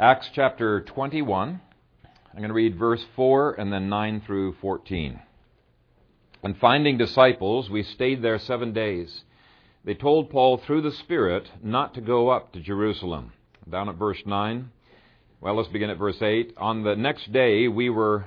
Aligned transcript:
Acts 0.00 0.30
chapter 0.32 0.80
21. 0.82 1.60
I'm 2.04 2.38
going 2.38 2.50
to 2.50 2.54
read 2.54 2.78
verse 2.78 3.04
4 3.16 3.54
and 3.54 3.72
then 3.72 3.88
9 3.88 4.22
through 4.24 4.54
14. 4.60 5.18
And 6.44 6.56
finding 6.56 6.96
disciples, 6.96 7.68
we 7.68 7.82
stayed 7.82 8.22
there 8.22 8.38
seven 8.38 8.72
days. 8.72 9.24
They 9.84 9.94
told 9.94 10.30
Paul 10.30 10.58
through 10.58 10.82
the 10.82 10.92
Spirit 10.92 11.50
not 11.64 11.94
to 11.94 12.00
go 12.00 12.28
up 12.28 12.52
to 12.52 12.60
Jerusalem. 12.60 13.32
Down 13.68 13.88
at 13.88 13.96
verse 13.96 14.22
9. 14.24 14.70
Well, 15.40 15.56
let's 15.56 15.68
begin 15.68 15.90
at 15.90 15.98
verse 15.98 16.22
8. 16.22 16.54
On 16.58 16.84
the 16.84 16.94
next 16.94 17.32
day, 17.32 17.66
we 17.66 17.90
were 17.90 18.26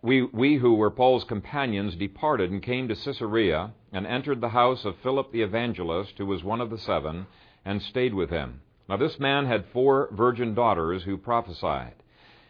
we, 0.00 0.22
we 0.22 0.56
who 0.56 0.72
were 0.72 0.90
Paul's 0.90 1.24
companions 1.24 1.94
departed 1.94 2.50
and 2.50 2.62
came 2.62 2.88
to 2.88 2.96
Caesarea 2.96 3.72
and 3.92 4.06
entered 4.06 4.40
the 4.40 4.48
house 4.48 4.86
of 4.86 4.96
Philip 5.02 5.30
the 5.30 5.42
evangelist, 5.42 6.14
who 6.16 6.24
was 6.24 6.42
one 6.42 6.62
of 6.62 6.70
the 6.70 6.78
seven, 6.78 7.26
and 7.66 7.82
stayed 7.82 8.14
with 8.14 8.30
him. 8.30 8.62
Now 8.92 8.98
this 8.98 9.18
man 9.18 9.46
had 9.46 9.64
four 9.72 10.10
virgin 10.12 10.52
daughters 10.52 11.04
who 11.04 11.16
prophesied. 11.16 11.94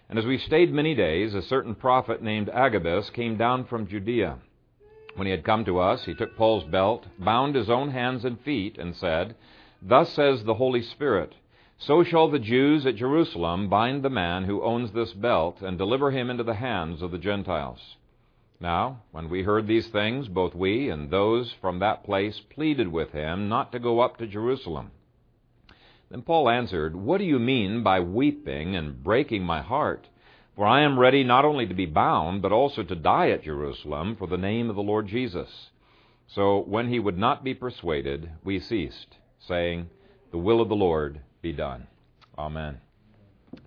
And 0.09 0.19
as 0.19 0.27
we 0.27 0.39
stayed 0.39 0.73
many 0.73 0.93
days, 0.93 1.35
a 1.35 1.41
certain 1.41 1.77
prophet 1.77 2.21
named 2.21 2.49
Agabus 2.49 3.11
came 3.11 3.37
down 3.37 3.65
from 3.65 3.87
Judea. 3.87 4.39
When 5.15 5.29
he 5.29 5.31
had 5.31 5.45
come 5.45 5.65
to 5.67 5.79
us, 5.79 6.05
he 6.05 6.15
took 6.15 6.37
Paul's 6.37 6.65
belt, 6.65 7.07
bound 7.17 7.55
his 7.55 7.71
own 7.71 7.93
hands 7.93 8.25
and 8.25 8.41
feet, 8.41 8.77
and 8.77 8.97
said, 8.97 9.37
Thus 9.81 10.13
says 10.15 10.43
the 10.43 10.55
Holy 10.55 10.83
Spirit, 10.83 11.37
So 11.79 12.03
shall 12.03 12.27
the 12.27 12.41
Jews 12.41 12.87
at 12.87 12.97
Jerusalem 12.97 13.69
bind 13.69 14.03
the 14.03 14.11
man 14.11 14.43
who 14.43 14.65
owns 14.65 14.91
this 14.91 15.13
belt, 15.13 15.63
and 15.63 15.79
deliver 15.79 16.11
him 16.11 16.29
into 16.29 16.43
the 16.43 16.55
hands 16.55 17.03
of 17.03 17.13
the 17.13 17.19
Gentiles. 17.19 17.99
Now, 18.59 19.03
when 19.13 19.31
we 19.31 19.45
heard 19.45 19.69
these 19.69 19.87
things, 19.87 20.27
both 20.27 20.57
we 20.57 20.89
and 20.89 21.09
those 21.09 21.53
from 21.61 21.79
that 21.79 22.03
place 22.03 22.41
pleaded 22.41 22.89
with 22.89 23.13
him 23.13 23.49
not 23.49 23.71
to 23.71 23.79
go 23.79 24.01
up 24.01 24.17
to 24.17 24.27
Jerusalem. 24.27 24.91
Then 26.13 26.21
Paul 26.21 26.51
answered, 26.51 26.95
What 26.95 27.19
do 27.19 27.25
you 27.25 27.39
mean 27.39 27.83
by 27.83 28.01
weeping 28.01 28.77
and 28.77 29.03
breaking 29.03 29.45
my 29.45 29.63
heart? 29.63 30.09
For 30.55 30.67
I 30.67 30.83
am 30.83 30.99
ready 30.99 31.25
not 31.25 31.47
only 31.47 31.67
to 31.67 31.73
be 31.73 31.87
bound, 31.87 32.43
but 32.43 32.53
also 32.53 32.83
to 32.83 32.95
die 32.95 33.31
at 33.31 33.45
Jerusalem 33.45 34.17
for 34.17 34.27
the 34.27 34.37
name 34.37 34.69
of 34.69 34.77
the 34.77 34.83
Lord 34.83 35.07
Jesus. 35.09 35.71
So 36.27 36.59
when 36.59 36.91
he 36.91 36.99
would 36.99 37.17
not 37.17 37.43
be 37.43 37.55
persuaded, 37.55 38.29
we 38.45 38.61
ceased, 38.61 39.17
saying, 39.41 39.89
The 40.33 40.39
will 40.39 40.61
of 40.61 40.69
the 40.69 40.77
Lord 40.77 41.21
be 41.41 41.55
done. 41.55 41.87
Amen. 42.37 42.83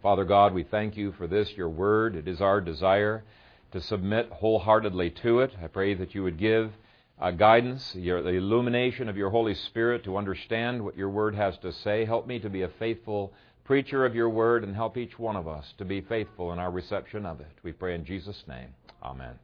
Father 0.04 0.24
God, 0.24 0.54
we 0.54 0.62
thank 0.62 0.96
you 0.96 1.14
for 1.14 1.26
this, 1.26 1.58
your 1.58 1.70
word. 1.70 2.16
It 2.16 2.28
is 2.28 2.42
our 2.42 2.62
desire 2.62 3.24
to 3.72 3.82
submit 3.82 4.30
wholeheartedly 4.30 5.10
to 5.24 5.40
it. 5.40 5.56
I 5.64 5.66
pray 5.66 5.96
that 5.96 6.14
you 6.14 6.22
would 6.22 6.38
give 6.38 6.74
uh, 7.20 7.32
guidance, 7.32 7.96
your, 7.96 8.22
the 8.22 8.30
illumination 8.30 9.08
of 9.08 9.18
your 9.18 9.30
Holy 9.30 9.56
Spirit 9.56 10.04
to 10.04 10.18
understand 10.18 10.84
what 10.84 10.98
your 10.98 11.10
word 11.10 11.36
has 11.36 11.58
to 11.60 11.72
say. 11.72 12.06
Help 12.06 12.28
me 12.28 12.40
to 12.40 12.50
be 12.50 12.64
a 12.64 12.70
faithful 12.80 13.34
preacher 13.64 14.06
of 14.06 14.14
your 14.14 14.30
word 14.30 14.64
and 14.64 14.76
help 14.76 14.98
each 14.98 15.18
one 15.18 15.36
of 15.36 15.48
us 15.48 15.74
to 15.78 15.86
be 15.86 16.02
faithful 16.02 16.52
in 16.54 16.60
our 16.60 16.72
reception 16.72 17.26
of 17.26 17.40
it. 17.40 17.52
We 17.64 17.72
pray 17.72 17.96
in 17.96 18.06
Jesus' 18.06 18.44
name. 18.48 18.70
Amen. 19.02 19.40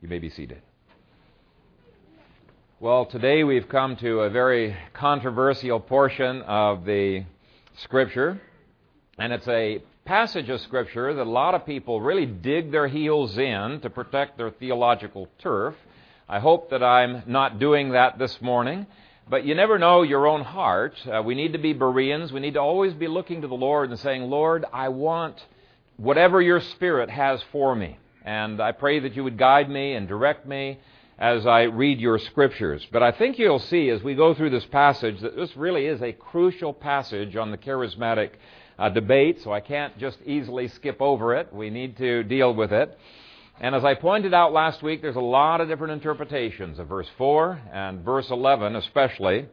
You 0.00 0.08
may 0.08 0.18
be 0.18 0.30
seated. 0.30 0.62
Well, 2.80 3.06
today 3.06 3.42
we've 3.44 3.68
come 3.68 3.96
to 3.96 4.20
a 4.20 4.30
very 4.30 4.76
controversial 4.92 5.80
portion 5.80 6.42
of 6.42 6.84
the 6.84 7.24
Scripture, 7.78 8.40
and 9.18 9.32
it's 9.32 9.48
a 9.48 9.82
passage 10.04 10.48
of 10.48 10.60
Scripture 10.60 11.12
that 11.12 11.26
a 11.26 11.30
lot 11.30 11.54
of 11.54 11.66
people 11.66 12.00
really 12.00 12.24
dig 12.24 12.70
their 12.70 12.86
heels 12.88 13.36
in 13.36 13.80
to 13.80 13.90
protect 13.90 14.38
their 14.38 14.50
theological 14.50 15.28
turf. 15.38 15.74
I 16.30 16.40
hope 16.40 16.70
that 16.70 16.82
I'm 16.82 17.22
not 17.26 17.58
doing 17.58 17.92
that 17.92 18.18
this 18.18 18.42
morning. 18.42 18.86
But 19.30 19.46
you 19.46 19.54
never 19.54 19.78
know 19.78 20.02
your 20.02 20.26
own 20.26 20.42
heart. 20.42 20.94
Uh, 21.06 21.22
we 21.22 21.34
need 21.34 21.54
to 21.54 21.58
be 21.58 21.72
Bereans. 21.72 22.32
We 22.32 22.40
need 22.40 22.54
to 22.54 22.60
always 22.60 22.92
be 22.92 23.08
looking 23.08 23.40
to 23.42 23.48
the 23.48 23.54
Lord 23.54 23.88
and 23.88 23.98
saying, 23.98 24.22
Lord, 24.22 24.66
I 24.70 24.90
want 24.90 25.42
whatever 25.96 26.42
your 26.42 26.60
Spirit 26.60 27.08
has 27.08 27.42
for 27.50 27.74
me. 27.74 27.98
And 28.24 28.60
I 28.60 28.72
pray 28.72 29.00
that 29.00 29.16
you 29.16 29.24
would 29.24 29.38
guide 29.38 29.70
me 29.70 29.94
and 29.94 30.06
direct 30.06 30.46
me 30.46 30.78
as 31.18 31.46
I 31.46 31.62
read 31.62 31.98
your 31.98 32.18
scriptures. 32.18 32.86
But 32.92 33.02
I 33.02 33.10
think 33.10 33.38
you'll 33.38 33.58
see 33.58 33.88
as 33.88 34.02
we 34.02 34.14
go 34.14 34.34
through 34.34 34.50
this 34.50 34.66
passage 34.66 35.20
that 35.20 35.34
this 35.34 35.56
really 35.56 35.86
is 35.86 36.02
a 36.02 36.12
crucial 36.12 36.74
passage 36.74 37.36
on 37.36 37.50
the 37.50 37.58
charismatic 37.58 38.32
uh, 38.78 38.90
debate, 38.90 39.40
so 39.42 39.52
I 39.52 39.60
can't 39.60 39.96
just 39.98 40.18
easily 40.26 40.68
skip 40.68 41.00
over 41.00 41.34
it. 41.34 41.52
We 41.52 41.70
need 41.70 41.96
to 41.96 42.22
deal 42.22 42.54
with 42.54 42.72
it. 42.72 42.98
And 43.60 43.74
as 43.74 43.84
I 43.84 43.94
pointed 43.94 44.32
out 44.32 44.52
last 44.52 44.82
week, 44.84 45.02
there's 45.02 45.16
a 45.16 45.20
lot 45.20 45.60
of 45.60 45.68
different 45.68 45.94
interpretations 45.94 46.78
of 46.78 46.88
verse 46.88 47.08
4 47.18 47.60
and 47.72 48.04
verse 48.04 48.30
11 48.30 48.76
especially. 48.76 49.46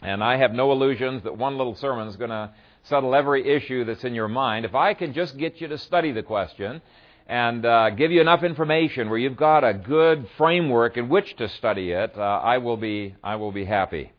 And 0.00 0.24
I 0.24 0.38
have 0.38 0.52
no 0.52 0.72
illusions 0.72 1.22
that 1.24 1.36
one 1.36 1.58
little 1.58 1.76
sermon 1.76 2.08
is 2.08 2.16
going 2.16 2.30
to 2.30 2.50
settle 2.84 3.14
every 3.14 3.46
issue 3.46 3.84
that's 3.84 4.04
in 4.04 4.14
your 4.14 4.28
mind. 4.28 4.64
If 4.64 4.74
I 4.74 4.94
can 4.94 5.12
just 5.12 5.36
get 5.36 5.60
you 5.60 5.68
to 5.68 5.78
study 5.78 6.12
the 6.12 6.22
question 6.22 6.80
and 7.26 7.64
uh, 7.64 7.90
give 7.90 8.10
you 8.10 8.20
enough 8.20 8.42
information 8.42 9.10
where 9.10 9.18
you've 9.18 9.36
got 9.36 9.62
a 9.62 9.74
good 9.74 10.26
framework 10.38 10.96
in 10.96 11.08
which 11.08 11.36
to 11.36 11.48
study 11.50 11.90
it, 11.90 12.16
uh, 12.16 12.20
I 12.20 12.58
will 12.58 12.76
be 12.76 13.14
I 13.22 13.36
will 13.36 13.52
be 13.52 13.64
happy. 13.64 14.12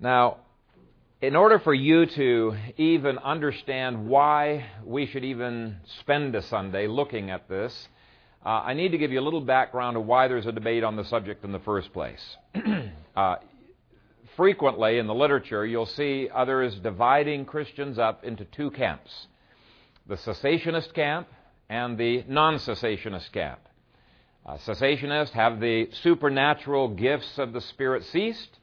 Now, 0.00 0.38
in 1.20 1.34
order 1.34 1.58
for 1.58 1.74
you 1.74 2.06
to 2.06 2.54
even 2.76 3.18
understand 3.18 4.08
why 4.08 4.66
we 4.84 5.06
should 5.06 5.24
even 5.24 5.76
spend 6.00 6.34
a 6.36 6.42
Sunday 6.42 6.86
looking 6.86 7.30
at 7.30 7.48
this, 7.48 7.88
uh, 8.46 8.50
I 8.50 8.74
need 8.74 8.90
to 8.92 8.98
give 8.98 9.10
you 9.10 9.18
a 9.18 9.22
little 9.22 9.40
background 9.40 9.96
of 9.96 10.06
why 10.06 10.28
there's 10.28 10.46
a 10.46 10.52
debate 10.52 10.84
on 10.84 10.94
the 10.94 11.04
subject 11.04 11.44
in 11.44 11.50
the 11.50 11.58
first 11.58 11.92
place. 11.92 12.36
uh, 13.16 13.36
frequently 14.36 14.98
in 14.98 15.08
the 15.08 15.14
literature, 15.14 15.66
you'll 15.66 15.86
see 15.86 16.28
others 16.32 16.78
dividing 16.78 17.46
Christians 17.46 17.98
up 17.98 18.24
into 18.24 18.44
two 18.44 18.70
camps 18.70 19.26
the 20.06 20.14
cessationist 20.14 20.94
camp 20.94 21.28
and 21.68 21.98
the 21.98 22.24
non 22.28 22.54
cessationist 22.54 23.30
camp. 23.32 23.58
Uh, 24.46 24.56
cessationists 24.58 25.32
have 25.32 25.60
the 25.60 25.90
supernatural 26.02 26.88
gifts 26.88 27.38
of 27.38 27.52
the 27.52 27.60
Spirit 27.60 28.04
ceased 28.04 28.58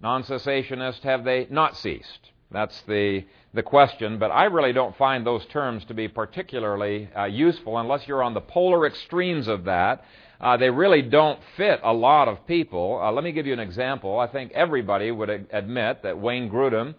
non 0.00 0.22
cessationists, 0.24 1.02
have 1.02 1.24
they 1.24 1.46
not 1.50 1.76
ceased? 1.76 2.30
That's 2.50 2.80
the, 2.82 3.24
the 3.54 3.62
question, 3.62 4.18
but 4.18 4.30
I 4.30 4.44
really 4.44 4.72
don't 4.72 4.96
find 4.96 5.24
those 5.24 5.46
terms 5.46 5.84
to 5.84 5.94
be 5.94 6.08
particularly 6.08 7.08
uh, 7.16 7.24
useful 7.26 7.78
unless 7.78 8.08
you're 8.08 8.22
on 8.22 8.34
the 8.34 8.40
polar 8.40 8.86
extremes 8.86 9.46
of 9.46 9.64
that. 9.64 10.04
Uh, 10.40 10.56
they 10.56 10.70
really 10.70 11.02
don't 11.02 11.38
fit 11.56 11.80
a 11.84 11.92
lot 11.92 12.26
of 12.26 12.46
people. 12.46 13.00
Uh, 13.00 13.12
let 13.12 13.22
me 13.22 13.30
give 13.30 13.46
you 13.46 13.52
an 13.52 13.60
example. 13.60 14.18
I 14.18 14.26
think 14.26 14.52
everybody 14.52 15.10
would 15.10 15.28
admit 15.52 16.02
that 16.02 16.18
Wayne 16.18 16.50
Grudem 16.50 16.94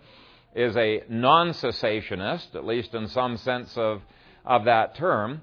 is 0.55 0.77
a 0.77 1.03
non 1.09 1.49
cessationist, 1.49 2.55
at 2.55 2.65
least 2.65 2.93
in 2.93 3.07
some 3.07 3.37
sense 3.37 3.75
of, 3.77 4.01
of 4.45 4.65
that 4.65 4.95
term. 4.95 5.41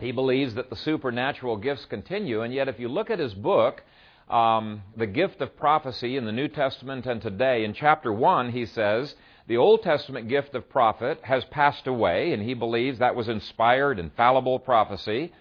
He 0.00 0.12
believes 0.12 0.54
that 0.54 0.68
the 0.68 0.76
supernatural 0.76 1.56
gifts 1.56 1.86
continue, 1.86 2.42
and 2.42 2.52
yet 2.52 2.68
if 2.68 2.78
you 2.78 2.88
look 2.88 3.10
at 3.10 3.18
his 3.18 3.32
book, 3.32 3.82
um, 4.28 4.82
the 4.96 5.06
gift 5.06 5.40
of 5.40 5.56
prophecy 5.56 6.16
in 6.16 6.24
the 6.24 6.32
New 6.32 6.48
Testament 6.48 7.06
and 7.06 7.22
today. 7.22 7.64
In 7.64 7.72
chapter 7.74 8.12
1, 8.12 8.50
he 8.50 8.66
says, 8.66 9.14
the 9.46 9.56
Old 9.56 9.82
Testament 9.82 10.28
gift 10.28 10.54
of 10.56 10.68
prophet 10.68 11.20
has 11.22 11.44
passed 11.44 11.86
away, 11.86 12.32
and 12.32 12.42
he 12.42 12.54
believes 12.54 12.98
that 12.98 13.14
was 13.14 13.28
inspired, 13.28 13.98
infallible 14.00 14.58
prophecy. 14.58 15.32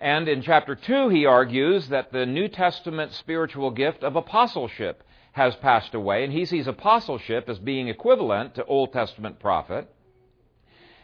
And 0.00 0.28
in 0.28 0.40
chapter 0.40 0.74
2, 0.74 1.10
he 1.10 1.26
argues 1.26 1.88
that 1.88 2.10
the 2.10 2.24
New 2.24 2.48
Testament 2.48 3.12
spiritual 3.12 3.70
gift 3.70 4.02
of 4.02 4.16
apostleship 4.16 5.02
has 5.32 5.54
passed 5.56 5.94
away, 5.94 6.24
and 6.24 6.32
he 6.32 6.46
sees 6.46 6.66
apostleship 6.66 7.48
as 7.48 7.58
being 7.58 7.88
equivalent 7.88 8.54
to 8.54 8.64
Old 8.64 8.92
Testament 8.92 9.38
prophet. 9.40 9.88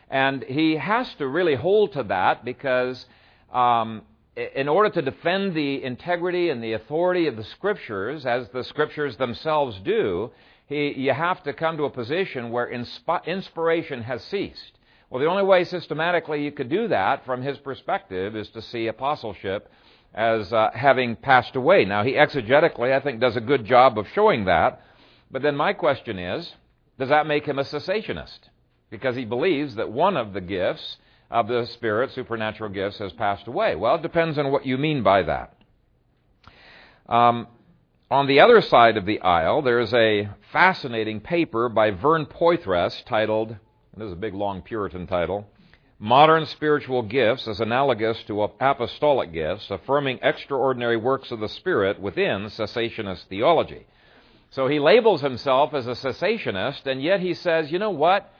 And 0.09 0.43
he 0.45 0.77
has 0.77 1.13
to 1.17 1.29
really 1.29 1.57
hold 1.57 1.93
to 1.93 2.05
that 2.05 2.45
because 2.45 3.05
um, 3.53 4.03
in 4.37 4.69
order 4.69 4.91
to 4.91 5.03
defend 5.03 5.55
the 5.55 5.83
integrity 5.83 6.51
and 6.51 6.63
the 6.63 6.75
authority 6.75 7.27
of 7.27 7.37
the 7.37 7.45
Scriptures, 7.45 8.25
as 8.25 8.49
the 8.51 8.65
Scriptures 8.65 9.17
themselves 9.17 9.79
do, 9.85 10.31
he, 10.67 10.93
you 10.97 11.13
have 11.13 11.43
to 11.43 11.53
come 11.53 11.77
to 11.77 11.85
a 11.85 11.91
position 11.91 12.51
where 12.51 12.71
insp- 12.71 13.27
inspiration 13.27 14.03
has 14.03 14.23
ceased. 14.25 14.79
Well, 15.11 15.21
the 15.21 15.29
only 15.29 15.43
way 15.43 15.65
systematically 15.65 16.45
you 16.45 16.53
could 16.53 16.69
do 16.69 16.87
that, 16.89 17.27
from 17.27 17.43
his 17.43 17.59
perspective, 17.59 18.37
is 18.37 18.49
to 18.51 18.63
see 18.63 18.87
apostleship 18.87 19.69
as 20.15 20.53
uh, 20.53 20.71
having 20.73 21.17
passed 21.17 21.57
away. 21.57 21.85
Now, 21.85 22.05
he 22.05 22.13
exegetically, 22.13 22.93
I 22.93 23.01
think, 23.01 23.21
does 23.21 23.37
a 23.37 23.41
good 23.41 23.65
job 23.65 23.99
of 23.99 24.07
showing 24.15 24.45
that. 24.45 24.81
But 25.31 25.43
then 25.43 25.57
my 25.57 25.73
question 25.73 26.19
is 26.19 26.53
does 26.99 27.09
that 27.09 27.27
make 27.27 27.47
him 27.47 27.59
a 27.59 27.65
cessationist? 27.65 28.39
Because 28.91 29.17
he 29.17 29.25
believes 29.25 29.77
that 29.77 29.91
one 29.91 30.17
of 30.17 30.33
the 30.33 30.41
gifts 30.41 30.99
of 31.31 31.49
the 31.49 31.67
Spirit, 31.67 32.11
supernatural 32.13 32.71
gifts, 32.71 32.99
has 32.99 33.13
passed 33.13 33.47
away. 33.47 33.77
Well, 33.77 33.97
it 33.97 34.03
depends 34.03 34.39
on 34.39 34.51
what 34.51 34.67
you 34.67 34.77
mean 34.77 35.03
by 35.03 35.23
that. 35.23 35.55
Um, 37.09 37.47
on 38.11 38.27
the 38.27 38.41
other 38.41 38.61
side 38.61 38.97
of 38.97 39.07
the 39.07 39.21
aisle, 39.21 39.63
there's 39.63 39.95
a 39.95 40.31
fascinating 40.53 41.21
paper 41.21 41.69
by 41.69 41.93
Vern 41.93 42.27
Poythress 42.27 43.05
titled, 43.05 43.57
this 43.97 44.07
is 44.07 44.13
a 44.13 44.17
big 44.17 44.35
long 44.35 44.63
Puritan 44.63 45.07
title, 45.07 45.49
Modern 45.99 46.47
Spiritual 46.47 47.03
Gifts 47.03 47.47
as 47.47 47.61
Analogous 47.61 48.23
to 48.25 48.43
Apostolic 48.43 49.33
Gifts, 49.33 49.71
Affirming 49.71 50.19
Extraordinary 50.23 50.97
Works 50.97 51.31
of 51.31 51.41
the 51.41 51.49
Spirit 51.49 52.01
Within 52.01 52.47
Cessationist 52.47 53.25
Theology. 53.29 53.87
So 54.51 54.67
he 54.67 54.81
labels 54.81 55.21
himself 55.21 55.75
as 55.75 55.87
a 55.87 55.91
cessationist, 55.91 56.87
and 56.87 57.03
yet 57.03 57.21
he 57.21 57.35
says, 57.35 57.71
you 57.71 57.79
know 57.79 57.91
what? 57.91 58.33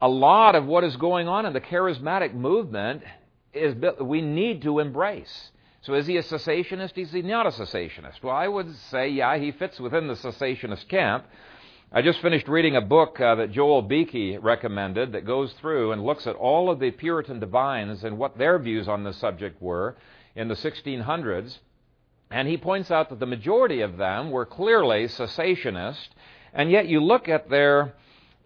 A 0.00 0.08
lot 0.08 0.54
of 0.54 0.66
what 0.66 0.84
is 0.84 0.96
going 0.96 1.28
on 1.28 1.46
in 1.46 1.52
the 1.52 1.60
charismatic 1.60 2.34
movement 2.34 3.02
is 3.52 3.74
we 4.00 4.22
need 4.22 4.62
to 4.62 4.78
embrace. 4.78 5.50
So 5.82 5.94
is 5.94 6.06
he 6.06 6.16
a 6.16 6.22
cessationist? 6.22 6.96
Is 6.96 7.10
he 7.10 7.22
not 7.22 7.46
a 7.46 7.50
cessationist? 7.50 8.22
Well, 8.22 8.34
I 8.34 8.48
would 8.48 8.74
say, 8.90 9.08
yeah, 9.08 9.36
he 9.38 9.50
fits 9.52 9.80
within 9.80 10.08
the 10.08 10.14
cessationist 10.14 10.88
camp. 10.88 11.26
I 11.92 12.02
just 12.02 12.20
finished 12.20 12.48
reading 12.48 12.76
a 12.76 12.80
book 12.80 13.20
uh, 13.20 13.34
that 13.36 13.50
Joel 13.50 13.82
Beeke 13.82 14.38
recommended 14.40 15.12
that 15.12 15.26
goes 15.26 15.52
through 15.54 15.92
and 15.92 16.04
looks 16.04 16.26
at 16.26 16.36
all 16.36 16.70
of 16.70 16.78
the 16.78 16.92
Puritan 16.92 17.40
divines 17.40 18.04
and 18.04 18.16
what 18.16 18.38
their 18.38 18.58
views 18.58 18.88
on 18.88 19.04
this 19.04 19.16
subject 19.16 19.60
were 19.60 19.96
in 20.36 20.48
the 20.48 20.54
1600s. 20.54 21.58
And 22.30 22.46
he 22.46 22.56
points 22.56 22.90
out 22.92 23.08
that 23.08 23.18
the 23.18 23.26
majority 23.26 23.80
of 23.80 23.96
them 23.96 24.30
were 24.30 24.46
clearly 24.46 25.06
cessationist, 25.06 26.10
and 26.54 26.70
yet 26.70 26.86
you 26.86 27.00
look 27.00 27.28
at 27.28 27.50
their 27.50 27.94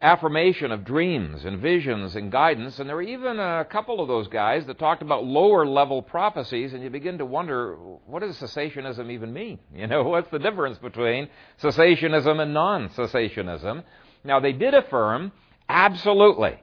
affirmation 0.02 0.70
of 0.70 0.84
dreams 0.84 1.44
and 1.44 1.60
visions 1.60 2.14
and 2.16 2.30
guidance. 2.30 2.78
And 2.78 2.88
there 2.88 2.96
were 2.96 3.02
even 3.02 3.38
a 3.38 3.64
couple 3.64 4.00
of 4.00 4.08
those 4.08 4.28
guys 4.28 4.66
that 4.66 4.78
talked 4.78 5.02
about 5.02 5.24
lower 5.24 5.66
level 5.66 6.02
prophecies, 6.02 6.74
and 6.74 6.82
you 6.82 6.90
begin 6.90 7.18
to 7.18 7.24
wonder 7.24 7.74
what 8.06 8.20
does 8.20 8.36
cessationism 8.36 9.10
even 9.10 9.32
mean? 9.32 9.58
You 9.74 9.86
know, 9.86 10.04
what's 10.04 10.30
the 10.30 10.38
difference 10.38 10.78
between 10.78 11.28
cessationism 11.62 12.40
and 12.40 12.54
non 12.54 12.88
cessationism? 12.90 13.84
Now, 14.24 14.40
they 14.40 14.52
did 14.52 14.74
affirm 14.74 15.32
absolutely 15.68 16.58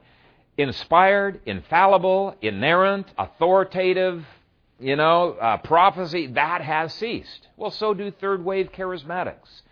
inspired, 0.56 1.40
infallible, 1.46 2.36
inerrant, 2.42 3.06
authoritative, 3.18 4.24
you 4.78 4.96
know, 4.96 5.32
uh, 5.32 5.56
prophecy, 5.58 6.26
that 6.28 6.62
has 6.62 6.92
ceased. 6.94 7.48
Well, 7.56 7.70
so 7.70 7.94
do 7.94 8.10
third 8.10 8.44
wave 8.44 8.72
charismatics. 8.72 9.62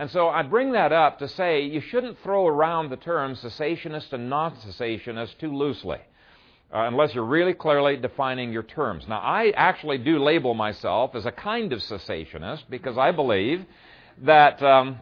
And 0.00 0.10
so 0.10 0.30
I 0.30 0.40
bring 0.44 0.72
that 0.72 0.92
up 0.92 1.18
to 1.18 1.28
say 1.28 1.60
you 1.60 1.82
shouldn't 1.82 2.22
throw 2.22 2.46
around 2.46 2.88
the 2.88 2.96
terms 2.96 3.42
cessationist 3.42 4.14
and 4.14 4.30
non 4.30 4.56
cessationist 4.56 5.36
too 5.36 5.54
loosely. 5.54 5.98
Uh, 6.72 6.84
unless 6.86 7.14
you're 7.14 7.22
really 7.22 7.52
clearly 7.52 7.98
defining 7.98 8.50
your 8.50 8.62
terms. 8.62 9.04
Now, 9.06 9.18
I 9.18 9.50
actually 9.54 9.98
do 9.98 10.18
label 10.18 10.54
myself 10.54 11.14
as 11.14 11.26
a 11.26 11.30
kind 11.30 11.70
of 11.74 11.80
cessationist 11.80 12.62
because 12.70 12.96
I 12.96 13.10
believe 13.10 13.66
that 14.22 14.62
um, 14.62 15.00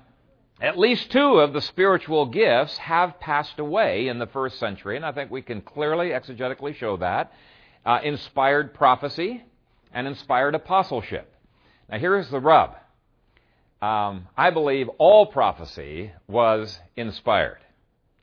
at 0.61 0.77
least 0.77 1.13
two 1.13 1.39
of 1.39 1.53
the 1.53 1.61
spiritual 1.61 2.27
gifts 2.27 2.77
have 2.79 3.21
passed 3.21 3.61
away 3.61 4.09
in 4.09 4.19
the 4.19 4.27
first 4.27 4.59
century, 4.59 4.97
and 4.97 5.07
I 5.07 5.13
think 5.13 5.31
we 5.31 5.43
can 5.43 5.61
clearly 5.61 6.09
exegetically 6.09 6.75
show 6.75 6.97
that. 6.97 7.33
Uh, 7.87 8.01
inspired 8.03 8.75
prophecy 8.75 9.45
and 9.93 10.09
inspired 10.09 10.57
apostleship. 10.57 11.33
Now, 11.89 12.01
here's 12.01 12.29
the 12.31 12.41
rub 12.41 12.75
um, 13.81 14.27
I 14.37 14.51
believe 14.51 14.89
all 14.99 15.27
prophecy 15.27 16.13
was 16.27 16.79
inspired 16.97 17.59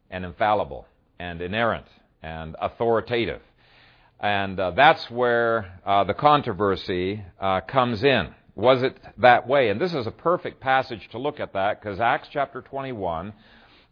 and 0.09 0.25
infallible 0.25 0.85
and 1.19 1.41
inerrant 1.41 1.85
and 2.21 2.55
authoritative. 2.59 3.41
And 4.19 4.59
uh, 4.59 4.71
that's 4.71 5.09
where 5.09 5.79
uh, 5.85 6.03
the 6.03 6.13
controversy 6.13 7.23
uh, 7.39 7.61
comes 7.61 8.03
in. 8.03 8.33
Was 8.55 8.83
it 8.83 8.97
that 9.17 9.47
way? 9.47 9.69
And 9.69 9.79
this 9.79 9.93
is 9.93 10.07
a 10.07 10.11
perfect 10.11 10.61
passage 10.61 11.07
to 11.11 11.17
look 11.17 11.39
at 11.39 11.53
that 11.53 11.81
because 11.81 11.99
Acts 11.99 12.29
chapter 12.31 12.61
21 12.61 13.33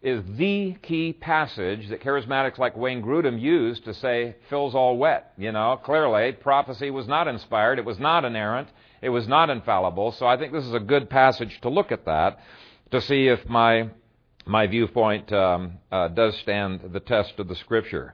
is 0.03 0.21
the 0.37 0.75
key 0.83 1.13
passage 1.13 1.87
that 1.87 2.01
charismatics 2.01 2.57
like 2.57 2.75
Wayne 2.75 3.01
Grudem 3.01 3.39
used 3.39 3.85
to 3.85 3.93
say 3.93 4.35
Phil's 4.49 4.75
all 4.75 4.97
wet. 4.97 5.31
You 5.37 5.53
know, 5.53 5.79
clearly 5.81 6.33
prophecy 6.33 6.91
was 6.91 7.07
not 7.07 7.29
inspired, 7.29 7.79
it 7.79 7.85
was 7.85 7.99
not 7.99 8.25
inerrant, 8.25 8.67
it 9.01 9.09
was 9.09 9.29
not 9.29 9.49
infallible. 9.49 10.11
So 10.11 10.27
I 10.27 10.37
think 10.37 10.51
this 10.51 10.65
is 10.65 10.73
a 10.73 10.79
good 10.79 11.09
passage 11.09 11.57
to 11.61 11.69
look 11.69 11.93
at 11.93 12.05
that 12.05 12.39
to 12.91 13.01
see 13.01 13.27
if 13.27 13.47
my 13.47 13.89
my 14.45 14.67
viewpoint 14.67 15.31
um, 15.31 15.79
uh, 15.89 16.09
does 16.09 16.35
stand 16.39 16.81
the 16.91 16.99
test 16.99 17.39
of 17.39 17.47
the 17.47 17.55
Scripture. 17.55 18.13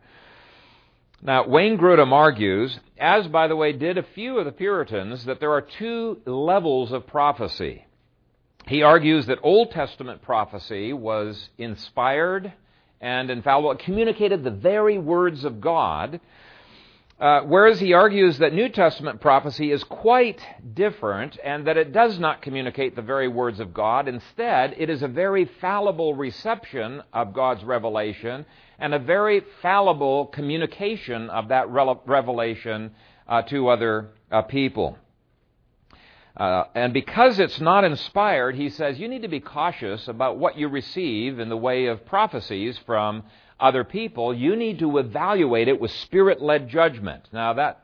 Now, 1.23 1.47
Wayne 1.47 1.77
Grudem 1.77 2.11
argues, 2.11 2.79
as 2.99 3.27
by 3.27 3.47
the 3.47 3.55
way 3.55 3.73
did 3.73 3.97
a 3.97 4.03
few 4.03 4.37
of 4.37 4.45
the 4.45 4.51
Puritans, 4.51 5.25
that 5.25 5.39
there 5.39 5.51
are 5.51 5.61
two 5.61 6.21
levels 6.25 6.91
of 6.91 7.07
prophecy. 7.07 7.83
He 8.69 8.83
argues 8.83 9.25
that 9.25 9.39
Old 9.41 9.71
Testament 9.71 10.21
prophecy 10.21 10.93
was 10.93 11.49
inspired 11.57 12.53
and 13.01 13.31
infallible. 13.31 13.71
It 13.71 13.79
communicated 13.79 14.43
the 14.43 14.51
very 14.51 14.99
words 14.99 15.43
of 15.43 15.59
God. 15.59 16.19
Uh, 17.19 17.41
whereas 17.47 17.79
he 17.79 17.93
argues 17.93 18.37
that 18.37 18.53
New 18.53 18.69
Testament 18.69 19.21
prophecy 19.21 19.71
is 19.71 19.83
quite 19.83 20.39
different 20.75 21.39
and 21.43 21.65
that 21.65 21.77
it 21.77 21.91
does 21.93 22.19
not 22.19 22.43
communicate 22.43 22.95
the 22.95 23.01
very 23.01 23.27
words 23.27 23.59
of 23.59 23.73
God. 23.73 24.07
Instead, 24.07 24.75
it 24.77 24.91
is 24.91 25.01
a 25.01 25.07
very 25.07 25.45
fallible 25.45 26.13
reception 26.13 27.01
of 27.11 27.33
God's 27.33 27.63
revelation 27.63 28.45
and 28.77 28.93
a 28.93 28.99
very 28.99 29.41
fallible 29.63 30.27
communication 30.27 31.31
of 31.31 31.47
that 31.47 31.67
revelation 31.71 32.91
uh, 33.27 33.41
to 33.41 33.67
other 33.69 34.11
uh, 34.31 34.43
people. 34.43 34.95
Uh, 36.39 36.63
and 36.73 36.93
because 36.93 37.37
it's 37.37 37.59
not 37.59 37.83
inspired, 37.83 38.55
he 38.55 38.69
says 38.69 38.97
you 38.97 39.09
need 39.09 39.23
to 39.23 39.27
be 39.27 39.41
cautious 39.41 40.07
about 40.07 40.37
what 40.37 40.57
you 40.57 40.69
receive 40.69 41.37
in 41.37 41.49
the 41.49 41.57
way 41.57 41.87
of 41.87 42.05
prophecies 42.05 42.79
from 42.85 43.23
other 43.59 43.83
people. 43.83 44.33
You 44.33 44.55
need 44.55 44.79
to 44.79 44.97
evaluate 44.99 45.67
it 45.67 45.81
with 45.81 45.91
spirit 45.91 46.41
led 46.41 46.69
judgment. 46.69 47.27
Now, 47.33 47.53
that 47.53 47.83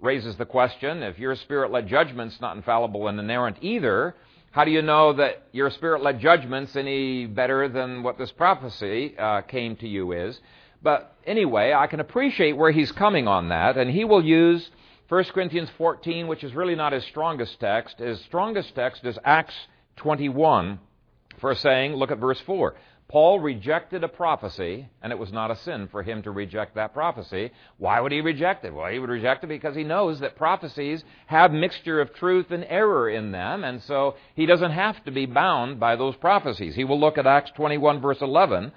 raises 0.00 0.36
the 0.36 0.46
question 0.46 1.02
if 1.02 1.18
your 1.18 1.34
spirit 1.34 1.72
led 1.72 1.88
judgment's 1.88 2.40
not 2.40 2.56
infallible 2.56 3.08
and 3.08 3.18
inerrant 3.18 3.56
either, 3.62 4.14
how 4.52 4.64
do 4.64 4.70
you 4.70 4.82
know 4.82 5.14
that 5.14 5.48
your 5.50 5.70
spirit 5.70 6.02
led 6.02 6.20
judgment's 6.20 6.76
any 6.76 7.26
better 7.26 7.68
than 7.68 8.04
what 8.04 8.16
this 8.16 8.30
prophecy 8.30 9.16
uh, 9.18 9.40
came 9.40 9.74
to 9.76 9.88
you 9.88 10.12
is? 10.12 10.38
But 10.82 11.16
anyway, 11.26 11.72
I 11.72 11.88
can 11.88 11.98
appreciate 11.98 12.56
where 12.56 12.70
he's 12.70 12.92
coming 12.92 13.26
on 13.26 13.48
that, 13.48 13.76
and 13.76 13.90
he 13.90 14.04
will 14.04 14.24
use 14.24 14.70
1 15.12 15.24
Corinthians 15.24 15.68
14, 15.76 16.26
which 16.26 16.42
is 16.42 16.54
really 16.54 16.74
not 16.74 16.94
his 16.94 17.04
strongest 17.04 17.60
text, 17.60 17.98
his 17.98 18.18
strongest 18.22 18.74
text 18.74 19.04
is 19.04 19.18
Acts 19.26 19.52
21 19.96 20.78
for 21.38 21.54
saying, 21.54 21.94
look 21.94 22.10
at 22.10 22.16
verse 22.16 22.40
4. 22.46 22.74
Paul 23.08 23.38
rejected 23.38 24.04
a 24.04 24.08
prophecy, 24.08 24.88
and 25.02 25.12
it 25.12 25.18
was 25.18 25.30
not 25.30 25.50
a 25.50 25.56
sin 25.56 25.88
for 25.88 26.02
him 26.02 26.22
to 26.22 26.30
reject 26.30 26.76
that 26.76 26.94
prophecy. 26.94 27.50
Why 27.76 28.00
would 28.00 28.10
he 28.10 28.22
reject 28.22 28.64
it? 28.64 28.72
Well, 28.72 28.90
he 28.90 28.98
would 28.98 29.10
reject 29.10 29.44
it 29.44 29.48
because 29.48 29.76
he 29.76 29.84
knows 29.84 30.20
that 30.20 30.34
prophecies 30.34 31.04
have 31.26 31.52
mixture 31.52 32.00
of 32.00 32.14
truth 32.14 32.50
and 32.50 32.64
error 32.66 33.10
in 33.10 33.32
them, 33.32 33.64
and 33.64 33.82
so 33.82 34.14
he 34.34 34.46
doesn't 34.46 34.72
have 34.72 35.04
to 35.04 35.10
be 35.10 35.26
bound 35.26 35.78
by 35.78 35.94
those 35.94 36.16
prophecies. 36.16 36.74
He 36.74 36.84
will 36.84 36.98
look 36.98 37.18
at 37.18 37.26
Acts 37.26 37.50
21, 37.50 38.00
verse 38.00 38.22
11, 38.22 38.72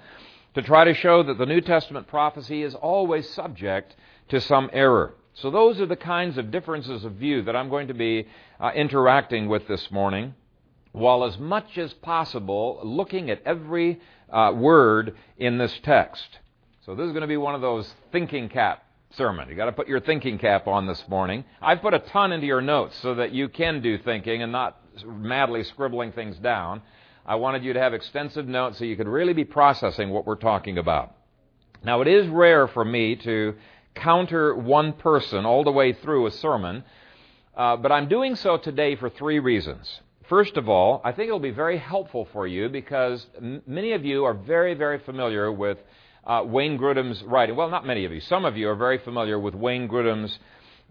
to 0.52 0.60
try 0.60 0.84
to 0.84 0.92
show 0.92 1.22
that 1.22 1.38
the 1.38 1.46
New 1.46 1.62
Testament 1.62 2.08
prophecy 2.08 2.62
is 2.62 2.74
always 2.74 3.26
subject 3.30 3.96
to 4.28 4.38
some 4.38 4.68
error. 4.74 5.14
So 5.36 5.50
those 5.50 5.80
are 5.80 5.86
the 5.86 5.96
kinds 5.96 6.38
of 6.38 6.50
differences 6.50 7.04
of 7.04 7.12
view 7.12 7.42
that 7.42 7.54
I'm 7.54 7.68
going 7.68 7.88
to 7.88 7.94
be 7.94 8.26
uh, 8.58 8.70
interacting 8.74 9.48
with 9.48 9.68
this 9.68 9.90
morning, 9.90 10.34
while 10.92 11.24
as 11.24 11.38
much 11.38 11.76
as 11.76 11.92
possible 11.92 12.80
looking 12.82 13.28
at 13.28 13.42
every 13.44 14.00
uh, 14.32 14.52
word 14.56 15.14
in 15.36 15.58
this 15.58 15.78
text. 15.82 16.38
So 16.86 16.94
this 16.94 17.04
is 17.04 17.12
going 17.12 17.20
to 17.20 17.26
be 17.26 17.36
one 17.36 17.54
of 17.54 17.60
those 17.60 17.92
thinking 18.12 18.48
cap 18.48 18.82
sermon. 19.10 19.48
You've 19.48 19.58
got 19.58 19.66
to 19.66 19.72
put 19.72 19.88
your 19.88 20.00
thinking 20.00 20.38
cap 20.38 20.66
on 20.66 20.86
this 20.86 21.04
morning. 21.06 21.44
I've 21.60 21.82
put 21.82 21.92
a 21.92 21.98
ton 21.98 22.32
into 22.32 22.46
your 22.46 22.62
notes 22.62 22.96
so 23.02 23.16
that 23.16 23.32
you 23.32 23.50
can 23.50 23.82
do 23.82 23.98
thinking 23.98 24.42
and 24.42 24.50
not 24.50 24.80
madly 25.04 25.64
scribbling 25.64 26.12
things 26.12 26.38
down. 26.38 26.80
I 27.26 27.34
wanted 27.34 27.62
you 27.62 27.74
to 27.74 27.80
have 27.80 27.92
extensive 27.92 28.48
notes 28.48 28.78
so 28.78 28.84
you 28.84 28.96
could 28.96 29.08
really 29.08 29.34
be 29.34 29.44
processing 29.44 30.08
what 30.08 30.26
we're 30.26 30.36
talking 30.36 30.78
about. 30.78 31.12
Now, 31.84 32.00
it 32.00 32.08
is 32.08 32.26
rare 32.28 32.66
for 32.68 32.84
me 32.84 33.16
to 33.16 33.54
counter 33.96 34.54
one 34.54 34.92
person 34.92 35.44
all 35.44 35.64
the 35.64 35.72
way 35.72 35.92
through 35.92 36.26
a 36.26 36.30
sermon, 36.30 36.84
uh, 37.56 37.76
but 37.76 37.90
I'm 37.90 38.08
doing 38.08 38.36
so 38.36 38.56
today 38.58 38.96
for 38.96 39.10
three 39.10 39.38
reasons. 39.38 40.00
First 40.28 40.56
of 40.56 40.68
all, 40.68 41.00
I 41.04 41.12
think 41.12 41.28
it'll 41.28 41.38
be 41.38 41.50
very 41.50 41.78
helpful 41.78 42.28
for 42.32 42.46
you 42.46 42.68
because 42.68 43.26
m- 43.36 43.62
many 43.66 43.92
of 43.92 44.04
you 44.04 44.24
are 44.24 44.34
very, 44.34 44.74
very 44.74 44.98
familiar 44.98 45.50
with 45.50 45.78
uh, 46.26 46.42
Wayne 46.44 46.76
Grudem's 46.78 47.22
writing. 47.22 47.56
Well, 47.56 47.70
not 47.70 47.86
many 47.86 48.04
of 48.04 48.12
you. 48.12 48.20
Some 48.20 48.44
of 48.44 48.56
you 48.56 48.68
are 48.68 48.74
very 48.74 48.98
familiar 48.98 49.38
with 49.38 49.54
Wayne 49.54 49.88
Grudem's 49.88 50.38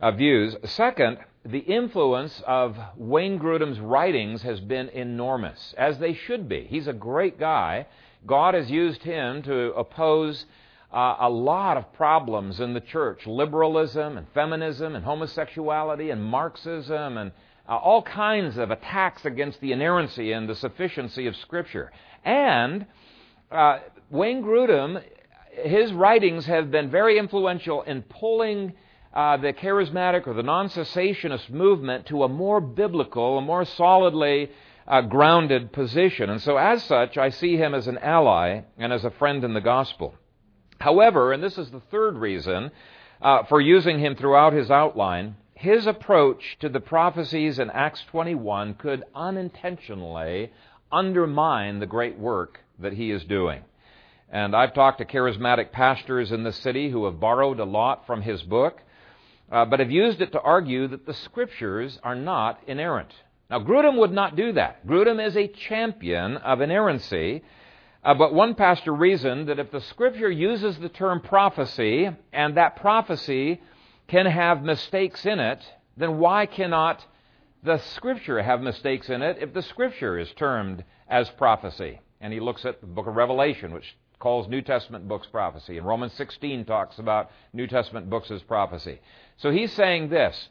uh, 0.01 0.11
views. 0.11 0.55
Second, 0.63 1.17
the 1.45 1.59
influence 1.59 2.41
of 2.47 2.77
Wayne 2.95 3.37
Grudem's 3.37 3.79
writings 3.79 4.41
has 4.43 4.59
been 4.59 4.89
enormous, 4.89 5.75
as 5.77 5.99
they 5.99 6.13
should 6.13 6.47
be. 6.47 6.65
He's 6.69 6.87
a 6.87 6.93
great 6.93 7.37
guy. 7.39 7.87
God 8.25 8.53
has 8.53 8.71
used 8.71 9.03
him 9.03 9.43
to 9.43 9.73
oppose 9.73 10.45
uh, 10.95 11.17
a 11.19 11.29
lot 11.29 11.75
of 11.75 11.91
problems 11.91 12.61
in 12.61 12.73
the 12.73 12.79
church 12.79 13.27
liberalism 13.27 14.17
and 14.17 14.25
feminism 14.33 14.95
and 14.95 15.03
homosexuality 15.03 16.09
and 16.09 16.23
Marxism 16.23 17.17
and 17.17 17.33
uh, 17.67 17.75
all 17.75 18.01
kinds 18.01 18.57
of 18.57 18.71
attacks 18.71 19.25
against 19.25 19.59
the 19.59 19.73
inerrancy 19.73 20.31
and 20.31 20.47
the 20.47 20.55
sufficiency 20.55 21.27
of 21.27 21.35
Scripture. 21.35 21.91
And 22.23 22.85
uh, 23.51 23.79
Wayne 24.09 24.41
Grudem, 24.41 25.03
his 25.51 25.91
writings 25.91 26.45
have 26.45 26.71
been 26.71 26.89
very 26.89 27.17
influential 27.17 27.81
in 27.81 28.01
pulling 28.03 28.73
uh, 29.13 29.35
the 29.35 29.51
charismatic 29.51 30.25
or 30.27 30.33
the 30.33 30.43
non 30.43 30.69
cessationist 30.69 31.49
movement 31.49 32.05
to 32.05 32.23
a 32.23 32.29
more 32.29 32.61
biblical, 32.61 33.37
a 33.37 33.41
more 33.41 33.65
solidly 33.65 34.49
uh, 34.87 35.01
grounded 35.01 35.73
position. 35.73 36.29
And 36.29 36.41
so, 36.41 36.55
as 36.55 36.83
such, 36.83 37.17
I 37.17 37.29
see 37.31 37.57
him 37.57 37.73
as 37.73 37.87
an 37.87 37.97
ally 37.97 38.61
and 38.77 38.93
as 38.93 39.03
a 39.03 39.11
friend 39.11 39.43
in 39.43 39.53
the 39.53 39.61
gospel. 39.61 40.15
However, 40.85 41.33
and 41.33 41.41
this 41.41 41.57
is 41.57 41.71
the 41.71 41.79
third 41.89 42.15
reason 42.15 42.69
uh, 43.19 43.41
for 43.45 43.59
using 43.59 43.97
him 43.97 44.15
throughout 44.15 44.53
his 44.53 44.69
outline, 44.69 45.35
his 45.55 45.87
approach 45.87 46.57
to 46.59 46.69
the 46.69 46.79
prophecies 46.79 47.57
in 47.57 47.71
Acts 47.71 48.03
21 48.11 48.75
could 48.75 49.03
unintentionally 49.15 50.51
undermine 50.91 51.79
the 51.79 51.87
great 51.87 52.19
work 52.19 52.59
that 52.77 52.93
he 52.93 53.09
is 53.09 53.23
doing. 53.23 53.63
And 54.29 54.55
I've 54.55 54.75
talked 54.75 54.99
to 54.99 55.05
charismatic 55.05 55.71
pastors 55.71 56.31
in 56.31 56.43
the 56.43 56.53
city 56.53 56.91
who 56.91 57.05
have 57.05 57.19
borrowed 57.19 57.59
a 57.59 57.65
lot 57.65 58.05
from 58.05 58.21
his 58.21 58.43
book, 58.43 58.79
uh, 59.51 59.65
but 59.65 59.79
have 59.79 59.89
used 59.89 60.21
it 60.21 60.33
to 60.33 60.39
argue 60.39 60.87
that 60.89 61.07
the 61.07 61.15
scriptures 61.15 61.99
are 62.03 62.13
not 62.13 62.59
inerrant. 62.67 63.11
Now, 63.49 63.57
Grudem 63.57 63.97
would 63.97 64.11
not 64.11 64.35
do 64.35 64.51
that. 64.51 64.85
Grudem 64.85 65.19
is 65.19 65.35
a 65.35 65.47
champion 65.47 66.37
of 66.37 66.61
inerrancy, 66.61 67.41
uh, 68.05 68.13
but 68.13 68.35
one 68.35 68.53
pastor 68.53 68.93
reasoned 68.93 69.49
that 69.49 69.57
if 69.57 69.71
the 69.71 69.81
scripture 69.81 70.29
uses 70.29 70.77
the 70.77 70.89
term 70.89 71.19
prophecy, 71.19 72.09
and 72.31 72.55
that 72.55 72.75
prophecy 72.75 73.59
can 74.07 74.27
have 74.27 74.63
mistakes 74.63 75.25
in 75.25 75.39
it, 75.39 75.59
then 75.97 76.19
why 76.19 76.45
cannot 76.45 77.03
the 77.63 77.79
scripture 77.79 78.43
have 78.43 78.61
mistakes 78.61 79.09
in 79.09 79.23
it 79.23 79.37
if 79.41 79.53
the 79.53 79.63
scripture 79.63 80.19
is 80.19 80.31
termed 80.33 80.83
as 81.07 81.27
prophecy? 81.31 81.99
And 82.21 82.31
he 82.31 82.39
looks 82.39 82.63
at 82.63 82.79
the 82.79 82.87
book 82.87 83.07
of 83.07 83.15
Revelation, 83.15 83.73
which 83.73 83.97
calls 84.19 84.47
New 84.47 84.61
Testament 84.61 85.07
books 85.07 85.27
prophecy. 85.27 85.79
And 85.79 85.87
Romans 85.87 86.13
16 86.13 86.65
talks 86.65 86.99
about 86.99 87.31
New 87.53 87.65
Testament 87.65 88.09
books 88.09 88.29
as 88.29 88.43
prophecy. 88.43 88.99
So 89.37 89.51
he's 89.51 89.73
saying 89.73 90.09
this 90.09 90.49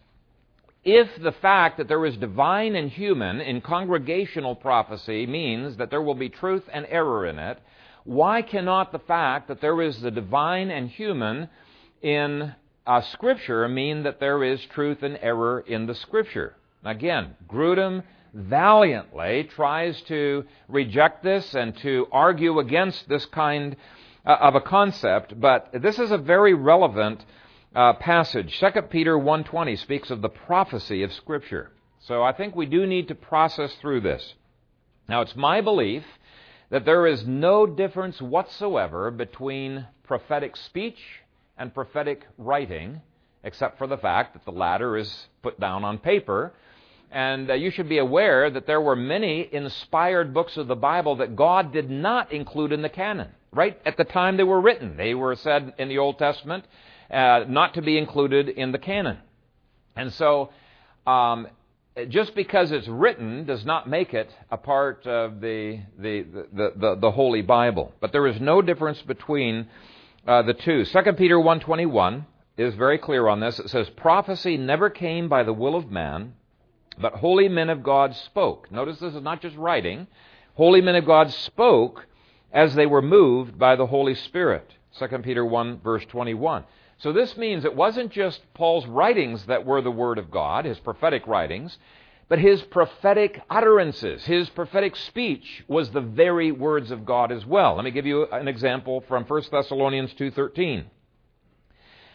if 0.85 1.09
the 1.23 1.33
fact 1.33 1.79
that 1.79 1.89
there 1.89 2.05
is 2.05 2.17
divine 2.17 2.77
and 2.77 2.91
human 2.91 3.41
in 3.41 3.61
congregational 3.61 4.55
prophecy 4.55 5.27
means 5.27 5.77
that 5.79 5.91
there 5.91 6.03
will 6.03 6.15
be 6.15 6.29
truth 6.29 6.65
and 6.73 6.87
error 6.91 7.27
in 7.27 7.39
it, 7.39 7.59
why 8.05 8.43
cannot 8.43 8.93
the 8.93 8.99
fact 8.99 9.49
that 9.49 9.63
there 9.63 9.81
is 9.81 10.01
the 10.01 10.11
divine 10.11 10.71
and 10.71 10.91
human 10.91 11.49
in 12.03 12.55
uh, 12.87 13.01
Scripture 13.01 13.67
mean 13.67 14.03
that 14.03 14.21
there 14.21 14.45
is 14.45 14.63
truth 14.67 15.03
and 15.03 15.19
error 15.23 15.61
in 15.61 15.87
the 15.87 15.95
Scripture? 15.95 16.55
Again, 16.85 17.35
Grudem 17.49 18.03
valiantly 18.35 19.45
tries 19.45 19.99
to 20.03 20.45
reject 20.69 21.23
this 21.23 21.55
and 21.55 21.75
to 21.79 22.07
argue 22.13 22.59
against 22.59 23.09
this 23.09 23.25
kind 23.27 23.77
uh, 24.27 24.37
of 24.39 24.55
a 24.55 24.61
concept, 24.61 25.41
but 25.41 25.71
this 25.73 25.99
is 25.99 26.11
a 26.11 26.19
very 26.19 26.53
relevant 26.53 27.25
uh, 27.75 27.95
passage. 27.95 28.59
2 28.61 28.83
Peter 28.83 29.17
1.20 29.17 29.79
speaks 29.79 30.11
of 30.11 30.23
the 30.23 30.29
prophecy 30.29 31.03
of 31.03 31.13
Scripture. 31.13 31.73
So 32.01 32.23
I 32.23 32.33
think 32.33 32.55
we 32.55 32.67
do 32.67 32.87
need 32.87 33.09
to 33.09 33.15
process 33.15 33.75
through 33.81 34.03
this. 34.03 34.35
Now, 35.09 35.21
it's 35.23 35.37
my 35.37 35.61
belief 35.61 36.05
that 36.71 36.85
there 36.85 37.07
is 37.07 37.27
no 37.27 37.67
difference 37.67 38.21
whatsoever 38.21 39.11
between 39.11 39.87
prophetic 40.05 40.57
speech 40.57 40.99
and 41.57 41.75
prophetic 41.75 42.27
writing, 42.39 43.01
except 43.43 43.79
for 43.79 43.87
the 43.87 43.99
fact 43.99 44.35
that 44.35 44.45
the 44.45 44.51
latter 44.51 44.97
is 44.97 45.27
put 45.43 45.59
down 45.61 45.85
on 45.85 45.99
paper 45.99 46.53
and 47.15 47.49
uh, 47.49 47.55
you 47.55 47.71
should 47.71 47.89
be 47.89 47.99
aware 47.99 48.51
that 48.51 48.67
there 48.67 48.81
were 48.81 48.97
many 48.97 49.49
inspired 49.53 50.35
books 50.35 50.57
of 50.57 50.67
the 50.67 50.75
Bible 50.75 51.17
that 51.17 51.37
God 51.37 51.73
did 51.73 51.89
not 51.89 52.33
include 52.33 52.73
in 52.73 52.83
the 52.83 52.89
canon. 52.89 53.29
Right 53.53 53.81
at 53.87 53.97
the 53.97 54.05
time 54.05 54.37
they 54.37 54.43
were 54.43 54.61
written, 54.61 54.97
they 54.97 55.15
were 55.15 55.37
said 55.37 55.75
in 55.79 55.89
the 55.89 55.99
Old 55.99 56.19
Testament 56.19 56.65
uh, 57.11 57.45
not 57.49 57.75
to 57.75 57.83
be 57.83 57.99
included 57.99 58.49
in 58.49 58.73
the 58.73 58.79
canon. 58.79 59.19
And 59.97 60.13
so, 60.13 60.51
um, 61.07 61.49
just 62.09 62.35
because 62.35 62.73
it's 62.73 62.89
written 62.89 63.45
does 63.45 63.65
not 63.65 63.89
make 63.89 64.15
it 64.15 64.35
a 64.51 64.57
part 64.57 65.07
of 65.07 65.41
the, 65.41 65.81
the, 65.99 66.23
the, 66.53 66.73
the, 66.77 66.97
the 66.97 67.11
Holy 67.11 67.43
Bible. 67.43 67.93
But 68.01 68.13
there 68.13 68.27
is 68.27 68.41
no 68.41 68.63
difference 68.63 69.01
between 69.03 69.69
uh, 70.27 70.43
the 70.43 70.55
two. 70.55 70.85
2 70.85 71.13
Peter 71.13 71.37
1.21 71.37 72.25
is 72.57 72.75
very 72.75 72.99
clear 72.99 73.29
on 73.29 73.41
this. 73.41 73.59
It 73.59 73.71
says, 73.71 73.89
Prophecy 73.91 74.57
never 74.57 74.91
came 74.91 75.29
by 75.29 75.45
the 75.45 75.53
will 75.53 75.77
of 75.77 75.91
man, 75.91 76.35
but 76.99 77.15
holy 77.15 77.49
men 77.49 77.71
of 77.71 77.83
God 77.83 78.15
spoke. 78.15 78.71
Notice 78.73 78.99
this 78.99 79.15
is 79.15 79.23
not 79.23 79.41
just 79.41 79.57
writing. 79.57 80.07
Holy 80.55 80.81
men 80.81 80.97
of 80.97 81.07
God 81.07 81.33
spoke 81.33 82.07
as 82.53 82.75
they 82.75 82.87
were 82.87 83.03
moved 83.03 83.59
by 83.59 83.77
the 83.77 83.87
Holy 83.87 84.15
Spirit. 84.15 84.69
2 84.99 85.07
Peter 85.19 85.45
1, 85.45 85.81
verse 85.81 86.05
21. 86.07 86.65
So 87.05 87.13
this 87.13 87.37
means 87.37 87.67
it 87.67 87.77
wasn't 87.77 88.13
just 88.13 88.41
Paul's 88.55 88.87
writings 88.87 89.45
that 89.45 89.67
were 89.67 89.83
the 89.83 89.91
Word 89.91 90.17
of 90.17 90.31
God, 90.31 90.65
his 90.65 90.79
prophetic 90.79 91.27
writings, 91.27 91.77
but 92.31 92.39
his 92.39 92.63
prophetic 92.63 93.43
utterances, 93.51 94.25
his 94.25 94.49
prophetic 94.49 94.97
speech 94.97 95.63
was 95.69 95.91
the 95.91 96.01
very 96.01 96.51
words 96.51 96.91
of 96.91 97.05
God 97.05 97.31
as 97.31 97.45
well. 97.45 97.75
Let 97.75 97.85
me 97.85 97.91
give 97.91 98.07
you 98.07 98.25
an 98.33 98.49
example 98.49 99.03
from 99.07 99.27
1 99.27 99.51
Thessalonians 99.51 100.15
2:13. 100.15 100.87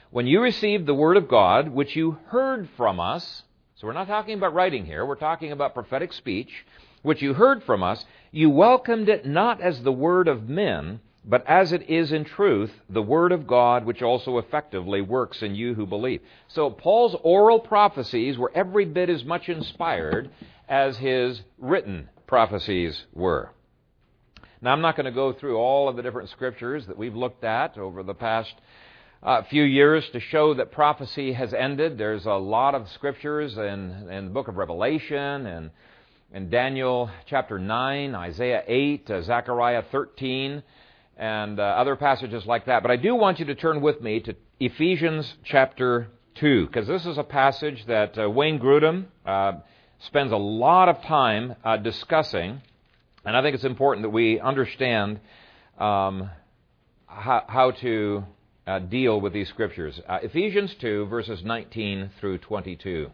When 0.09 0.25
you 0.25 0.41
received 0.41 0.87
the 0.87 0.95
word 0.95 1.17
of 1.17 1.27
God, 1.27 1.69
which 1.69 1.95
you 1.95 2.17
heard 2.29 2.67
from 2.75 2.99
us, 2.99 3.43
so 3.75 3.85
we're 3.85 3.93
not 3.93 4.07
talking 4.07 4.39
about 4.39 4.55
writing 4.55 4.87
here, 4.87 5.05
we're 5.05 5.17
talking 5.17 5.51
about 5.51 5.75
prophetic 5.75 6.13
speech, 6.13 6.65
which 7.03 7.21
you 7.21 7.35
heard 7.35 7.61
from 7.61 7.83
us. 7.83 8.07
You 8.31 8.49
welcomed 8.49 9.07
it 9.07 9.23
not 9.23 9.61
as 9.61 9.83
the 9.83 9.91
word 9.91 10.27
of 10.27 10.49
men, 10.49 11.01
but 11.29 11.45
as 11.45 11.71
it 11.71 11.87
is 11.87 12.11
in 12.11 12.25
truth, 12.25 12.71
the 12.89 13.03
word 13.03 13.31
of 13.31 13.45
God, 13.45 13.85
which 13.85 14.01
also 14.01 14.39
effectively 14.39 14.99
works 15.01 15.43
in 15.43 15.53
you 15.53 15.75
who 15.75 15.85
believe. 15.85 16.21
So 16.47 16.71
Paul's 16.71 17.15
oral 17.21 17.59
prophecies 17.59 18.35
were 18.35 18.51
every 18.55 18.85
bit 18.85 19.11
as 19.11 19.23
much 19.23 19.47
inspired 19.47 20.31
as 20.67 20.97
his 20.97 21.39
written 21.59 22.09
prophecies 22.25 23.05
were. 23.13 23.51
Now, 24.59 24.73
I'm 24.73 24.81
not 24.81 24.95
going 24.95 25.05
to 25.05 25.11
go 25.11 25.31
through 25.31 25.57
all 25.57 25.87
of 25.87 25.95
the 25.95 26.01
different 26.01 26.29
scriptures 26.29 26.87
that 26.87 26.97
we've 26.97 27.15
looked 27.15 27.43
at 27.43 27.77
over 27.77 28.01
the 28.01 28.15
past 28.15 28.53
a 29.21 29.43
few 29.43 29.63
years 29.63 30.09
to 30.09 30.19
show 30.19 30.55
that 30.55 30.71
prophecy 30.71 31.33
has 31.33 31.53
ended. 31.53 31.99
There's 31.99 32.25
a 32.25 32.33
lot 32.33 32.73
of 32.73 32.89
scriptures 32.89 33.55
in, 33.55 34.09
in 34.09 34.25
the 34.25 34.31
book 34.31 34.47
of 34.47 34.57
Revelation 34.57 35.45
and 35.45 35.69
in 36.33 36.49
Daniel 36.49 37.09
chapter 37.27 37.59
9, 37.59 38.15
Isaiah 38.15 38.63
8, 38.67 39.11
uh, 39.11 39.21
Zechariah 39.21 39.83
13, 39.91 40.63
and 41.19 41.59
uh, 41.59 41.63
other 41.63 41.97
passages 41.97 42.45
like 42.45 42.65
that. 42.65 42.81
But 42.81 42.91
I 42.91 42.95
do 42.95 43.13
want 43.13 43.39
you 43.39 43.45
to 43.45 43.55
turn 43.55 43.81
with 43.81 44.01
me 44.01 44.21
to 44.21 44.35
Ephesians 44.59 45.35
chapter 45.43 46.07
2, 46.35 46.67
because 46.67 46.87
this 46.87 47.05
is 47.05 47.17
a 47.17 47.23
passage 47.23 47.85
that 47.87 48.17
uh, 48.17 48.29
Wayne 48.29 48.57
Grudem 48.57 49.05
uh, 49.25 49.53
spends 49.99 50.31
a 50.31 50.37
lot 50.37 50.87
of 50.87 51.01
time 51.01 51.55
uh, 51.65 51.75
discussing, 51.75 52.61
and 53.25 53.35
I 53.35 53.41
think 53.41 53.53
it's 53.53 53.65
important 53.65 54.03
that 54.03 54.11
we 54.11 54.39
understand 54.39 55.19
um, 55.77 56.29
how, 57.05 57.43
how 57.47 57.71
to 57.71 58.23
uh, 58.65 58.79
deal 58.79 59.19
with 59.19 59.33
these 59.33 59.49
scriptures. 59.49 59.99
Uh, 60.07 60.19
Ephesians 60.23 60.73
2, 60.79 61.07
verses 61.07 61.43
19 61.43 62.11
through 62.21 62.37
22. 62.37 63.11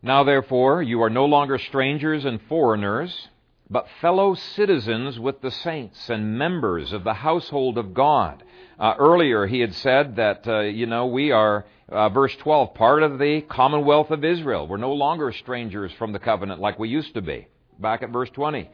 Now, 0.00 0.24
therefore, 0.24 0.82
you 0.82 1.02
are 1.02 1.10
no 1.10 1.26
longer 1.26 1.58
strangers 1.58 2.24
and 2.24 2.40
foreigners, 2.48 3.28
but 3.68 3.86
fellow 4.00 4.34
citizens 4.34 5.18
with 5.18 5.40
the 5.40 5.50
saints 5.50 6.08
and 6.08 6.38
members 6.38 6.92
of 6.92 7.04
the 7.04 7.14
household 7.14 7.78
of 7.78 7.94
God. 7.94 8.42
Uh, 8.78 8.94
earlier, 8.98 9.46
he 9.46 9.60
had 9.60 9.74
said 9.74 10.16
that, 10.16 10.46
uh, 10.46 10.60
you 10.60 10.86
know, 10.86 11.06
we 11.06 11.32
are, 11.32 11.66
uh, 11.88 12.08
verse 12.08 12.34
12, 12.36 12.74
part 12.74 13.02
of 13.02 13.18
the 13.18 13.40
commonwealth 13.42 14.10
of 14.10 14.24
Israel. 14.24 14.66
We're 14.66 14.76
no 14.76 14.92
longer 14.92 15.32
strangers 15.32 15.92
from 15.98 16.12
the 16.12 16.18
covenant 16.18 16.60
like 16.60 16.78
we 16.78 16.88
used 16.88 17.14
to 17.14 17.22
be. 17.22 17.48
Back 17.78 18.02
at 18.02 18.10
verse 18.10 18.30
20 18.30 18.68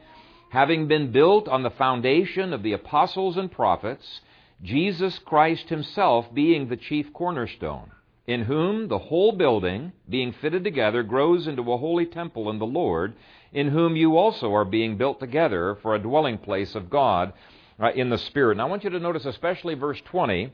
having 0.53 0.87
been 0.87 1.11
built 1.11 1.47
on 1.47 1.63
the 1.63 1.71
foundation 1.71 2.53
of 2.53 2.61
the 2.61 2.73
apostles 2.73 3.37
and 3.37 3.51
prophets, 3.51 4.21
Jesus 4.61 5.17
Christ 5.25 5.67
himself 5.67 6.31
being 6.31 6.69
the 6.69 6.77
chief 6.77 7.11
cornerstone, 7.11 7.89
in 8.27 8.43
whom 8.43 8.87
the 8.87 8.99
whole 8.99 9.31
building, 9.31 9.91
being 10.07 10.31
fitted 10.31 10.63
together, 10.63 11.01
grows 11.01 11.47
into 11.47 11.73
a 11.73 11.77
holy 11.79 12.05
temple 12.05 12.51
in 12.51 12.59
the 12.59 12.67
Lord, 12.67 13.15
in 13.53 13.69
whom 13.69 13.95
you 13.95 14.17
also 14.17 14.53
are 14.53 14.65
being 14.65 14.97
built 14.97 15.19
together 15.19 15.77
for 15.81 15.95
a 15.95 15.99
dwelling 15.99 16.37
place 16.37 16.75
of 16.75 16.89
God 16.89 17.33
uh, 17.79 17.91
in 17.91 18.09
the 18.09 18.17
Spirit. 18.17 18.53
And 18.53 18.61
I 18.61 18.65
want 18.65 18.83
you 18.83 18.89
to 18.89 18.99
notice 18.99 19.25
especially 19.25 19.75
verse 19.75 20.01
20, 20.05 20.51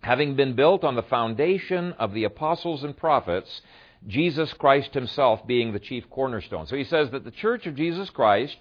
having 0.00 0.34
been 0.34 0.54
built 0.54 0.82
on 0.82 0.96
the 0.96 1.02
foundation 1.02 1.92
of 1.98 2.14
the 2.14 2.24
apostles 2.24 2.82
and 2.82 2.96
prophets, 2.96 3.60
Jesus 4.06 4.52
Christ 4.54 4.94
himself 4.94 5.46
being 5.46 5.72
the 5.72 5.78
chief 5.78 6.08
cornerstone. 6.08 6.66
So 6.66 6.76
he 6.76 6.84
says 6.84 7.10
that 7.10 7.24
the 7.24 7.30
church 7.30 7.66
of 7.66 7.76
Jesus 7.76 8.08
Christ 8.08 8.56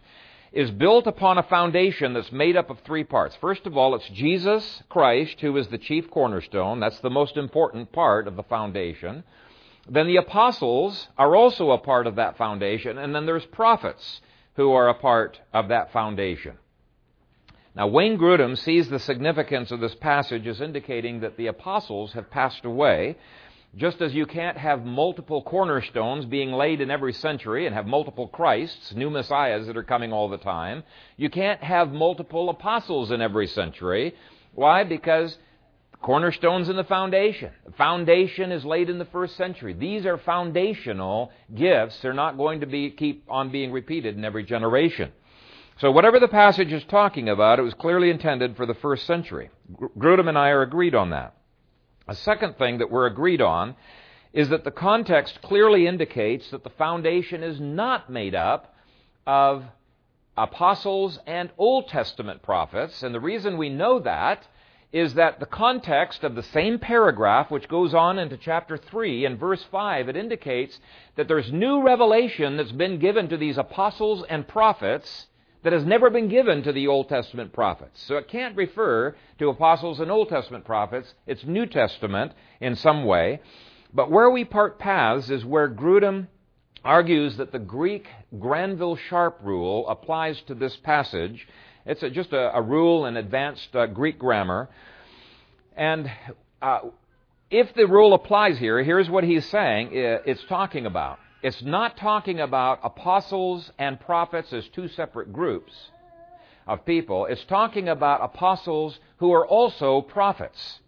is 0.51 0.71
built 0.71 1.07
upon 1.07 1.37
a 1.37 1.43
foundation 1.43 2.13
that's 2.13 2.31
made 2.31 2.57
up 2.57 2.69
of 2.69 2.79
three 2.79 3.03
parts. 3.03 3.37
First 3.39 3.65
of 3.65 3.77
all, 3.77 3.95
it's 3.95 4.09
Jesus 4.09 4.83
Christ, 4.89 5.39
who 5.39 5.55
is 5.57 5.67
the 5.67 5.77
chief 5.77 6.09
cornerstone. 6.09 6.79
That's 6.79 6.99
the 6.99 7.09
most 7.09 7.37
important 7.37 7.91
part 7.91 8.27
of 8.27 8.35
the 8.35 8.43
foundation. 8.43 9.23
Then 9.89 10.07
the 10.07 10.17
apostles 10.17 11.07
are 11.17 11.35
also 11.35 11.71
a 11.71 11.77
part 11.79 12.07
of 12.07 12.15
that 12.15 12.37
foundation. 12.37 12.97
And 12.97 13.15
then 13.15 13.25
there's 13.25 13.45
prophets 13.45 14.21
who 14.55 14.71
are 14.71 14.89
a 14.89 14.93
part 14.93 15.39
of 15.53 15.69
that 15.69 15.91
foundation. 15.91 16.57
Now, 17.75 17.87
Wayne 17.87 18.17
Grudem 18.17 18.57
sees 18.57 18.89
the 18.89 18.99
significance 18.99 19.71
of 19.71 19.79
this 19.79 19.95
passage 19.95 20.47
as 20.47 20.61
indicating 20.61 21.21
that 21.21 21.37
the 21.37 21.47
apostles 21.47 22.13
have 22.13 22.29
passed 22.29 22.65
away 22.65 23.15
Just 23.75 24.01
as 24.01 24.15
you 24.15 24.25
can't 24.25 24.57
have 24.57 24.83
multiple 24.83 25.43
cornerstones 25.43 26.25
being 26.25 26.51
laid 26.51 26.81
in 26.81 26.89
every 26.89 27.13
century 27.13 27.67
and 27.67 27.75
have 27.75 27.85
multiple 27.85 28.27
Christs, 28.27 28.95
new 28.95 29.11
messiahs 29.11 29.67
that 29.67 29.77
are 29.77 29.83
coming 29.83 30.11
all 30.11 30.27
the 30.27 30.39
time, 30.39 30.83
you 31.17 31.29
can't 31.29 31.61
have 31.61 31.91
multiple 31.91 32.49
apostles 32.49 33.11
in 33.11 33.21
every 33.21 33.45
century. 33.45 34.15
Why? 34.55 34.83
Because 34.83 35.37
cornerstones 36.01 36.69
in 36.69 36.75
the 36.75 36.83
foundation. 36.83 37.51
The 37.65 37.73
foundation 37.73 38.51
is 38.51 38.63
laid 38.63 38.89
in 38.89 38.99
the 38.99 39.05
first 39.05 39.35
century. 39.35 39.73
These 39.73 40.05
are 40.05 40.17
foundational 40.17 41.31
gifts. 41.53 41.99
They're 42.01 42.13
not 42.13 42.37
going 42.37 42.61
to 42.61 42.65
be, 42.65 42.91
keep 42.91 43.25
on 43.29 43.51
being 43.51 43.71
repeated 43.71 44.15
in 44.15 44.23
every 44.23 44.43
generation. 44.43 45.11
So 45.79 45.91
whatever 45.91 46.19
the 46.19 46.27
passage 46.27 46.73
is 46.73 46.83
talking 46.85 47.29
about, 47.29 47.59
it 47.59 47.63
was 47.63 47.73
clearly 47.73 48.09
intended 48.09 48.57
for 48.57 48.65
the 48.65 48.73
first 48.75 49.05
century. 49.05 49.49
Grudem 49.97 50.27
and 50.27 50.37
I 50.37 50.49
are 50.49 50.61
agreed 50.61 50.95
on 50.95 51.11
that. 51.11 51.35
A 52.07 52.15
second 52.15 52.57
thing 52.57 52.79
that 52.79 52.91
we're 52.91 53.05
agreed 53.05 53.41
on 53.41 53.75
is 54.33 54.49
that 54.49 54.63
the 54.63 54.71
context 54.71 55.41
clearly 55.41 55.87
indicates 55.87 56.49
that 56.51 56.63
the 56.63 56.69
foundation 56.71 57.43
is 57.43 57.59
not 57.59 58.09
made 58.09 58.35
up 58.35 58.75
of 59.25 59.63
apostles 60.37 61.19
and 61.27 61.49
Old 61.57 61.87
Testament 61.87 62.41
prophets. 62.41 63.03
And 63.03 63.13
the 63.13 63.19
reason 63.19 63.57
we 63.57 63.69
know 63.69 63.99
that 63.99 64.47
is 64.91 65.13
that 65.13 65.39
the 65.39 65.45
context 65.45 66.23
of 66.23 66.35
the 66.35 66.43
same 66.43 66.79
paragraph, 66.79 67.51
which 67.51 67.67
goes 67.67 67.93
on 67.93 68.17
into 68.17 68.37
chapter 68.37 68.75
3 68.77 69.25
and 69.25 69.39
verse 69.39 69.63
5, 69.71 70.09
it 70.09 70.15
indicates 70.15 70.79
that 71.15 71.27
there's 71.27 71.51
new 71.51 71.83
revelation 71.83 72.57
that's 72.57 72.71
been 72.71 72.97
given 72.97 73.29
to 73.29 73.37
these 73.37 73.57
apostles 73.57 74.23
and 74.29 74.47
prophets 74.47 75.27
that 75.61 75.73
has 75.73 75.85
never 75.85 76.09
been 76.09 76.27
given 76.27 76.63
to 76.63 76.71
the 76.71 76.87
Old 76.87 77.09
Testament 77.09 77.53
prophets. 77.53 78.01
So 78.03 78.15
it 78.15 78.27
can't 78.27 78.55
refer 78.55 79.15
to 79.37 79.49
apostles 79.49 79.99
and 79.99 80.09
Old 80.09 80.29
Testament 80.29 80.65
prophets. 80.65 81.13
It's 81.27 81.43
New 81.43 81.65
Testament 81.65 82.31
in 82.61 82.75
some 82.75 83.05
way. 83.05 83.41
But 83.93 84.09
where 84.09 84.29
we 84.29 84.45
part 84.45 84.79
paths 84.79 85.29
is 85.29 85.43
where 85.43 85.69
Grudem 85.69 86.27
argues 86.83 87.37
that 87.37 87.51
the 87.51 87.59
Greek 87.59 88.07
Granville 88.39 88.95
Sharp 88.95 89.39
rule 89.43 89.87
applies 89.89 90.41
to 90.43 90.55
this 90.55 90.77
passage. 90.77 91.47
It's 91.89 92.03
a, 92.03 92.09
just 92.11 92.33
a, 92.33 92.55
a, 92.55 92.61
rule 92.61 93.07
in 93.07 93.17
advanced 93.17 93.75
uh, 93.75 93.87
Greek 93.87 94.19
grammar. 94.19 94.69
And 95.75 96.11
uh, 96.61 96.81
if 97.49 97.73
the 97.73 97.87
rule 97.87 98.13
applies 98.13 98.59
here, 98.59 98.83
here's 98.83 99.09
what 99.09 99.23
he's 99.23 99.49
saying 99.49 99.89
it's 99.91 100.43
talking 100.45 100.85
about. 100.85 101.17
It's 101.41 101.63
not 101.63 101.97
talking 101.97 102.41
about 102.41 102.81
apostles 102.83 103.71
and 103.79 103.99
prophets 103.99 104.53
as 104.53 104.67
two 104.67 104.87
separate 104.89 105.33
groups 105.33 105.73
of 106.67 106.85
people. 106.85 107.25
It's 107.25 107.43
talking 107.45 107.89
about 107.89 108.21
apostles 108.21 108.99
who 109.17 109.33
are 109.33 109.47
also 109.47 110.01
prophets. 110.01 110.81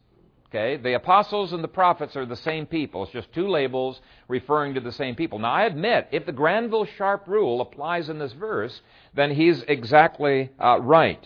Okay? 0.54 0.76
The 0.76 0.96
apostles 0.96 1.54
and 1.54 1.64
the 1.64 1.70
prophets 1.70 2.18
are 2.18 2.26
the 2.26 2.36
same 2.36 2.66
people. 2.66 3.04
It's 3.04 3.14
just 3.14 3.32
two 3.32 3.48
labels 3.48 4.02
referring 4.28 4.74
to 4.74 4.82
the 4.82 4.92
same 4.92 5.16
people. 5.16 5.40
Now, 5.40 5.54
I 5.54 5.64
admit, 5.64 6.10
if 6.12 6.26
the 6.26 6.34
Granville 6.34 6.86
Sharp 6.98 7.24
rule 7.28 7.62
applies 7.62 8.10
in 8.10 8.20
this 8.20 8.34
verse, 8.34 8.82
then 9.14 9.32
he's 9.32 9.64
exactly 9.64 10.50
uh, 10.60 10.80
right. 10.82 11.26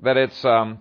That 0.00 0.16
it's 0.16 0.44
um, 0.46 0.78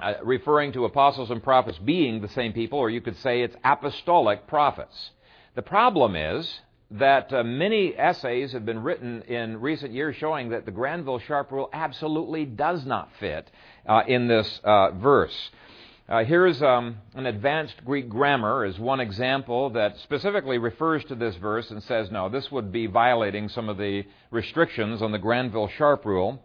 uh, 0.00 0.14
referring 0.24 0.72
to 0.72 0.86
apostles 0.86 1.30
and 1.30 1.42
prophets 1.42 1.78
being 1.78 2.22
the 2.22 2.28
same 2.28 2.54
people, 2.54 2.78
or 2.78 2.88
you 2.88 3.02
could 3.02 3.16
say 3.18 3.42
it's 3.42 3.56
apostolic 3.62 4.46
prophets. 4.46 5.10
The 5.54 5.62
problem 5.62 6.16
is 6.16 6.60
that 6.92 7.30
uh, 7.32 7.42
many 7.44 7.94
essays 7.94 8.52
have 8.52 8.64
been 8.64 8.82
written 8.82 9.20
in 9.22 9.60
recent 9.60 9.92
years 9.92 10.16
showing 10.16 10.48
that 10.50 10.64
the 10.64 10.70
Granville 10.70 11.18
Sharp 11.18 11.52
rule 11.52 11.68
absolutely 11.74 12.46
does 12.46 12.86
not 12.86 13.10
fit 13.20 13.50
uh, 13.86 14.02
in 14.06 14.28
this 14.28 14.60
uh, 14.64 14.92
verse. 14.92 15.50
Uh, 16.08 16.24
here's 16.24 16.62
um, 16.62 16.96
an 17.16 17.26
advanced 17.26 17.84
Greek 17.84 18.08
grammar 18.08 18.64
as 18.64 18.78
one 18.78 18.98
example 18.98 19.68
that 19.68 19.98
specifically 19.98 20.56
refers 20.56 21.04
to 21.04 21.14
this 21.14 21.36
verse 21.36 21.70
and 21.70 21.82
says, 21.82 22.10
no, 22.10 22.30
this 22.30 22.50
would 22.50 22.72
be 22.72 22.86
violating 22.86 23.46
some 23.46 23.68
of 23.68 23.76
the 23.76 24.02
restrictions 24.30 25.02
on 25.02 25.12
the 25.12 25.18
Granville 25.18 25.68
Sharp 25.68 26.06
rule. 26.06 26.42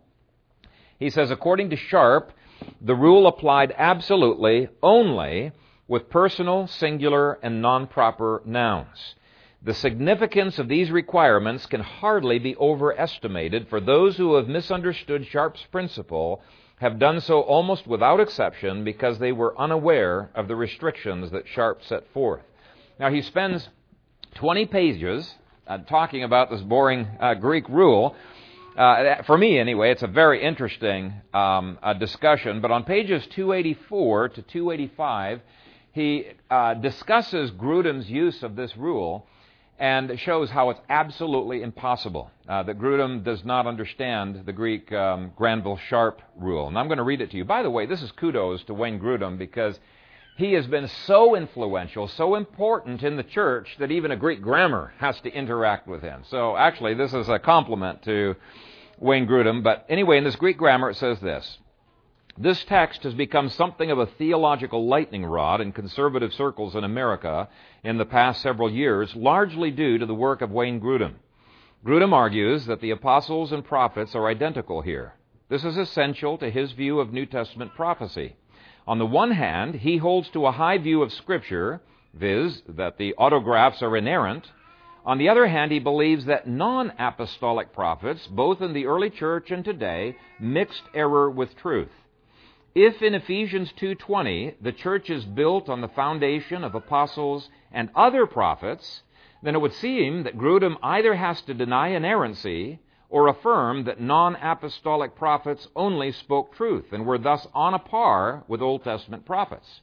He 1.00 1.10
says, 1.10 1.32
according 1.32 1.70
to 1.70 1.78
Sharp, 1.78 2.34
the 2.82 2.94
rule 2.94 3.26
applied 3.26 3.74
absolutely 3.78 4.68
only 4.82 5.54
with 5.88 6.10
personal, 6.10 6.68
singular, 6.68 7.40
and 7.42 7.62
non 7.62 7.88
proper 7.88 8.42
nouns. 8.46 9.16
The 9.62 9.74
significance 9.74 10.60
of 10.60 10.68
these 10.68 10.92
requirements 10.92 11.68
can 11.68 11.80
hardly 11.80 12.38
be 12.38 12.58
overestimated, 12.58 13.70
for 13.70 13.80
those 13.80 14.18
who 14.18 14.36
have 14.36 14.50
misunderstood 14.50 15.26
Sharp's 15.26 15.66
principle 15.72 16.42
have 16.80 17.00
done 17.00 17.22
so 17.22 17.42
almost 17.42 17.88
without 17.88 18.20
exception 18.20 18.84
because 18.84 19.20
they 19.20 19.32
were 19.32 19.58
unaware 19.60 20.30
of 20.36 20.48
the 20.48 20.56
restrictions 20.56 21.32
that 21.32 21.48
Sharp 21.48 21.84
set 21.84 22.04
forth. 22.14 22.42
Now, 23.00 23.10
he 23.10 23.22
spends 23.22 23.70
20 24.36 24.66
pages 24.66 25.36
uh, 25.68 25.78
talking 25.80 26.24
about 26.24 26.50
this 26.50 26.62
boring 26.62 27.08
uh, 27.20 27.36
Greek 27.36 27.68
rule. 27.70 28.16
Uh, 28.76 29.22
for 29.24 29.38
me, 29.38 29.60
anyway, 29.60 29.92
it's 29.92 30.04
a 30.04 30.08
very 30.08 30.44
interesting 30.44 31.14
um, 31.34 31.78
discussion. 32.00 32.60
But 32.60 32.72
on 32.72 32.84
pages 32.84 33.26
284 33.28 34.30
to 34.30 34.42
285, 34.42 35.42
he 35.94 36.26
uh, 36.50 36.74
discusses 36.76 37.52
Grudem's 37.52 38.10
use 38.10 38.42
of 38.44 38.56
this 38.56 38.76
rule 38.76 39.28
and 39.80 40.12
it 40.12 40.20
shows 40.20 40.50
how 40.50 40.70
it's 40.70 40.80
absolutely 40.90 41.62
impossible 41.62 42.30
uh, 42.48 42.64
that 42.64 42.80
Grudem 42.80 43.24
does 43.24 43.44
not 43.44 43.68
understand 43.68 44.44
the 44.46 44.54
Greek 44.54 44.92
um, 44.92 45.32
Granville 45.36 45.80
Sharp 45.90 46.22
rule. 46.38 46.68
And 46.68 46.78
I'm 46.78 46.88
going 46.88 46.98
to 46.98 47.04
read 47.04 47.22
it 47.22 47.32
to 47.32 47.38
you. 47.38 47.46
By 47.46 47.64
the 47.64 47.70
way, 47.70 47.86
this 47.86 48.02
is 48.02 48.12
kudos 48.12 48.64
to 48.66 48.74
Wayne 48.74 49.00
Grudem 49.00 49.38
because 49.38 49.80
he 50.38 50.54
has 50.54 50.66
been 50.68 50.88
so 51.06 51.36
influential, 51.36 52.08
so 52.08 52.36
important 52.36 53.04
in 53.04 53.18
the 53.18 53.24
church 53.24 53.76
that 53.80 53.92
even 53.92 54.12
a 54.12 54.16
Greek 54.16 54.42
grammar 54.42 54.94
has 55.00 55.20
to 55.22 55.32
interact 55.32 55.88
with 55.88 56.02
him. 56.02 56.24
So 56.30 56.56
actually, 56.56 56.94
this 56.96 57.14
is 57.14 57.30
a 57.30 57.40
compliment 57.40 58.04
to 58.04 58.36
Wayne 59.00 59.28
Grudem. 59.28 59.64
But 59.64 59.86
anyway, 59.90 60.18
in 60.18 60.24
this 60.24 60.36
Greek 60.36 60.58
grammar, 60.58 60.90
it 60.90 60.98
says 60.98 61.20
this 61.20 61.58
this 62.38 62.64
text 62.64 63.04
has 63.04 63.14
become 63.14 63.50
something 63.50 63.92
of 63.92 64.00
a 64.00 64.08
theological 64.08 64.88
lightning 64.88 65.24
rod 65.24 65.62
in 65.62 65.72
conservative 65.72 66.34
circles 66.34 66.76
in 66.76 66.84
America 66.84 67.48
in 67.84 67.98
the 67.98 68.06
past 68.06 68.42
several 68.42 68.72
years, 68.72 69.16
largely 69.16 69.70
due 69.70 70.00
to 70.00 70.06
the 70.08 70.16
work 70.16 70.42
of 70.42 70.50
Wayne 70.50 70.82
Grudem. 70.82 71.16
Grudem 71.86 72.12
argues 72.12 72.66
that 72.66 72.82
the 72.82 72.90
apostles 72.90 73.52
and 73.52 73.64
prophets 73.64 74.16
are 74.16 74.28
identical 74.28 74.82
here. 74.82 75.14
This 75.50 75.64
is 75.64 75.78
essential 75.78 76.40
to 76.40 76.50
his 76.50 76.72
view 76.72 77.00
of 77.00 77.14
New 77.14 77.28
Testament 77.28 77.76
prophecy. 77.76 78.36
On 78.88 78.98
the 78.98 79.06
one 79.06 79.32
hand, 79.32 79.76
he 79.76 79.98
holds 79.98 80.30
to 80.32 80.48
a 80.48 80.52
high 80.52 80.80
view 80.80 81.04
of 81.04 81.14
Scripture, 81.14 81.82
viz., 82.16 82.64
that 82.68 82.98
the 82.98 83.14
autographs 83.16 83.84
are 83.84 83.96
inerrant. 83.96 84.52
On 85.06 85.20
the 85.20 85.30
other 85.30 85.46
hand, 85.46 85.72
he 85.72 85.80
believes 85.80 86.26
that 86.26 86.48
non 86.48 86.94
apostolic 86.98 87.74
prophets, 87.74 88.26
both 88.26 88.62
in 88.62 88.74
the 88.74 88.88
early 88.88 89.12
church 89.12 89.52
and 89.52 89.64
today, 89.64 90.16
mixed 90.40 90.84
error 90.96 91.30
with 91.30 91.56
truth. 91.58 91.92
If 92.76 93.04
in 93.04 93.14
Ephesians 93.14 93.72
2:20 93.74 94.56
the 94.60 94.72
church 94.72 95.12
is 95.12 95.26
built 95.26 95.70
on 95.70 95.82
the 95.82 95.88
foundation 95.90 96.64
of 96.64 96.74
apostles 96.74 97.48
and 97.72 97.92
other 97.94 98.26
prophets, 98.26 99.04
then 99.44 99.54
it 99.54 99.62
would 99.62 99.74
seem 99.74 100.24
that 100.24 100.40
Grudem 100.40 100.78
either 100.82 101.14
has 101.14 101.40
to 101.44 101.54
deny 101.54 101.90
inerrancy 101.90 102.80
or 103.10 103.28
affirm 103.28 103.84
that 103.84 104.02
non-apostolic 104.02 105.16
prophets 105.16 105.68
only 105.76 106.12
spoke 106.12 106.56
truth 106.56 106.92
and 106.92 107.06
were 107.06 107.20
thus 107.20 107.48
on 107.54 107.76
a 107.76 107.80
par 107.80 108.44
with 108.48 108.60
Old 108.60 108.84
Testament 108.84 109.24
prophets. 109.24 109.82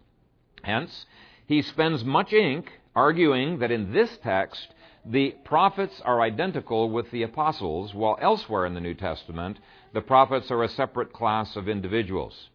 Hence, 0.64 1.06
he 1.46 1.62
spends 1.62 2.04
much 2.04 2.32
ink 2.32 2.80
arguing 2.96 3.60
that 3.60 3.70
in 3.70 3.92
this 3.92 4.18
text 4.18 4.74
the 5.04 5.30
prophets 5.44 6.00
are 6.00 6.20
identical 6.20 6.90
with 6.90 7.08
the 7.12 7.22
apostles, 7.22 7.94
while 7.94 8.18
elsewhere 8.20 8.66
in 8.66 8.74
the 8.74 8.80
New 8.80 8.94
Testament 8.94 9.60
the 9.92 10.00
prophets 10.00 10.50
are 10.50 10.64
a 10.64 10.68
separate 10.68 11.12
class 11.12 11.54
of 11.54 11.68
individuals. 11.68 12.49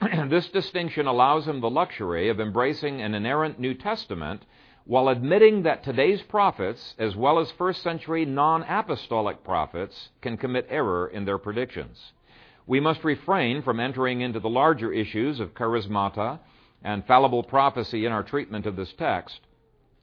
this 0.30 0.48
distinction 0.48 1.06
allows 1.06 1.46
him 1.46 1.60
the 1.60 1.68
luxury 1.68 2.30
of 2.30 2.40
embracing 2.40 3.02
an 3.02 3.14
inerrant 3.14 3.58
New 3.58 3.74
Testament 3.74 4.42
while 4.84 5.08
admitting 5.08 5.62
that 5.62 5.84
today's 5.84 6.22
prophets, 6.22 6.94
as 6.98 7.14
well 7.14 7.38
as 7.38 7.50
first 7.50 7.82
century 7.82 8.24
non 8.24 8.62
apostolic 8.62 9.44
prophets, 9.44 10.08
can 10.22 10.38
commit 10.38 10.66
error 10.70 11.06
in 11.06 11.26
their 11.26 11.36
predictions. 11.36 12.12
We 12.66 12.80
must 12.80 13.04
refrain 13.04 13.60
from 13.60 13.78
entering 13.78 14.22
into 14.22 14.40
the 14.40 14.48
larger 14.48 14.90
issues 14.90 15.38
of 15.38 15.52
charismata 15.52 16.38
and 16.82 17.04
fallible 17.04 17.42
prophecy 17.42 18.06
in 18.06 18.12
our 18.12 18.22
treatment 18.22 18.64
of 18.64 18.76
this 18.76 18.94
text. 18.94 19.40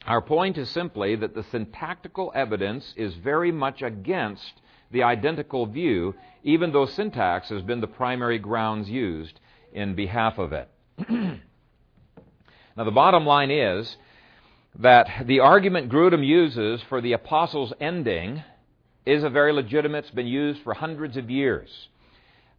Our 0.05 0.21
point 0.21 0.59
is 0.59 0.69
simply 0.69 1.15
that 1.15 1.33
the 1.33 1.43
syntactical 1.43 2.31
evidence 2.35 2.93
is 2.95 3.15
very 3.15 3.51
much 3.51 3.81
against 3.81 4.61
the 4.91 5.01
identical 5.01 5.65
view, 5.65 6.13
even 6.43 6.71
though 6.71 6.85
syntax 6.85 7.49
has 7.49 7.63
been 7.63 7.81
the 7.81 7.87
primary 7.87 8.37
grounds 8.37 8.89
used 8.89 9.39
in 9.73 9.95
behalf 9.95 10.37
of 10.37 10.53
it. 10.53 10.69
now, 11.09 11.39
the 12.75 12.91
bottom 12.91 13.25
line 13.25 13.51
is 13.51 13.97
that 14.79 15.25
the 15.25 15.39
argument 15.39 15.91
Grudem 15.91 16.25
uses 16.25 16.81
for 16.89 17.01
the 17.01 17.13
apostles' 17.13 17.73
ending 17.79 18.43
is 19.05 19.23
a 19.23 19.29
very 19.29 19.53
legitimate, 19.53 20.05
it's 20.05 20.11
been 20.11 20.27
used 20.27 20.61
for 20.63 20.73
hundreds 20.73 21.17
of 21.17 21.29
years. 21.29 21.87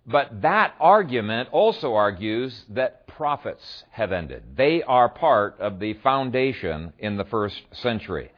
But 0.07 0.41
that 0.41 0.75
argument 0.81 1.51
also 1.53 1.95
argues 1.95 2.65
that 2.71 3.07
prophets 3.07 3.85
have 3.91 4.11
ended. 4.11 4.43
They 4.57 4.83
are 4.83 5.11
part 5.11 5.61
of 5.61 5.79
the 5.79 5.95
foundation 5.95 6.95
in 6.99 7.19
the 7.19 7.27
first 7.27 7.61
century. 7.73 8.31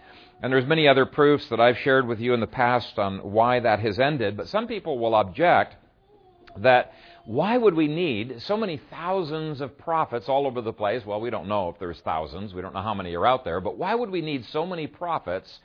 And 0.43 0.53
there's 0.53 0.67
many 0.67 0.89
other 0.89 1.07
proofs 1.07 1.49
that 1.51 1.61
I've 1.61 1.79
shared 1.79 2.09
with 2.09 2.19
you 2.19 2.35
in 2.35 2.41
the 2.41 2.47
past 2.47 2.99
on 2.99 3.19
why 3.19 3.61
that 3.61 3.79
has 3.81 4.01
ended, 4.01 4.37
but 4.37 4.49
some 4.49 4.67
people 4.67 4.99
will 4.99 5.15
object 5.15 5.77
that 6.57 6.93
why 7.31 7.57
would 7.57 7.75
we 7.75 7.87
need 7.87 8.43
so 8.43 8.57
many 8.57 8.81
thousands 8.91 9.61
of 9.61 9.79
prophets 9.79 10.29
all 10.29 10.49
over 10.49 10.61
the 10.61 10.73
place? 10.73 11.07
Well, 11.07 11.21
we 11.21 11.31
don't 11.31 11.47
know 11.47 11.69
if 11.69 11.79
there's 11.79 12.01
thousands. 12.01 12.53
We 12.53 12.61
don't 12.61 12.75
know 12.75 12.83
how 12.83 12.93
many 12.93 13.15
are 13.15 13.25
out 13.25 13.45
there. 13.45 13.61
But 13.61 13.79
why 13.79 13.95
would 13.95 14.11
we 14.11 14.21
need 14.21 14.47
so 14.47 14.67
many 14.67 14.89
prophets 14.89 15.61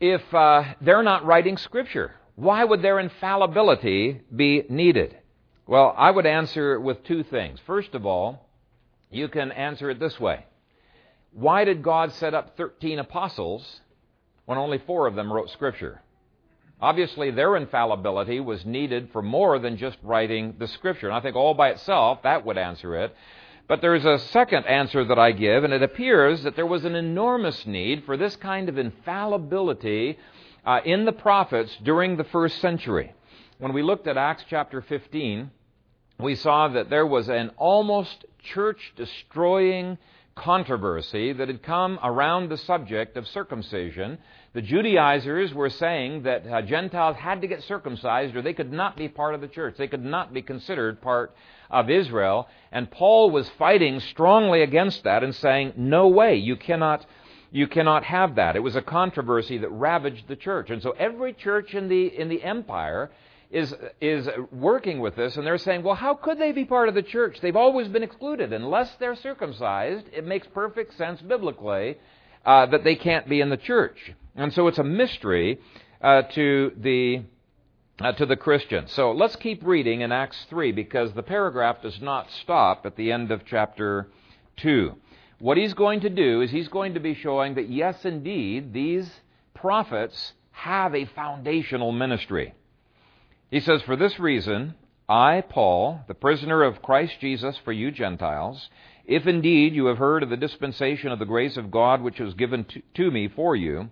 if 0.00 0.20
uh, 0.34 0.64
they're 0.80 1.04
not 1.04 1.24
writing 1.24 1.58
Scripture? 1.58 2.10
Why 2.34 2.64
would 2.64 2.82
their 2.82 2.98
infallibility 2.98 4.20
be 4.34 4.64
needed? 4.68 5.16
Well, 5.64 5.94
I 5.96 6.10
would 6.10 6.26
answer 6.26 6.80
with 6.80 7.04
two 7.04 7.22
things. 7.22 7.60
First 7.68 7.94
of 7.94 8.04
all, 8.04 8.48
you 9.12 9.28
can 9.28 9.52
answer 9.52 9.90
it 9.90 10.00
this 10.00 10.18
way 10.18 10.44
Why 11.30 11.64
did 11.64 11.84
God 11.84 12.10
set 12.14 12.34
up 12.34 12.56
13 12.56 12.98
apostles 12.98 13.78
when 14.44 14.58
only 14.58 14.78
four 14.78 15.06
of 15.06 15.14
them 15.14 15.32
wrote 15.32 15.50
Scripture? 15.50 16.00
Obviously, 16.80 17.30
their 17.30 17.56
infallibility 17.56 18.40
was 18.40 18.66
needed 18.66 19.10
for 19.12 19.22
more 19.22 19.58
than 19.58 19.76
just 19.76 19.96
writing 20.02 20.54
the 20.58 20.68
Scripture. 20.68 21.08
And 21.08 21.16
I 21.16 21.20
think 21.20 21.36
all 21.36 21.54
by 21.54 21.70
itself, 21.70 22.22
that 22.22 22.44
would 22.44 22.58
answer 22.58 22.96
it. 22.96 23.14
But 23.66 23.80
there's 23.80 24.04
a 24.04 24.18
second 24.18 24.66
answer 24.66 25.04
that 25.04 25.18
I 25.18 25.32
give, 25.32 25.64
and 25.64 25.72
it 25.72 25.82
appears 25.82 26.42
that 26.42 26.54
there 26.54 26.66
was 26.66 26.84
an 26.84 26.94
enormous 26.94 27.66
need 27.66 28.04
for 28.04 28.16
this 28.16 28.36
kind 28.36 28.68
of 28.68 28.76
infallibility 28.76 30.18
uh, 30.66 30.80
in 30.84 31.06
the 31.06 31.12
prophets 31.12 31.74
during 31.82 32.16
the 32.16 32.24
first 32.24 32.60
century. 32.60 33.14
When 33.58 33.72
we 33.72 33.82
looked 33.82 34.06
at 34.06 34.18
Acts 34.18 34.44
chapter 34.50 34.82
15, 34.82 35.50
we 36.18 36.34
saw 36.34 36.68
that 36.68 36.90
there 36.90 37.06
was 37.06 37.28
an 37.28 37.50
almost 37.56 38.26
church 38.42 38.92
destroying 38.96 39.96
controversy 40.34 41.32
that 41.32 41.48
had 41.48 41.62
come 41.62 41.98
around 42.02 42.48
the 42.48 42.56
subject 42.56 43.16
of 43.16 43.26
circumcision. 43.28 44.18
The 44.54 44.62
Judaizers 44.62 45.52
were 45.52 45.68
saying 45.68 46.22
that 46.22 46.46
uh, 46.46 46.62
Gentiles 46.62 47.16
had 47.16 47.40
to 47.40 47.48
get 47.48 47.64
circumcised 47.64 48.36
or 48.36 48.42
they 48.42 48.52
could 48.52 48.72
not 48.72 48.96
be 48.96 49.08
part 49.08 49.34
of 49.34 49.40
the 49.40 49.48
church. 49.48 49.74
They 49.76 49.88
could 49.88 50.04
not 50.04 50.32
be 50.32 50.42
considered 50.42 51.02
part 51.02 51.34
of 51.70 51.90
Israel. 51.90 52.46
And 52.70 52.88
Paul 52.88 53.32
was 53.32 53.48
fighting 53.58 53.98
strongly 53.98 54.62
against 54.62 55.02
that 55.02 55.24
and 55.24 55.34
saying, 55.34 55.72
no 55.76 56.06
way, 56.06 56.36
you 56.36 56.54
cannot, 56.54 57.04
you 57.50 57.66
cannot 57.66 58.04
have 58.04 58.36
that. 58.36 58.54
It 58.54 58.60
was 58.60 58.76
a 58.76 58.82
controversy 58.82 59.58
that 59.58 59.72
ravaged 59.72 60.28
the 60.28 60.36
church. 60.36 60.70
And 60.70 60.80
so 60.80 60.92
every 60.92 61.32
church 61.32 61.74
in 61.74 61.88
the, 61.88 62.06
in 62.16 62.28
the 62.28 62.40
empire 62.44 63.10
is, 63.50 63.74
is 64.00 64.28
working 64.52 65.00
with 65.00 65.16
this, 65.16 65.36
and 65.36 65.44
they're 65.44 65.58
saying, 65.58 65.82
well, 65.82 65.96
how 65.96 66.14
could 66.14 66.38
they 66.38 66.52
be 66.52 66.64
part 66.64 66.88
of 66.88 66.94
the 66.94 67.02
church? 67.02 67.38
They've 67.40 67.56
always 67.56 67.88
been 67.88 68.04
excluded. 68.04 68.52
Unless 68.52 68.94
they're 69.00 69.16
circumcised, 69.16 70.06
it 70.12 70.24
makes 70.24 70.46
perfect 70.46 70.96
sense 70.96 71.20
biblically 71.20 71.98
uh, 72.46 72.66
that 72.66 72.84
they 72.84 72.94
can't 72.94 73.28
be 73.28 73.40
in 73.40 73.50
the 73.50 73.56
church. 73.56 74.14
And 74.36 74.52
so 74.52 74.66
it's 74.66 74.78
a 74.78 74.84
mystery 74.84 75.60
uh, 76.00 76.22
to 76.22 76.72
the 76.76 77.22
uh, 78.00 78.12
to 78.12 78.26
the 78.26 78.36
Christians. 78.36 78.92
So 78.92 79.12
let's 79.12 79.36
keep 79.36 79.64
reading 79.64 80.00
in 80.00 80.10
Acts 80.10 80.46
3 80.50 80.72
because 80.72 81.12
the 81.12 81.22
paragraph 81.22 81.82
does 81.82 82.00
not 82.00 82.30
stop 82.42 82.84
at 82.86 82.96
the 82.96 83.12
end 83.12 83.30
of 83.30 83.44
chapter 83.44 84.08
2. 84.56 84.94
What 85.38 85.56
he's 85.56 85.74
going 85.74 86.00
to 86.00 86.10
do 86.10 86.40
is 86.40 86.50
he's 86.50 86.68
going 86.68 86.94
to 86.94 87.00
be 87.00 87.14
showing 87.14 87.54
that, 87.54 87.68
yes, 87.68 88.04
indeed, 88.04 88.72
these 88.72 89.08
prophets 89.54 90.32
have 90.50 90.94
a 90.94 91.04
foundational 91.04 91.92
ministry. 91.92 92.54
He 93.50 93.60
says, 93.60 93.82
For 93.82 93.96
this 93.96 94.18
reason, 94.18 94.74
I, 95.08 95.42
Paul, 95.42 96.00
the 96.08 96.14
prisoner 96.14 96.62
of 96.62 96.82
Christ 96.82 97.20
Jesus 97.20 97.56
for 97.64 97.72
you 97.72 97.90
Gentiles, 97.90 98.70
if 99.04 99.26
indeed 99.26 99.74
you 99.74 99.86
have 99.86 99.98
heard 99.98 100.22
of 100.22 100.30
the 100.30 100.36
dispensation 100.36 101.12
of 101.12 101.18
the 101.18 101.26
grace 101.26 101.56
of 101.56 101.70
God 101.70 102.00
which 102.00 102.20
was 102.20 102.34
given 102.34 102.64
to, 102.64 102.82
to, 102.94 103.10
me 103.10 103.28
for 103.28 103.54
you, 103.54 103.90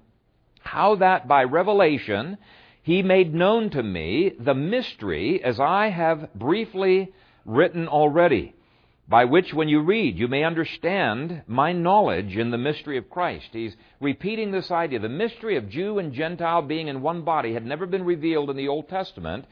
how 0.63 0.97
that 0.97 1.29
by 1.29 1.45
revelation 1.45 2.39
he 2.83 3.03
made 3.03 3.33
known 3.33 3.71
to 3.71 3.83
me 3.83 4.33
the 4.39 4.55
mystery 4.55 5.43
as 5.43 5.61
I 5.61 5.89
have 5.89 6.35
briefly 6.35 7.13
written 7.45 7.87
already, 7.87 8.55
by 9.09 9.25
which 9.25 9.55
when 9.55 9.69
you 9.69 9.81
read 9.81 10.19
you 10.19 10.27
may 10.27 10.43
understand 10.43 11.43
my 11.47 11.73
knowledge 11.73 12.37
in 12.37 12.51
the 12.51 12.59
mystery 12.59 12.99
of 12.99 13.11
Christ. 13.11 13.49
He's 13.53 13.77
repeating 14.01 14.51
this 14.51 14.71
idea. 14.71 14.99
The 14.99 15.09
mystery 15.09 15.57
of 15.57 15.69
Jew 15.69 15.99
and 15.99 16.13
Gentile 16.13 16.63
being 16.63 16.89
in 16.89 17.03
one 17.03 17.23
body 17.23 17.53
had 17.53 17.65
never 17.65 17.87
been 17.87 18.05
revealed 18.05 18.51
in 18.51 18.57
the 18.57 18.69
Old 18.69 18.89
Testament. 18.89 19.45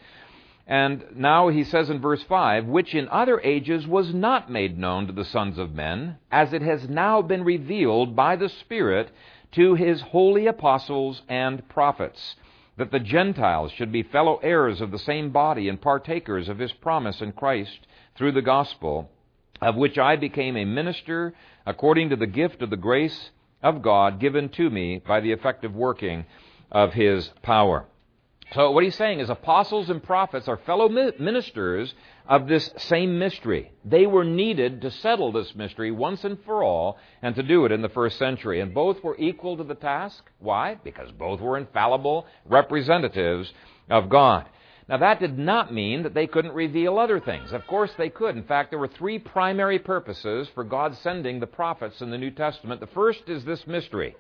And 0.66 1.05
now 1.16 1.49
he 1.49 1.64
says 1.64 1.90
in 1.90 2.01
verse 2.01 2.23
5, 2.29 2.66
which 2.66 2.94
in 2.94 3.09
other 3.09 3.40
ages 3.40 3.87
was 3.87 4.14
not 4.14 4.51
made 4.51 4.79
known 4.79 5.09
to 5.09 5.12
the 5.12 5.25
sons 5.25 5.59
of 5.59 5.75
men, 5.75 6.16
as 6.31 6.53
it 6.53 6.62
has 6.62 6.88
now 6.88 7.23
been 7.23 7.42
revealed 7.42 8.14
by 8.14 8.37
the 8.37 8.49
Spirit 8.49 9.11
to 9.53 9.75
his 9.75 10.01
holy 10.01 10.47
apostles 10.47 11.23
and 11.29 11.69
prophets, 11.69 12.37
that 12.77 12.91
the 12.91 13.01
Gentiles 13.01 13.73
should 13.73 13.93
be 13.93 14.03
fellow 14.03 14.39
heirs 14.43 14.81
of 14.81 14.91
the 14.91 14.99
same 14.99 15.31
body 15.31 15.69
and 15.69 15.81
partakers 15.81 16.49
of 16.49 16.59
his 16.59 16.73
promise 16.73 17.21
in 17.21 17.33
Christ 17.33 17.87
through 18.17 18.33
the 18.33 18.43
gospel, 18.43 19.11
of 19.61 19.77
which 19.77 19.99
I 19.99 20.17
became 20.17 20.57
a 20.57 20.65
minister 20.65 21.35
according 21.67 22.11
to 22.11 22.17
the 22.17 22.27
gift 22.27 22.63
of 22.63 22.71
the 22.71 22.77
grace 22.77 23.31
of 23.63 23.83
God 23.83 24.21
given 24.21 24.49
to 24.51 24.71
me 24.71 25.03
by 25.07 25.21
the 25.21 25.33
effective 25.33 25.75
working 25.75 26.25
of 26.71 26.95
his 26.95 27.29
power. 27.43 27.85
So, 28.55 28.73
what 28.73 28.83
he's 28.83 28.97
saying 28.97 29.21
is 29.21 29.31
apostles 29.31 29.91
and 29.91 30.03
prophets 30.03 30.49
are 30.49 30.57
fellow 30.57 30.89
ministers 30.89 31.95
of 32.29 32.49
this 32.49 32.69
same 32.79 33.17
mystery. 33.17 33.71
They 33.85 34.07
were 34.07 34.25
needed 34.25 34.81
to 34.83 34.91
settle 34.91 35.31
this 35.31 35.55
mystery 35.55 35.93
once 35.93 36.25
and 36.25 36.37
for 36.45 36.65
all 36.65 36.99
and 37.23 37.37
to 37.37 37.45
do 37.45 37.65
it 37.65 37.71
in 37.71 37.81
the 37.81 37.89
first 37.89 38.19
century. 38.19 38.61
And 38.61 38.75
both 38.75 39.05
were 39.05 39.17
equal 39.19 39.57
to 39.57 39.63
the 39.63 39.77
task. 39.77 40.25
Why? 40.41 40.77
Because 40.83 41.13
both 41.13 41.41
were 41.41 41.59
infallible 41.59 42.27
representatives 42.45 43.53
of 43.89 44.09
God. 44.09 44.49
Now, 44.89 44.97
that 44.97 45.21
did 45.21 45.39
not 45.39 45.73
mean 45.73 46.03
that 46.03 46.15
they 46.15 46.27
couldn't 46.27 46.53
reveal 46.53 46.99
other 46.99 47.21
things. 47.21 47.53
Of 47.53 47.65
course, 47.69 47.93
they 47.97 48.09
could. 48.09 48.37
In 48.37 48.43
fact, 48.43 48.71
there 48.71 48.81
were 48.81 48.89
three 48.89 49.21
primary 49.21 49.79
purposes 49.79 50.49
for 50.57 50.65
God 50.65 50.97
sending 50.97 51.39
the 51.39 51.47
prophets 51.47 52.01
in 52.01 52.11
the 52.11 52.19
New 52.19 52.33
Testament. 52.33 52.81
The 52.81 52.89
first 52.89 53.29
is 53.29 53.45
this 53.45 53.65
mystery. 53.69 54.17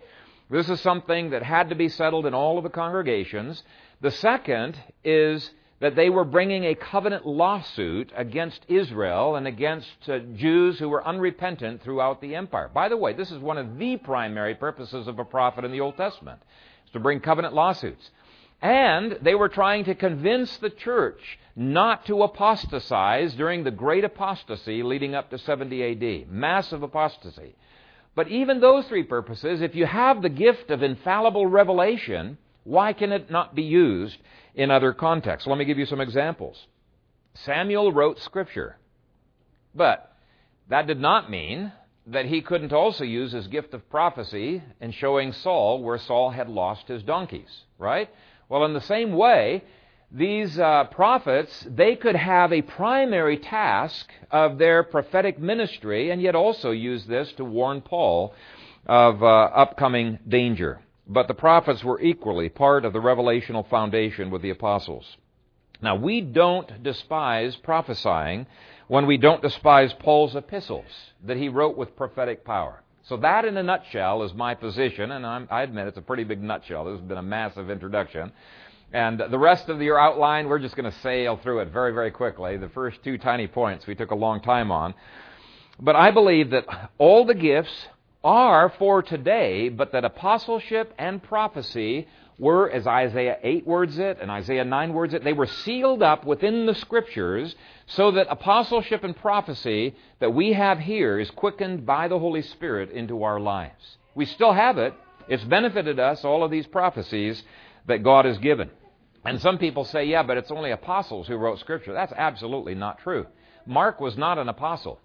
This 0.50 0.68
is 0.68 0.80
something 0.80 1.30
that 1.30 1.44
had 1.44 1.68
to 1.68 1.76
be 1.76 1.88
settled 1.88 2.26
in 2.26 2.34
all 2.34 2.58
of 2.58 2.64
the 2.64 2.70
congregations. 2.70 3.62
The 4.00 4.10
second 4.10 4.78
is 5.04 5.50
that 5.80 5.96
they 5.96 6.10
were 6.10 6.24
bringing 6.24 6.64
a 6.64 6.74
covenant 6.74 7.26
lawsuit 7.26 8.12
against 8.14 8.64
Israel 8.68 9.36
and 9.36 9.46
against 9.46 10.08
uh, 10.08 10.18
Jews 10.36 10.78
who 10.78 10.88
were 10.88 11.06
unrepentant 11.06 11.82
throughout 11.82 12.20
the 12.20 12.34
empire. 12.34 12.70
By 12.72 12.88
the 12.88 12.96
way, 12.96 13.14
this 13.14 13.30
is 13.30 13.38
one 13.38 13.58
of 13.58 13.78
the 13.78 13.96
primary 13.96 14.54
purposes 14.54 15.08
of 15.08 15.18
a 15.18 15.24
prophet 15.24 15.64
in 15.64 15.72
the 15.72 15.80
Old 15.80 15.96
Testament, 15.96 16.40
is 16.86 16.92
to 16.92 17.00
bring 17.00 17.20
covenant 17.20 17.54
lawsuits. 17.54 18.10
And 18.62 19.18
they 19.22 19.34
were 19.34 19.48
trying 19.48 19.84
to 19.84 19.94
convince 19.94 20.54
the 20.58 20.68
church 20.68 21.38
not 21.56 22.06
to 22.06 22.22
apostatize 22.22 23.34
during 23.34 23.64
the 23.64 23.70
great 23.70 24.04
apostasy 24.04 24.82
leading 24.82 25.14
up 25.14 25.30
to 25.30 25.38
70 25.38 26.22
AD. 26.22 26.30
Massive 26.30 26.82
apostasy. 26.82 27.54
But 28.14 28.28
even 28.28 28.60
those 28.60 28.86
three 28.86 29.04
purposes, 29.04 29.62
if 29.62 29.74
you 29.74 29.86
have 29.86 30.20
the 30.20 30.28
gift 30.28 30.70
of 30.70 30.82
infallible 30.82 31.46
revelation, 31.46 32.36
why 32.64 32.92
can 32.92 33.12
it 33.12 33.30
not 33.30 33.54
be 33.54 33.62
used 33.62 34.18
in 34.54 34.70
other 34.70 34.92
contexts? 34.92 35.46
Let 35.46 35.58
me 35.58 35.64
give 35.64 35.78
you 35.78 35.86
some 35.86 36.00
examples. 36.00 36.66
Samuel 37.34 37.92
wrote 37.92 38.18
Scripture, 38.18 38.76
but 39.74 40.12
that 40.68 40.86
did 40.86 41.00
not 41.00 41.30
mean 41.30 41.72
that 42.06 42.26
he 42.26 42.40
couldn't 42.42 42.72
also 42.72 43.04
use 43.04 43.32
his 43.32 43.46
gift 43.46 43.74
of 43.74 43.88
prophecy 43.88 44.62
in 44.80 44.92
showing 44.92 45.32
Saul 45.32 45.82
where 45.82 45.98
Saul 45.98 46.30
had 46.30 46.48
lost 46.48 46.88
his 46.88 47.02
donkeys, 47.02 47.62
right? 47.78 48.08
Well, 48.48 48.64
in 48.64 48.74
the 48.74 48.80
same 48.80 49.12
way, 49.12 49.62
these 50.10 50.58
uh, 50.58 50.84
prophets, 50.84 51.66
they 51.70 51.94
could 51.94 52.16
have 52.16 52.52
a 52.52 52.62
primary 52.62 53.38
task 53.38 54.10
of 54.30 54.58
their 54.58 54.82
prophetic 54.82 55.38
ministry 55.38 56.10
and 56.10 56.20
yet 56.20 56.34
also 56.34 56.72
use 56.72 57.04
this 57.06 57.32
to 57.34 57.44
warn 57.44 57.80
Paul 57.80 58.34
of 58.86 59.22
uh, 59.22 59.26
upcoming 59.26 60.18
danger. 60.26 60.80
But 61.12 61.26
the 61.26 61.34
prophets 61.34 61.82
were 61.82 62.00
equally 62.00 62.48
part 62.48 62.84
of 62.84 62.92
the 62.92 63.00
revelational 63.00 63.68
foundation 63.68 64.30
with 64.30 64.42
the 64.42 64.50
apostles. 64.50 65.16
Now, 65.82 65.96
we 65.96 66.20
don't 66.20 66.84
despise 66.84 67.56
prophesying 67.56 68.46
when 68.86 69.06
we 69.06 69.16
don't 69.16 69.42
despise 69.42 69.92
Paul's 69.94 70.36
epistles 70.36 70.84
that 71.24 71.36
he 71.36 71.48
wrote 71.48 71.76
with 71.76 71.96
prophetic 71.96 72.44
power. 72.44 72.84
So, 73.02 73.16
that 73.16 73.44
in 73.44 73.56
a 73.56 73.62
nutshell 73.62 74.22
is 74.22 74.32
my 74.34 74.54
position, 74.54 75.10
and 75.10 75.26
I'm, 75.26 75.48
i 75.50 75.62
admit 75.62 75.88
it's 75.88 75.98
a 75.98 76.02
pretty 76.02 76.22
big 76.22 76.40
nutshell. 76.40 76.84
This 76.84 77.00
has 77.00 77.08
been 77.08 77.18
a 77.18 77.22
massive 77.22 77.70
introduction. 77.70 78.30
And 78.92 79.18
the 79.18 79.38
rest 79.38 79.68
of 79.68 79.82
your 79.82 79.98
outline, 79.98 80.48
we're 80.48 80.60
just 80.60 80.76
going 80.76 80.90
to 80.90 80.98
sail 81.00 81.40
through 81.42 81.60
it 81.60 81.72
very, 81.72 81.92
very 81.92 82.12
quickly. 82.12 82.56
The 82.56 82.68
first 82.68 83.02
two 83.02 83.18
tiny 83.18 83.48
points 83.48 83.84
we 83.84 83.96
took 83.96 84.12
a 84.12 84.16
long 84.16 84.40
time 84.42 84.70
on. 84.70 84.94
But 85.80 85.96
I 85.96 86.12
believe 86.12 86.50
that 86.50 86.66
all 86.98 87.24
the 87.24 87.34
gifts 87.34 87.86
are 88.22 88.70
for 88.78 89.02
today, 89.02 89.68
but 89.68 89.92
that 89.92 90.04
apostleship 90.04 90.92
and 90.98 91.22
prophecy 91.22 92.06
were, 92.38 92.70
as 92.70 92.86
Isaiah 92.86 93.38
8 93.42 93.66
words 93.66 93.98
it 93.98 94.18
and 94.20 94.30
Isaiah 94.30 94.64
9 94.64 94.92
words 94.92 95.14
it, 95.14 95.22
they 95.24 95.32
were 95.32 95.46
sealed 95.46 96.02
up 96.02 96.24
within 96.24 96.66
the 96.66 96.74
Scriptures 96.74 97.54
so 97.86 98.12
that 98.12 98.26
apostleship 98.30 99.04
and 99.04 99.14
prophecy 99.14 99.94
that 100.20 100.34
we 100.34 100.52
have 100.54 100.78
here 100.78 101.18
is 101.18 101.30
quickened 101.30 101.84
by 101.84 102.08
the 102.08 102.18
Holy 102.18 102.42
Spirit 102.42 102.90
into 102.90 103.22
our 103.22 103.38
lives. 103.38 103.98
We 104.14 104.24
still 104.24 104.52
have 104.52 104.78
it. 104.78 104.94
It's 105.28 105.44
benefited 105.44 106.00
us, 106.00 106.24
all 106.24 106.42
of 106.42 106.50
these 106.50 106.66
prophecies 106.66 107.42
that 107.86 108.02
God 108.02 108.24
has 108.24 108.38
given. 108.38 108.70
And 109.24 109.40
some 109.40 109.58
people 109.58 109.84
say, 109.84 110.04
yeah, 110.06 110.22
but 110.22 110.38
it's 110.38 110.50
only 110.50 110.70
apostles 110.70 111.26
who 111.26 111.36
wrote 111.36 111.58
Scripture. 111.60 111.92
That's 111.92 112.12
absolutely 112.16 112.74
not 112.74 113.00
true. 113.00 113.26
Mark 113.66 114.00
was 114.00 114.16
not 114.16 114.38
an 114.38 114.48
apostle. 114.48 114.98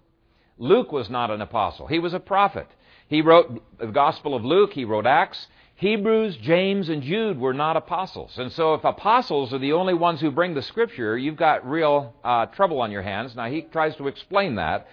Luke 0.58 0.90
was 0.90 1.10
not 1.10 1.30
an 1.30 1.42
apostle. 1.42 1.86
He 1.86 1.98
was 1.98 2.14
a 2.14 2.20
prophet. 2.20 2.66
He 3.08 3.22
wrote 3.22 3.62
the 3.78 3.86
Gospel 3.86 4.34
of 4.34 4.44
Luke, 4.44 4.72
he 4.72 4.84
wrote 4.84 5.06
Acts. 5.06 5.46
Hebrews, 5.78 6.38
James, 6.38 6.88
and 6.88 7.02
Jude 7.02 7.38
were 7.38 7.52
not 7.52 7.76
apostles. 7.76 8.38
And 8.38 8.50
so 8.52 8.72
if 8.72 8.84
apostles 8.84 9.52
are 9.52 9.58
the 9.58 9.74
only 9.74 9.92
ones 9.92 10.22
who 10.22 10.30
bring 10.30 10.54
the 10.54 10.62
Scripture, 10.62 11.18
you've 11.18 11.36
got 11.36 11.68
real 11.68 12.14
uh, 12.24 12.46
trouble 12.46 12.80
on 12.80 12.90
your 12.90 13.02
hands. 13.02 13.36
Now, 13.36 13.50
he 13.50 13.60
tries 13.60 13.94
to 13.96 14.08
explain 14.08 14.54
that, 14.54 14.88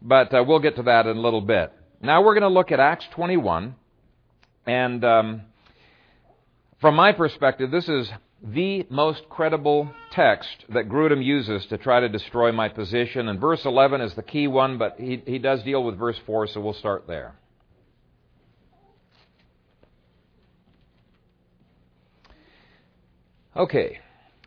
but 0.00 0.32
uh, 0.32 0.44
we'll 0.46 0.60
get 0.60 0.76
to 0.76 0.84
that 0.84 1.08
in 1.08 1.16
a 1.16 1.20
little 1.20 1.40
bit. 1.40 1.72
Now, 2.00 2.22
we're 2.22 2.34
going 2.34 2.42
to 2.42 2.48
look 2.48 2.70
at 2.70 2.78
Acts 2.78 3.06
21. 3.10 3.74
And 4.64 5.04
um, 5.04 5.42
from 6.80 6.94
my 6.94 7.10
perspective, 7.10 7.72
this 7.72 7.88
is 7.88 8.08
the 8.44 8.86
most 8.90 9.28
credible 9.28 9.92
text 10.12 10.66
that 10.68 10.88
Grudem 10.88 11.24
uses 11.24 11.66
to 11.66 11.78
try 11.78 11.98
to 11.98 12.08
destroy 12.08 12.52
my 12.52 12.68
position. 12.68 13.28
And 13.28 13.40
verse 13.40 13.64
11 13.64 14.00
is 14.00 14.14
the 14.14 14.22
key 14.22 14.46
one, 14.46 14.78
but 14.78 14.96
he, 14.98 15.20
he 15.26 15.38
does 15.38 15.64
deal 15.64 15.82
with 15.82 15.98
verse 15.98 16.20
4, 16.26 16.46
so 16.46 16.60
we'll 16.60 16.74
start 16.74 17.08
there. 17.08 17.34
Okay. 23.54 23.98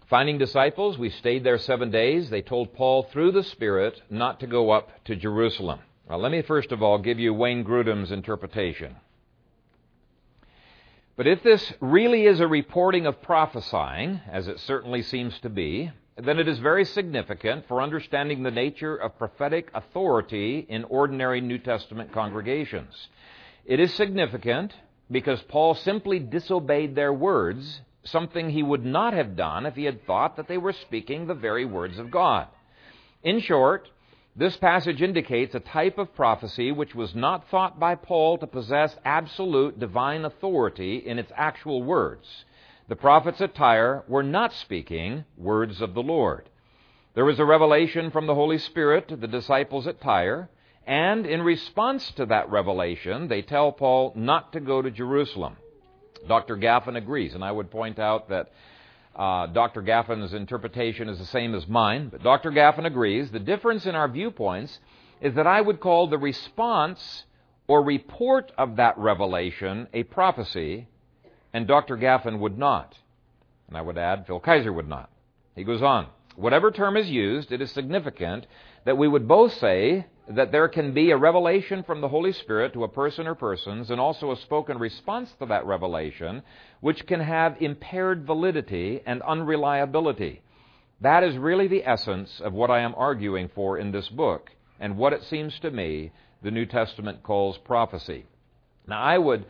Finding 0.10 0.39
disciples, 0.39 0.98
we 0.98 1.10
stayed 1.10 1.44
there 1.44 1.60
seven 1.60 1.91
days. 1.91 2.30
They 2.30 2.41
told 2.41 2.74
Paul 2.74 3.04
through 3.04 3.32
the 3.32 3.44
Spirit 3.44 4.02
not 4.10 4.39
to 4.39 4.48
go 4.48 4.72
up 4.72 4.89
to 5.06 5.15
Jerusalem. 5.15 5.80
Now, 6.10 6.18
let 6.18 6.32
me 6.32 6.41
first 6.41 6.72
of 6.72 6.82
all 6.82 6.98
give 6.98 7.20
you 7.20 7.34
Wayne 7.34 7.63
Grudem's 7.63 8.12
interpretation. 8.12 8.96
But 11.18 11.28
if 11.28 11.44
this 11.44 11.74
really 11.80 12.26
is 12.26 12.39
a 12.39 12.48
reporting 12.48 13.06
of 13.06 13.22
prophesying, 13.22 14.22
as 14.30 14.48
it 14.48 14.60
certainly 14.60 15.02
seems 15.02 15.39
to 15.39 15.50
be, 15.50 15.91
then 16.18 16.39
it 16.39 16.48
is 16.48 16.60
very 16.60 16.86
significant 16.86 17.68
for 17.68 17.82
understanding 17.82 18.44
the 18.44 18.52
nature 18.52 18.96
of 18.96 19.18
prophetic 19.18 19.70
authority 19.74 20.65
in 20.68 20.84
ordinary 20.86 21.41
New 21.41 21.58
Testament 21.58 22.12
congregations. 22.12 23.08
It 23.65 23.80
is 23.80 23.94
significant 23.94 24.74
because 25.10 25.41
Paul 25.44 25.76
simply 25.76 26.20
disobeyed 26.20 26.96
their 26.96 27.13
words, 27.13 27.82
something 28.06 28.50
he 28.50 28.63
would 28.63 28.86
not 28.86 29.13
have 29.13 29.36
done 29.36 29.65
if 29.65 29.76
he 29.76 29.86
had 29.86 30.06
thought 30.06 30.38
that 30.38 30.48
they 30.48 30.58
were 30.58 30.74
speaking 30.74 31.28
the 31.28 31.34
very 31.34 31.65
words 31.65 32.00
of 32.00 32.12
God. 32.12 32.48
In 33.24 33.39
short, 33.39 33.89
this 34.36 34.58
passage 34.58 35.02
indicates 35.02 35.56
a 35.56 35.60
type 35.60 35.98
of 35.98 36.13
prophecy 36.13 36.72
which 36.72 36.94
was 36.94 37.15
not 37.15 37.50
thought 37.50 37.80
by 37.80 37.96
Paul 37.96 38.38
to 38.39 38.48
possess 38.48 38.96
absolute 39.06 39.80
divine 39.80 40.26
authority 40.26 40.98
in 40.98 41.18
its 41.18 41.32
actual 41.36 41.84
words. 41.84 42.46
The 42.88 42.96
prophets 42.96 43.41
at 43.41 43.56
Tyre 43.56 44.04
were 44.08 44.24
not 44.24 44.54
speaking 44.54 45.26
words 45.38 45.82
of 45.82 45.94
the 45.94 46.04
Lord. 46.04 46.50
There 47.15 47.26
was 47.26 47.39
a 47.39 47.46
revelation 47.46 48.12
from 48.12 48.28
the 48.28 48.36
Holy 48.36 48.58
Spirit 48.58 49.08
to 49.08 49.15
the 49.15 49.28
disciples 49.28 49.88
at 49.88 50.02
Tyre, 50.02 50.50
and 50.86 51.26
in 51.26 51.41
response 51.41 52.12
to 52.12 52.26
that 52.28 52.50
revelation, 52.50 53.30
they 53.30 53.41
tell 53.41 53.72
Paul 53.72 54.12
not 54.15 54.52
to 54.52 54.60
go 54.60 54.82
to 54.82 54.91
Jerusalem. 54.91 55.56
Dr. 56.28 56.58
Gaffin 56.58 56.96
agrees, 56.98 57.34
and 57.36 57.44
I 57.44 57.52
would 57.52 57.72
point 57.72 58.00
out 58.00 58.30
that 58.30 58.52
uh, 59.16 59.48
Dr. 59.48 59.82
Gaffin's 59.82 60.34
interpretation 60.34 61.08
is 61.08 61.20
the 61.20 61.26
same 61.26 61.56
as 61.56 61.68
mine, 61.68 62.10
but 62.10 62.22
Dr. 62.22 62.52
Gaffin 62.52 62.86
agrees. 62.86 63.32
The 63.32 63.40
difference 63.40 63.86
in 63.86 63.96
our 63.96 64.08
viewpoints 64.08 64.80
is 65.22 65.36
that 65.36 65.48
I 65.48 65.62
would 65.62 65.80
call 65.80 66.08
the 66.08 66.18
response 66.18 67.24
or 67.68 67.84
report 67.84 68.52
of 68.58 68.76
that 68.76 68.98
revelation 68.98 69.88
a 69.94 70.04
prophecy, 70.04 70.88
and 71.54 71.68
Dr. 71.68 71.98
Gaffin 71.98 72.40
would 72.40 72.58
not. 72.58 72.98
And 73.68 73.78
I 73.78 73.82
would 73.82 73.98
add, 73.98 74.28
Phil 74.28 74.40
Kayser 74.40 74.74
would 74.74 74.88
not. 74.88 75.10
He 75.56 75.64
goes 75.64 75.82
on. 75.82 76.08
Whatever 76.36 76.70
term 76.70 76.98
is 76.98 77.10
used, 77.10 77.52
it 77.52 77.62
is 77.62 77.72
significant 77.72 78.46
that 78.86 78.98
we 78.98 79.08
would 79.08 79.28
both 79.28 79.54
say 79.54 80.06
that 80.28 80.52
there 80.52 80.67
can 80.67 80.93
be 80.93 81.12
a 81.12 81.17
revelation 81.17 81.84
from 81.84 82.02
the 82.02 82.08
Holy 82.08 82.32
Spirit 82.32 82.74
to 82.74 82.84
a 82.84 82.88
person 82.88 83.28
or 83.28 83.36
persons, 83.36 83.91
and 83.91 84.00
also 84.00 84.32
a 84.32 84.38
spoken 84.38 84.80
response 84.80 85.32
to 85.39 85.45
that 85.45 85.65
revelation, 85.65 86.41
which 86.82 87.06
can 87.06 87.19
have 87.19 87.62
impaired 87.62 88.26
validity 88.26 89.02
and 89.06 89.21
unreliability. 89.21 90.41
That 91.02 91.24
is 91.24 91.38
really 91.38 91.67
the 91.67 91.86
essence 91.86 92.41
of 92.43 92.54
what 92.54 92.71
I 92.71 92.80
am 92.80 92.95
arguing 92.95 93.50
for 93.54 93.78
in 93.78 93.91
this 93.91 94.10
book, 94.10 94.50
and 94.80 94.98
what 94.98 95.13
it 95.13 95.24
seems 95.24 95.60
to 95.60 95.69
me 95.69 96.12
the 96.41 96.52
New 96.52 96.65
Testament 96.65 97.21
calls 97.24 97.58
prophecy. 97.60 98.26
Now, 98.88 99.02
I 99.02 99.17
would 99.17 99.45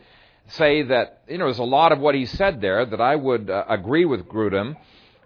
say 0.48 0.82
that, 0.82 1.22
you 1.28 1.38
know, 1.38 1.46
there's 1.46 1.58
a 1.58 1.64
lot 1.64 1.92
of 1.92 1.98
what 1.98 2.14
he 2.14 2.26
said 2.26 2.60
there 2.60 2.84
that 2.86 3.00
I 3.00 3.16
would 3.16 3.50
uh, 3.50 3.64
agree 3.68 4.04
with 4.04 4.28
Grudem. 4.28 4.76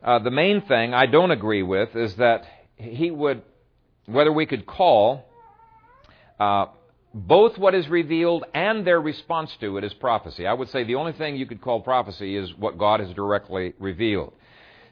Uh, 0.03 0.19
the 0.19 0.31
main 0.31 0.63
thing 0.63 0.95
I 0.95 1.07
don't 1.07 1.31
agree 1.31 1.63
with 1.63 1.95
is 1.95 2.17
that 2.17 2.45
he 2.77 3.11
would, 3.11 3.43
whether 4.07 4.33
we 4.33 4.47
could 4.47 4.67
call 4.67 5.27
uh, 6.39 6.67
both 7.13 7.59
what 7.59 7.75
is 7.75 7.89
revealed 7.89 8.45
and 8.55 8.87
their 8.87 9.01
response 9.01 9.57
to 9.61 9.77
it 9.79 9.85
as 9.85 9.93
prophecy. 9.95 10.47
I 10.47 10.53
would 10.53 10.69
say 10.69 10.85
the 10.85 10.95
only 10.95 11.13
thing 11.13 11.37
you 11.37 11.47
could 11.47 11.61
call 11.61 11.81
prophecy 11.81 12.37
is 12.37 12.55
what 12.55 12.79
God 12.79 13.01
has 13.01 13.13
directly 13.15 13.75
revealed. 13.79 14.33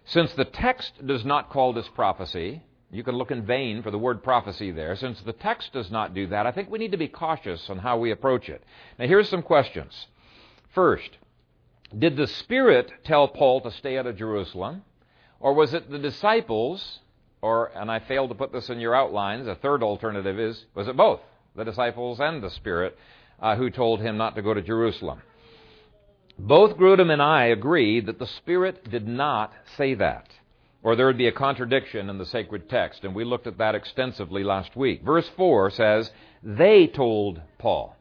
Since 0.05 0.33
the 0.35 0.45
text 0.45 1.07
does 1.07 1.25
not 1.25 1.51
call 1.51 1.73
this 1.73 1.89
prophecy, 1.89 2.63
you 2.91 3.05
can 3.05 3.17
look 3.17 3.31
in 3.31 3.45
vain 3.45 3.83
for 3.83 3.91
the 3.91 3.99
word 3.99 4.23
prophecy 4.23 4.71
there. 4.71 4.97
Since 4.97 5.21
the 5.21 5.33
text 5.33 5.73
does 5.73 5.91
not 5.91 6.15
do 6.15 6.27
that, 6.29 6.47
I 6.47 6.53
think 6.53 6.71
we 6.71 6.79
need 6.79 6.93
to 6.93 6.99
be 6.99 7.09
cautious 7.09 7.69
on 7.69 7.79
how 7.79 7.99
we 7.99 8.11
approach 8.11 8.49
it. 8.49 8.63
Now, 8.99 9.07
here's 9.07 9.29
some 9.29 9.43
questions. 9.43 10.07
First, 10.75 11.11
did 11.97 12.17
the 12.17 12.27
Spirit 12.27 12.91
tell 13.05 13.29
Paul 13.29 13.61
to 13.61 13.71
stay 13.71 13.99
out 13.99 14.07
of 14.07 14.17
Jerusalem? 14.17 14.83
Or 15.41 15.53
was 15.53 15.75
it 15.75 15.91
the 15.91 15.99
disciples, 15.99 17.01
or, 17.43 17.71
and 17.77 17.91
I 17.91 18.01
failed 18.01 18.31
to 18.31 18.35
put 18.35 18.53
this 18.53 18.69
in 18.69 18.81
your 18.81 18.95
outlines, 18.95 19.47
a 19.47 19.55
third 19.55 19.83
alternative 19.83 20.39
is, 20.39 20.65
was 20.75 20.89
it 20.89 20.97
both? 20.97 21.21
the 21.59 21.65
disciples 21.65 22.21
and 22.21 22.43
the 22.43 22.51
Spirit, 22.51 22.97
uh, 23.41 23.57
who 23.57 23.69
told 23.69 24.01
him 24.01 24.17
not 24.17 24.37
to 24.37 24.43
go 24.43 24.55
to 24.55 24.63
Jerusalem. 24.63 25.21
Both 26.39 26.77
Grudem 26.77 27.13
and 27.13 27.21
I 27.21 27.47
agree 27.47 28.01
that 28.01 28.19
the 28.19 28.27
Spirit 28.27 28.89
did 28.89 29.07
not 29.07 29.53
say 29.77 29.95
that, 29.95 30.29
or 30.83 30.95
there 30.95 31.07
would 31.07 31.19
be 31.19 31.27
a 31.27 31.33
contradiction 31.33 32.09
in 32.09 32.19
the 32.19 32.27
sacred 32.27 32.71
text, 32.71 33.05
and 33.05 33.15
we 33.15 33.25
looked 33.25 33.49
at 33.49 33.59
that 33.59 33.75
extensively 33.75 34.45
last 34.45 34.77
week. 34.77 35.03
Verse 35.03 35.29
4 35.37 35.71
says, 35.73 36.11
They 36.43 36.87
told 36.87 37.43
Paul. 37.59 37.97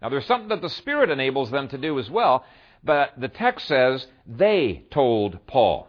Now, 0.00 0.08
there's 0.08 0.26
something 0.26 0.50
that 0.50 0.62
the 0.62 0.70
Spirit 0.70 1.10
enables 1.10 1.50
them 1.50 1.68
to 1.68 1.78
do 1.78 1.98
as 1.98 2.08
well, 2.08 2.44
but 2.84 3.14
the 3.18 3.28
text 3.28 3.66
says, 3.66 4.06
They 4.26 4.84
told 4.92 5.44
Paul. 5.48 5.88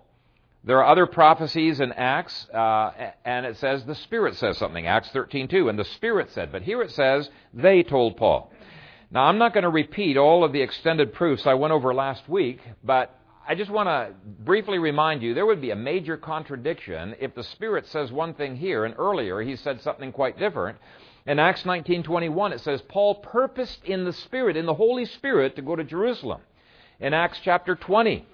There 0.68 0.84
are 0.84 0.92
other 0.92 1.06
prophecies 1.06 1.80
in 1.80 1.94
Acts, 1.94 2.50
uh, 2.50 2.92
and 3.24 3.46
it 3.46 3.56
says 3.56 3.86
the 3.86 3.96
Spirit 3.96 4.36
says 4.36 4.58
something. 4.58 4.86
Acts 4.86 5.10
13:2, 5.12 5.70
and 5.70 5.80
the 5.80 5.86
Spirit 5.86 6.30
said. 6.32 6.52
But 6.52 6.64
here 6.64 6.82
it 6.82 6.92
says 6.92 7.30
they 7.54 7.84
told 7.84 8.18
Paul. 8.18 8.52
Now 9.10 9.24
I'm 9.24 9.38
not 9.38 9.54
going 9.54 9.64
to 9.64 9.70
repeat 9.70 10.18
all 10.18 10.44
of 10.44 10.52
the 10.52 10.62
extended 10.62 11.14
proofs 11.14 11.48
I 11.48 11.54
went 11.54 11.72
over 11.72 11.94
last 11.94 12.28
week, 12.28 12.60
but 12.84 13.18
I 13.48 13.56
just 13.56 13.72
want 13.72 13.88
to 13.88 14.12
briefly 14.44 14.78
remind 14.78 15.24
you 15.24 15.34
there 15.34 15.46
would 15.46 15.62
be 15.62 15.72
a 15.72 15.76
major 15.78 16.18
contradiction 16.18 17.16
if 17.22 17.34
the 17.34 17.44
Spirit 17.44 17.88
says 17.88 18.12
one 18.12 18.34
thing 18.34 18.58
here, 18.58 18.84
and 18.84 18.94
earlier 18.98 19.40
he 19.40 19.56
said 19.56 19.80
something 19.80 20.12
quite 20.12 20.38
different. 20.38 20.78
In 21.26 21.40
Acts 21.40 21.64
19:21 21.64 22.52
it 22.52 22.60
says 22.60 22.82
Paul 22.82 23.16
purposed 23.16 23.86
in 23.86 24.04
the 24.04 24.12
Spirit, 24.12 24.58
in 24.58 24.66
the 24.66 24.74
Holy 24.74 25.06
Spirit, 25.06 25.56
to 25.56 25.62
go 25.62 25.78
to 25.78 25.86
Jerusalem. 25.86 26.42
In 27.00 27.14
Acts 27.14 27.40
chapter 27.42 27.74
20 27.74 28.26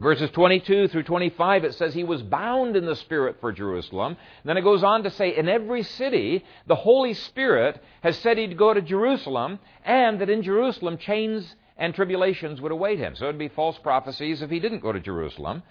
Verses 0.00 0.30
22 0.30 0.88
through 0.88 1.04
25, 1.04 1.64
it 1.64 1.74
says 1.74 1.94
he 1.94 2.02
was 2.02 2.22
bound 2.22 2.76
in 2.76 2.84
the 2.84 2.96
Spirit 2.96 3.36
for 3.40 3.52
Jerusalem. 3.52 4.16
And 4.42 4.48
then 4.48 4.56
it 4.56 4.62
goes 4.62 4.82
on 4.82 5.04
to 5.04 5.10
say, 5.10 5.36
in 5.36 5.48
every 5.48 5.84
city, 5.84 6.44
the 6.66 6.74
Holy 6.74 7.14
Spirit 7.14 7.80
has 8.02 8.18
said 8.18 8.36
he'd 8.36 8.58
go 8.58 8.74
to 8.74 8.82
Jerusalem, 8.82 9.60
and 9.84 10.20
that 10.20 10.28
in 10.28 10.42
Jerusalem 10.42 10.98
chains 10.98 11.54
and 11.76 11.94
tribulations 11.94 12.60
would 12.60 12.72
await 12.72 12.98
him. 12.98 13.14
So 13.14 13.24
it 13.24 13.28
would 13.28 13.38
be 13.38 13.48
false 13.48 13.78
prophecies 13.78 14.42
if 14.42 14.50
he 14.50 14.58
didn't 14.58 14.80
go 14.80 14.92
to 14.92 15.00
Jerusalem. 15.00 15.62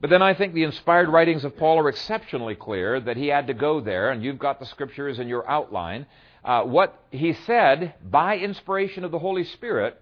But 0.00 0.08
then 0.08 0.22
I 0.22 0.32
think 0.32 0.54
the 0.54 0.64
inspired 0.64 1.10
writings 1.10 1.44
of 1.44 1.58
Paul 1.58 1.78
are 1.78 1.88
exceptionally 1.90 2.54
clear 2.54 3.00
that 3.00 3.18
he 3.18 3.26
had 3.26 3.46
to 3.48 3.54
go 3.54 3.80
there, 3.80 4.10
and 4.10 4.24
you've 4.24 4.38
got 4.38 4.58
the 4.58 4.66
scriptures 4.66 5.18
in 5.18 5.28
your 5.28 5.48
outline. 5.48 6.06
Uh, 6.42 6.62
what 6.62 7.04
he 7.10 7.34
said 7.34 7.94
by 8.10 8.38
inspiration 8.38 9.04
of 9.04 9.10
the 9.10 9.18
Holy 9.18 9.44
Spirit 9.44 10.00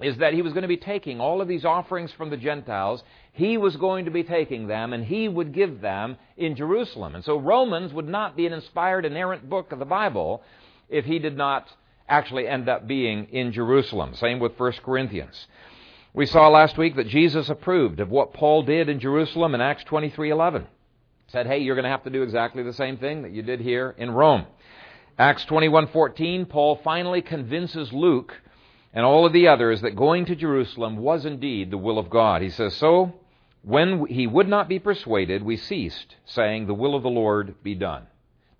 is 0.00 0.16
that 0.18 0.34
he 0.34 0.42
was 0.42 0.52
going 0.52 0.62
to 0.62 0.68
be 0.68 0.76
taking 0.76 1.20
all 1.20 1.40
of 1.40 1.48
these 1.48 1.64
offerings 1.64 2.10
from 2.12 2.30
the 2.30 2.36
Gentiles. 2.36 3.02
He 3.32 3.56
was 3.56 3.76
going 3.76 4.06
to 4.06 4.10
be 4.10 4.24
taking 4.24 4.66
them 4.66 4.92
and 4.92 5.04
he 5.04 5.28
would 5.28 5.52
give 5.52 5.80
them 5.80 6.16
in 6.36 6.56
Jerusalem. 6.56 7.14
And 7.14 7.24
so 7.24 7.38
Romans 7.38 7.92
would 7.92 8.08
not 8.08 8.36
be 8.36 8.46
an 8.46 8.52
inspired, 8.52 9.04
inerrant 9.04 9.48
book 9.48 9.72
of 9.72 9.78
the 9.78 9.84
Bible 9.84 10.42
if 10.88 11.04
he 11.04 11.18
did 11.18 11.36
not 11.36 11.68
actually 12.08 12.46
end 12.46 12.68
up 12.68 12.86
being 12.86 13.26
in 13.30 13.52
Jerusalem. 13.52 14.14
Same 14.14 14.40
with 14.40 14.58
1 14.58 14.72
Corinthians. 14.84 15.46
We 16.12 16.26
saw 16.26 16.48
last 16.48 16.76
week 16.76 16.96
that 16.96 17.08
Jesus 17.08 17.48
approved 17.48 17.98
of 17.98 18.10
what 18.10 18.34
Paul 18.34 18.62
did 18.62 18.88
in 18.88 19.00
Jerusalem 19.00 19.54
in 19.54 19.60
Acts 19.60 19.84
23:11. 19.84 20.66
Said, 21.28 21.46
"Hey, 21.46 21.58
you're 21.58 21.74
going 21.74 21.84
to 21.84 21.90
have 21.90 22.04
to 22.04 22.10
do 22.10 22.22
exactly 22.22 22.62
the 22.62 22.72
same 22.72 22.98
thing 22.98 23.22
that 23.22 23.32
you 23.32 23.42
did 23.42 23.60
here 23.60 23.94
in 23.96 24.10
Rome." 24.12 24.46
Acts 25.18 25.44
21:14, 25.46 26.46
Paul 26.46 26.76
finally 26.84 27.22
convinces 27.22 27.92
Luke 27.92 28.32
and 28.94 29.04
all 29.04 29.26
of 29.26 29.34
the 29.34 29.48
others 29.48 29.82
that 29.82 29.96
going 29.96 30.24
to 30.26 30.34
Jerusalem 30.34 30.96
was 30.96 31.26
indeed 31.26 31.70
the 31.70 31.76
will 31.76 31.98
of 31.98 32.08
God. 32.08 32.40
He 32.40 32.48
says, 32.48 32.74
"So 32.76 33.12
when 33.64 34.06
he 34.06 34.26
would 34.26 34.48
not 34.48 34.68
be 34.68 34.78
persuaded, 34.78 35.42
we 35.42 35.56
ceased, 35.56 36.16
saying, 36.26 36.66
The 36.66 36.74
will 36.74 36.94
of 36.94 37.02
the 37.02 37.08
Lord 37.08 37.54
be 37.62 37.74
done. 37.74 38.06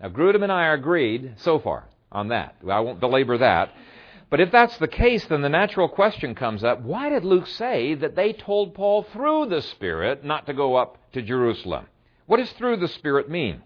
Now, 0.01 0.09
Grudem 0.09 0.42
and 0.42 0.51
I 0.51 0.66
are 0.66 0.75
agreed 0.75 1.35
so 1.37 1.59
far 1.59 1.88
on 2.11 2.29
that. 2.29 2.57
I 2.68 2.81
won't 2.81 3.01
belabor 3.01 3.38
that. 3.38 3.70
But 4.31 4.40
if 4.40 4.51
that's 4.51 4.79
the 4.79 4.88
case, 4.88 5.27
then 5.27 5.42
the 5.42 5.49
natural 5.49 5.88
question 5.88 6.35
comes 6.35 6.64
up 6.64 6.81
why 6.81 7.11
did 7.11 7.25
Luke 7.25 7.47
say 7.47 7.94
that 7.94 8.16
they 8.16 8.33
told 8.33 8.75
Paul 8.75 9.03
through 9.03 9.47
the 9.47 9.62
Spirit 9.62 10.25
not 10.25 10.47
to 10.47 10.55
go 10.55 10.75
up 10.75 10.99
to 11.12 11.23
Jerusalem? 11.23 11.87
What 12.27 12.38
does 12.38 12.51
through 12.53 12.79
the 12.79 12.88
Spirit 12.88 13.29
mean? 13.29 13.62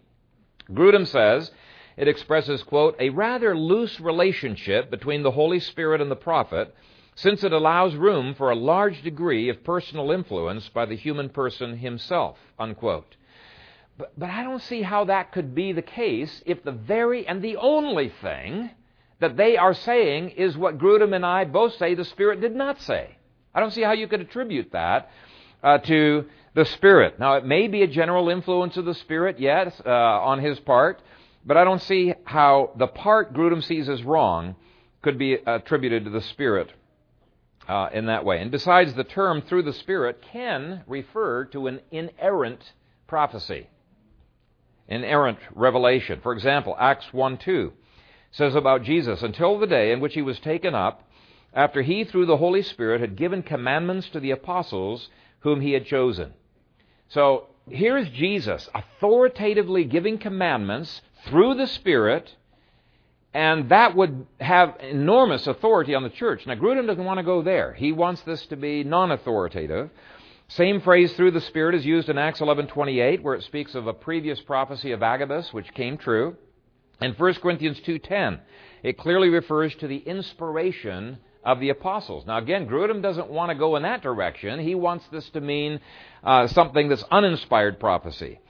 Grudem 0.71 1.07
says 1.07 1.53
it 1.99 2.07
expresses, 2.07 2.63
quote, 2.63 2.97
a 3.01 3.11
rather 3.11 3.57
loose 3.57 3.99
relationship 3.99 4.89
between 4.89 5.25
the 5.25 5.33
Holy 5.33 5.59
Spirit 5.59 6.01
and 6.01 6.11
the 6.11 6.17
prophet 6.17 6.73
since 7.17 7.43
it 7.43 7.53
allows 7.53 7.97
room 7.97 8.37
for 8.37 8.51
a 8.51 8.55
large 8.55 9.03
degree 9.03 9.49
of 9.49 9.65
personal 9.65 10.13
influence 10.13 10.69
by 10.69 10.87
the 10.87 10.95
human 10.95 11.29
person 11.29 11.77
himself. 11.77 12.39
Unquote. 12.57 13.17
But, 13.99 14.13
but 14.17 14.31
I 14.31 14.45
don't 14.45 14.63
see 14.63 14.83
how 14.83 15.07
that 15.07 15.33
could 15.33 15.57
be 15.57 15.73
the 15.73 15.83
case 15.83 16.41
if 16.47 16.63
the 16.63 16.71
very 16.71 17.27
and 17.27 17.43
the 17.43 17.57
only 17.57 18.13
thing 18.23 18.71
that 19.19 19.37
they 19.37 19.57
are 19.57 19.75
saying 19.75 20.31
is 20.31 20.57
what 20.57 20.79
Grudem 20.79 21.13
and 21.13 21.27
I 21.27 21.45
both 21.45 21.75
say 21.75 21.97
the 21.97 22.05
Spirit 22.05 22.41
did 22.41 22.55
not 22.55 22.81
say. 22.81 23.17
I 23.53 23.59
don't 23.59 23.73
see 23.73 23.83
how 23.83 23.93
you 23.93 24.07
could 24.07 24.21
attribute 24.21 24.71
that 24.71 25.11
uh, 25.65 25.79
to 25.79 26.27
the 26.55 26.65
Spirit. 26.65 27.19
Now, 27.19 27.35
it 27.35 27.45
may 27.45 27.67
be 27.67 27.83
a 27.83 27.89
general 27.89 28.29
influence 28.29 28.77
of 28.77 28.85
the 28.85 28.95
Spirit, 28.95 29.41
yes, 29.41 29.83
uh, 29.85 29.91
on 29.91 30.39
his 30.39 30.61
part, 30.61 31.03
but 31.49 31.57
I 31.57 31.65
don't 31.65 31.81
see 31.81 32.13
how 32.25 32.73
the 32.77 32.87
part 32.87 33.33
Grudem 33.33 33.65
sees 33.65 33.89
as 33.89 34.03
wrong 34.03 34.55
could 35.01 35.19
be 35.19 35.33
attributed 35.33 36.05
to 36.05 36.11
the 36.11 36.21
Spirit 36.21 36.71
uh, 37.67 37.89
in 37.91 38.05
that 38.07 38.23
way. 38.23 38.43
And 38.43 38.51
besides, 38.51 38.93
the 38.93 39.03
term 39.03 39.41
through 39.41 39.63
the 39.63 39.73
Spirit 39.73 40.23
can 40.31 40.83
refer 40.87 41.47
to 41.47 41.67
an 41.67 41.81
inerrant 41.91 42.61
prophecy, 43.07 43.67
inerrant 44.89 45.39
revelation. 45.55 46.21
For 46.23 46.35
example, 46.35 46.77
Acts 46.79 47.07
1 47.13 47.39
2 47.39 47.73
says 48.31 48.55
about 48.55 48.83
Jesus, 48.83 49.23
until 49.23 49.59
the 49.59 49.67
day 49.67 49.91
in 49.91 50.01
which 50.01 50.13
he 50.13 50.21
was 50.21 50.39
taken 50.41 50.75
up, 50.75 51.09
after 51.55 51.81
he, 51.81 52.05
through 52.05 52.27
the 52.27 52.37
Holy 52.37 52.61
Spirit, 52.61 53.01
had 53.01 53.17
given 53.17 53.43
commandments 53.43 54.11
to 54.11 54.21
the 54.21 54.33
apostles 54.33 55.09
whom 55.41 55.63
he 55.63 55.73
had 55.73 55.87
chosen. 55.87 56.35
So 57.09 57.47
here's 57.71 58.11
Jesus 58.11 58.69
authoritatively 58.75 59.85
giving 59.85 60.19
commandments 60.19 61.01
through 61.27 61.55
the 61.55 61.67
Spirit 61.67 62.35
and 63.35 63.69
that 63.69 63.95
would 63.95 64.27
have 64.41 64.77
enormous 64.81 65.47
authority 65.47 65.95
on 65.95 66.03
the 66.03 66.11
church. 66.11 66.47
Now, 66.47 66.55
Grudem 66.55 66.87
doesn't 66.87 67.05
want 67.05 67.19
to 67.19 67.25
go 67.25 67.43
there. 67.43 67.75
He 67.75 67.93
wants 67.93 68.23
this 68.23 68.45
to 68.47 68.57
be 68.57 68.85
non 68.85 69.13
authoritative. 69.13 69.91
Same 70.49 70.81
phrase 70.81 71.13
through 71.13 71.33
the 71.33 71.43
Spirit 71.43 71.75
is 71.75 71.85
used 71.85 72.09
in 72.09 72.17
Acts 72.17 72.41
11:28, 72.41 73.23
where 73.23 73.35
it 73.35 73.43
speaks 73.43 73.75
of 73.75 73.87
a 73.87 73.93
previous 73.93 74.41
prophecy 74.41 74.93
of 74.93 75.03
Agabus, 75.03 75.53
which 75.53 75.75
came 75.75 75.99
true. 75.99 76.37
In 77.03 77.13
1 77.13 77.35
Corinthians 77.43 77.79
2:10, 77.81 78.41
it 78.83 78.97
clearly 78.97 79.29
refers 79.29 79.75
to 79.77 79.87
the 79.87 79.99
inspiration 79.99 81.19
of 81.45 81.61
the 81.61 81.69
apostles. 81.69 82.27
Now, 82.27 82.39
again, 82.39 82.67
Grudem 82.67 83.03
doesn't 83.03 83.29
want 83.29 83.51
to 83.51 83.55
go 83.55 83.77
in 83.77 83.83
that 83.83 84.03
direction. 84.03 84.59
He 84.59 84.75
wants 84.75 85.07
this 85.09 85.29
to 85.31 85.41
mean 85.41 85.81
uh, 86.25 86.47
something 86.47 86.89
that's 86.89 87.05
uninspired 87.11 87.79
prophecy. 87.79 88.41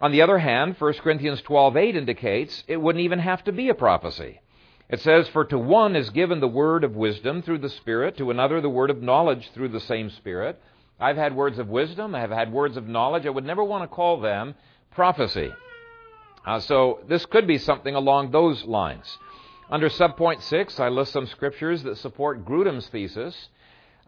On 0.00 0.12
the 0.12 0.22
other 0.22 0.38
hand, 0.38 0.76
1 0.78 0.92
Corinthians 1.00 1.42
12:8 1.42 1.96
indicates 1.96 2.62
it 2.68 2.76
wouldn't 2.76 3.04
even 3.04 3.18
have 3.18 3.42
to 3.44 3.52
be 3.52 3.68
a 3.68 3.74
prophecy. 3.74 4.40
It 4.88 5.00
says, 5.00 5.28
For 5.28 5.44
to 5.46 5.58
one 5.58 5.96
is 5.96 6.10
given 6.10 6.40
the 6.40 6.48
word 6.48 6.84
of 6.84 6.96
wisdom 6.96 7.42
through 7.42 7.58
the 7.58 7.68
Spirit, 7.68 8.16
to 8.16 8.30
another 8.30 8.60
the 8.60 8.70
word 8.70 8.90
of 8.90 9.02
knowledge 9.02 9.50
through 9.50 9.68
the 9.68 9.80
same 9.80 10.08
Spirit. 10.10 10.60
I've 11.00 11.16
had 11.16 11.36
words 11.36 11.58
of 11.58 11.68
wisdom, 11.68 12.14
I 12.14 12.20
have 12.20 12.30
had 12.30 12.52
words 12.52 12.76
of 12.76 12.88
knowledge. 12.88 13.26
I 13.26 13.30
would 13.30 13.44
never 13.44 13.62
want 13.62 13.82
to 13.84 13.94
call 13.94 14.20
them 14.20 14.54
prophecy. 14.90 15.52
Uh, 16.46 16.60
so 16.60 17.00
this 17.06 17.26
could 17.26 17.46
be 17.46 17.58
something 17.58 17.94
along 17.94 18.30
those 18.30 18.64
lines. 18.64 19.18
Under 19.70 19.90
subpoint 19.90 20.40
6, 20.42 20.80
I 20.80 20.88
list 20.88 21.12
some 21.12 21.26
scriptures 21.26 21.82
that 21.82 21.98
support 21.98 22.46
Grudem's 22.46 22.88
thesis 22.88 23.48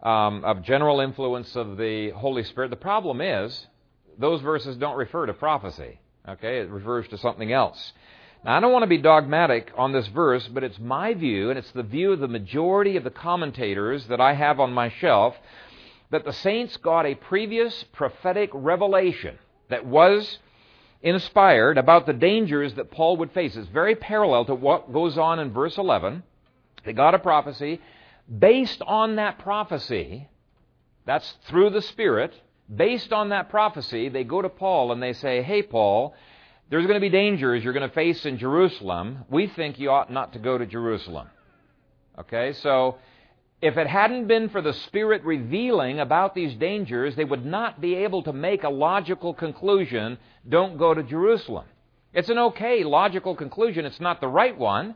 um, 0.01 0.43
of 0.43 0.63
general 0.63 1.01
influence 1.01 1.55
of 1.55 1.77
the 1.77 2.09
Holy 2.09 2.43
Spirit. 2.43 2.71
The 2.71 2.77
problem 2.77 3.21
is, 3.21 3.67
those 4.17 4.41
verses 4.41 4.77
don't 4.77 4.97
refer 4.97 5.25
to 5.25 5.33
prophecy. 5.33 5.99
Okay, 6.27 6.59
it 6.59 6.69
refers 6.69 7.07
to 7.09 7.17
something 7.17 7.51
else. 7.51 7.93
Now, 8.43 8.57
I 8.57 8.59
don't 8.59 8.71
want 8.71 8.83
to 8.83 8.87
be 8.87 8.97
dogmatic 8.97 9.71
on 9.77 9.91
this 9.91 10.07
verse, 10.07 10.47
but 10.47 10.63
it's 10.63 10.79
my 10.79 11.13
view, 11.13 11.49
and 11.49 11.59
it's 11.59 11.71
the 11.71 11.83
view 11.83 12.11
of 12.11 12.19
the 12.19 12.27
majority 12.27 12.97
of 12.97 13.03
the 13.03 13.09
commentators 13.09 14.05
that 14.07 14.21
I 14.21 14.33
have 14.33 14.59
on 14.59 14.73
my 14.73 14.89
shelf, 14.89 15.35
that 16.09 16.25
the 16.25 16.33
saints 16.33 16.77
got 16.77 17.05
a 17.05 17.15
previous 17.15 17.83
prophetic 17.91 18.49
revelation 18.53 19.37
that 19.69 19.85
was 19.85 20.39
inspired 21.01 21.77
about 21.77 22.05
the 22.05 22.13
dangers 22.13 22.73
that 22.75 22.91
Paul 22.91 23.17
would 23.17 23.31
face. 23.31 23.55
It's 23.55 23.67
very 23.69 23.95
parallel 23.95 24.45
to 24.45 24.55
what 24.55 24.91
goes 24.91 25.17
on 25.17 25.39
in 25.39 25.51
verse 25.51 25.77
11. 25.77 26.23
They 26.83 26.93
got 26.93 27.15
a 27.15 27.19
prophecy. 27.19 27.81
Based 28.39 28.81
on 28.83 29.15
that 29.15 29.39
prophecy, 29.39 30.27
that's 31.05 31.35
through 31.47 31.71
the 31.71 31.81
Spirit, 31.81 32.33
based 32.73 33.11
on 33.11 33.29
that 33.29 33.49
prophecy, 33.49 34.09
they 34.09 34.23
go 34.23 34.41
to 34.41 34.49
Paul 34.49 34.91
and 34.91 35.01
they 35.01 35.13
say, 35.13 35.41
Hey, 35.41 35.61
Paul, 35.61 36.13
there's 36.69 36.85
going 36.85 36.95
to 36.95 37.01
be 37.01 37.09
dangers 37.09 37.63
you're 37.63 37.73
going 37.73 37.87
to 37.87 37.93
face 37.93 38.25
in 38.25 38.37
Jerusalem. 38.37 39.25
We 39.29 39.47
think 39.47 39.79
you 39.79 39.91
ought 39.91 40.11
not 40.11 40.33
to 40.33 40.39
go 40.39 40.57
to 40.57 40.65
Jerusalem. 40.65 41.27
Okay, 42.17 42.53
so 42.53 42.97
if 43.61 43.77
it 43.77 43.87
hadn't 43.87 44.27
been 44.27 44.49
for 44.49 44.61
the 44.61 44.73
Spirit 44.73 45.23
revealing 45.23 45.99
about 45.99 46.33
these 46.33 46.55
dangers, 46.55 47.15
they 47.15 47.25
would 47.25 47.45
not 47.45 47.81
be 47.81 47.95
able 47.95 48.23
to 48.23 48.33
make 48.33 48.63
a 48.63 48.69
logical 48.69 49.33
conclusion 49.33 50.17
don't 50.47 50.77
go 50.77 50.93
to 50.93 51.03
Jerusalem. 51.03 51.65
It's 52.13 52.29
an 52.29 52.37
okay 52.37 52.83
logical 52.83 53.35
conclusion. 53.35 53.85
It's 53.85 53.99
not 53.99 54.19
the 54.19 54.27
right 54.27 54.57
one, 54.57 54.95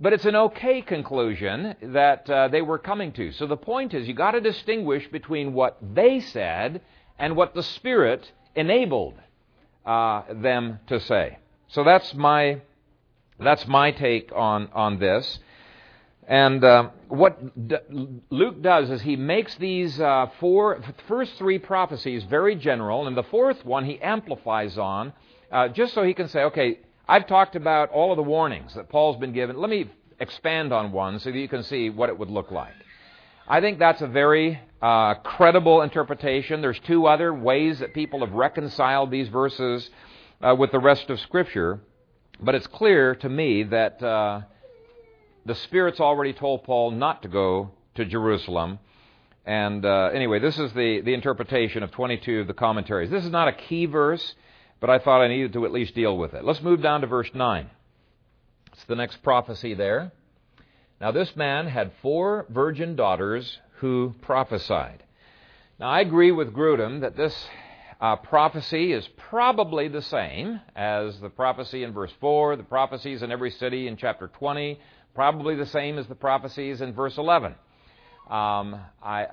but 0.00 0.12
it's 0.12 0.24
an 0.24 0.36
okay 0.36 0.82
conclusion 0.82 1.74
that 1.82 2.28
uh, 2.30 2.48
they 2.48 2.62
were 2.62 2.78
coming 2.78 3.12
to. 3.12 3.32
So 3.32 3.46
the 3.46 3.56
point 3.56 3.92
is, 3.92 4.06
you've 4.06 4.16
got 4.16 4.32
to 4.32 4.40
distinguish 4.40 5.06
between 5.08 5.52
what 5.52 5.78
they 5.94 6.20
said 6.20 6.80
and 7.18 7.36
what 7.36 7.54
the 7.54 7.62
Spirit 7.62 8.30
enabled 8.54 9.14
uh, 9.84 10.22
them 10.32 10.80
to 10.88 11.00
say. 11.00 11.38
So 11.68 11.84
that's 11.84 12.14
my 12.14 12.60
that's 13.38 13.66
my 13.66 13.90
take 13.90 14.32
on 14.34 14.68
on 14.72 14.98
this. 14.98 15.38
And 16.28 16.64
uh, 16.64 16.90
what 17.08 17.68
D- 17.68 17.76
Luke 18.30 18.60
does 18.60 18.90
is 18.90 19.00
he 19.02 19.14
makes 19.14 19.54
these 19.56 20.00
uh, 20.00 20.26
four 20.40 20.82
first 21.06 21.36
three 21.38 21.58
prophecies 21.58 22.24
very 22.24 22.56
general, 22.56 23.06
and 23.06 23.16
the 23.16 23.22
fourth 23.24 23.64
one 23.64 23.84
he 23.84 24.00
amplifies 24.00 24.76
on, 24.76 25.12
uh, 25.52 25.68
just 25.68 25.94
so 25.94 26.02
he 26.02 26.14
can 26.14 26.28
say, 26.28 26.42
okay, 26.44 26.80
I've 27.08 27.28
talked 27.28 27.54
about 27.54 27.90
all 27.90 28.10
of 28.10 28.16
the 28.16 28.24
warnings 28.24 28.74
that 28.74 28.88
Paul's 28.88 29.18
been 29.18 29.32
given. 29.32 29.56
Let 29.56 29.70
me 29.70 29.88
expand 30.18 30.72
on 30.72 30.90
one 30.90 31.20
so 31.20 31.30
that 31.30 31.38
you 31.38 31.48
can 31.48 31.62
see 31.62 31.90
what 31.90 32.08
it 32.08 32.18
would 32.18 32.30
look 32.30 32.50
like. 32.50 32.74
I 33.48 33.60
think 33.60 33.78
that's 33.78 34.02
a 34.02 34.08
very 34.08 34.60
uh, 34.82 35.14
credible 35.14 35.82
interpretation. 35.82 36.62
There's 36.62 36.80
two 36.80 37.06
other 37.06 37.32
ways 37.32 37.78
that 37.78 37.94
people 37.94 38.20
have 38.20 38.32
reconciled 38.32 39.12
these 39.12 39.28
verses 39.28 39.88
uh, 40.42 40.56
with 40.58 40.72
the 40.72 40.80
rest 40.80 41.10
of 41.10 41.20
Scripture, 41.20 41.78
but 42.40 42.56
it's 42.56 42.66
clear 42.66 43.14
to 43.14 43.28
me 43.28 43.62
that 43.62 44.02
uh, 44.02 44.40
the 45.44 45.54
Spirit's 45.54 46.00
already 46.00 46.32
told 46.32 46.64
Paul 46.64 46.90
not 46.90 47.22
to 47.22 47.28
go 47.28 47.70
to 47.94 48.04
Jerusalem. 48.04 48.80
And 49.44 49.84
uh, 49.84 50.10
anyway, 50.12 50.40
this 50.40 50.58
is 50.58 50.72
the, 50.72 51.02
the 51.02 51.14
interpretation 51.14 51.84
of 51.84 51.92
22 51.92 52.40
of 52.40 52.46
the 52.48 52.54
commentaries. 52.54 53.10
This 53.10 53.24
is 53.24 53.30
not 53.30 53.46
a 53.46 53.52
key 53.52 53.86
verse, 53.86 54.34
but 54.80 54.90
I 54.90 54.98
thought 54.98 55.22
I 55.22 55.28
needed 55.28 55.52
to 55.52 55.64
at 55.66 55.70
least 55.70 55.94
deal 55.94 56.18
with 56.18 56.34
it. 56.34 56.44
Let's 56.44 56.62
move 56.62 56.82
down 56.82 57.02
to 57.02 57.06
verse 57.06 57.30
9. 57.32 57.70
It's 58.72 58.84
the 58.86 58.96
next 58.96 59.22
prophecy 59.22 59.74
there. 59.74 60.10
Now, 61.00 61.10
this 61.10 61.36
man 61.36 61.66
had 61.66 61.92
four 62.00 62.46
virgin 62.48 62.96
daughters 62.96 63.58
who 63.80 64.14
prophesied. 64.22 65.02
Now, 65.78 65.90
I 65.90 66.00
agree 66.00 66.32
with 66.32 66.54
Grudem 66.54 67.02
that 67.02 67.16
this 67.16 67.48
uh, 68.00 68.16
prophecy 68.16 68.92
is 68.92 69.06
probably 69.16 69.88
the 69.88 70.00
same 70.00 70.60
as 70.74 71.20
the 71.20 71.28
prophecy 71.28 71.82
in 71.82 71.92
verse 71.92 72.12
4, 72.20 72.56
the 72.56 72.62
prophecies 72.62 73.22
in 73.22 73.30
every 73.30 73.50
city 73.50 73.88
in 73.88 73.98
chapter 73.98 74.28
20, 74.28 74.80
probably 75.14 75.54
the 75.54 75.66
same 75.66 75.98
as 75.98 76.06
the 76.06 76.14
prophecies 76.14 76.80
in 76.80 76.94
verse 76.94 77.18
11. 77.18 77.54
Um, 78.30 78.80
I, 79.02 79.26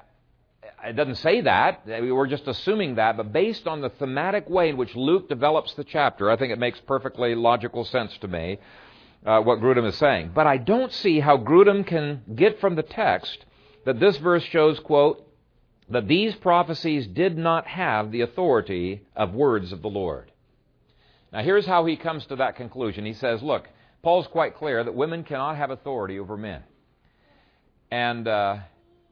it 0.83 0.97
doesn't 0.97 1.15
say 1.15 1.41
that. 1.41 1.83
We're 1.85 2.27
just 2.27 2.47
assuming 2.47 2.95
that. 2.95 3.15
But 3.15 3.31
based 3.31 3.67
on 3.67 3.79
the 3.79 3.89
thematic 3.89 4.49
way 4.49 4.67
in 4.67 4.75
which 4.75 4.95
Luke 4.95 5.29
develops 5.29 5.73
the 5.75 5.85
chapter, 5.85 6.29
I 6.29 6.35
think 6.35 6.51
it 6.51 6.59
makes 6.59 6.79
perfectly 6.81 7.35
logical 7.35 7.85
sense 7.85 8.17
to 8.19 8.27
me 8.27 8.59
uh, 9.25 9.41
what 9.41 9.59
Grudem 9.59 9.87
is 9.87 9.95
saying. 9.95 10.31
But 10.33 10.47
I 10.47 10.57
don't 10.57 10.91
see 10.91 11.19
how 11.19 11.37
Grudem 11.37 11.85
can 11.85 12.21
get 12.35 12.59
from 12.59 12.75
the 12.75 12.83
text 12.83 13.45
that 13.85 13.99
this 13.99 14.17
verse 14.17 14.43
shows, 14.43 14.79
quote, 14.79 15.27
that 15.89 16.07
these 16.07 16.35
prophecies 16.35 17.07
did 17.07 17.37
not 17.37 17.67
have 17.67 18.11
the 18.11 18.21
authority 18.21 19.05
of 19.15 19.33
words 19.33 19.71
of 19.71 19.81
the 19.81 19.89
Lord. 19.89 20.31
Now, 21.31 21.41
here's 21.41 21.65
how 21.65 21.85
he 21.85 21.95
comes 21.95 22.25
to 22.27 22.37
that 22.37 22.55
conclusion. 22.55 23.05
He 23.05 23.13
says, 23.13 23.41
Look, 23.41 23.67
Paul's 24.01 24.27
quite 24.27 24.55
clear 24.55 24.83
that 24.83 24.95
women 24.95 25.23
cannot 25.23 25.57
have 25.57 25.71
authority 25.71 26.19
over 26.19 26.37
men. 26.37 26.63
And 27.89 28.27
uh, 28.27 28.57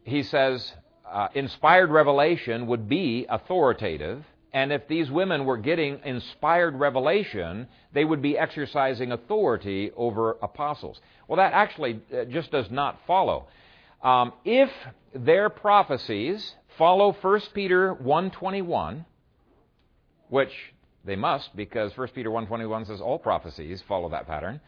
he 0.04 0.24
says, 0.24 0.74
uh, 1.10 1.28
inspired 1.34 1.90
revelation 1.90 2.68
would 2.68 2.88
be 2.88 3.26
authoritative. 3.28 4.24
And 4.54 4.74
if 4.74 4.88
these 4.88 5.10
women 5.10 5.46
were 5.46 5.58
getting 5.58 6.00
inspired 6.04 6.76
revelation, 6.76 7.68
they 7.94 8.04
would 8.04 8.22
be 8.22 8.38
exercising 8.38 9.12
authority 9.12 9.92
over 9.96 10.38
apostles. 10.42 11.00
Well, 11.28 11.38
that 11.38 11.54
actually 11.54 12.02
uh, 12.14 12.26
just 12.26 12.52
does 12.52 12.70
not 12.70 13.00
follow. 13.08 13.48
Um, 14.04 14.34
if 14.44 14.70
their 15.14 15.50
prophecies 15.50 16.56
follow 16.78 17.14
1 17.14 17.42
Peter 17.54 17.96
1.21, 17.96 19.06
which 20.30 20.52
they 21.06 21.16
must 21.16 21.56
because 21.56 21.96
1 21.98 22.10
Peter 22.10 22.30
1.21 22.30 22.88
says 22.88 23.00
all 23.02 23.20
prophecies 23.20 23.82
follow 23.88 24.10
that 24.10 24.28
pattern, 24.28 24.60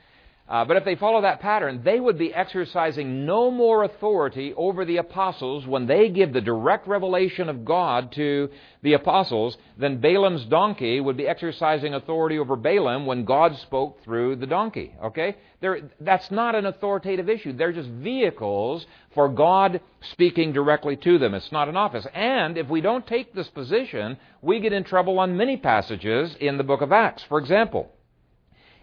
uh, 0.46 0.66
but 0.66 0.76
if 0.76 0.84
they 0.84 0.98
follow 0.98 1.22
that 1.22 1.40
pattern, 1.40 1.82
they 1.86 1.98
would 1.98 2.18
be 2.18 2.34
exercising 2.34 3.26
no 3.26 3.50
more 3.50 3.86
authority 3.86 4.54
over 4.58 4.84
the 4.84 4.98
apostles 4.98 5.66
when 5.66 5.88
they 5.88 6.10
give 6.10 6.34
the 6.34 6.42
direct 6.42 6.86
revelation 6.86 7.48
of 7.48 7.64
God 7.64 8.12
to 8.12 8.50
the 8.82 8.92
apostles 8.92 9.56
than 9.78 10.02
Balaam's 10.02 10.44
donkey 10.46 11.00
would 11.00 11.16
be 11.16 11.30
exercising 11.30 11.94
authority 11.94 12.38
over 12.38 12.58
Balaam 12.58 13.06
when 13.06 13.24
God 13.24 13.56
spoke 13.60 14.04
through 14.04 14.36
the 14.36 14.46
donkey. 14.46 14.94
Okay? 15.02 15.38
They're, 15.62 15.90
that's 16.02 16.30
not 16.30 16.56
an 16.56 16.66
authoritative 16.66 17.30
issue. 17.30 17.54
They're 17.54 17.72
just 17.72 17.90
vehicles 17.90 18.86
for 19.14 19.30
God 19.30 19.80
speaking 20.12 20.52
directly 20.52 20.98
to 20.98 21.20
them. 21.20 21.36
It's 21.36 21.54
not 21.54 21.70
an 21.70 21.78
office. 21.78 22.06
And 22.14 22.58
if 22.58 22.68
we 22.68 22.82
don't 22.82 23.08
take 23.08 23.34
this 23.34 23.48
position, 23.48 24.18
we 24.42 24.60
get 24.60 24.74
in 24.74 24.84
trouble 24.84 25.20
on 25.20 25.38
many 25.38 25.56
passages 25.56 26.36
in 26.42 26.58
the 26.58 26.66
book 26.66 26.82
of 26.82 26.92
Acts. 26.92 27.24
For 27.30 27.40
example, 27.40 27.94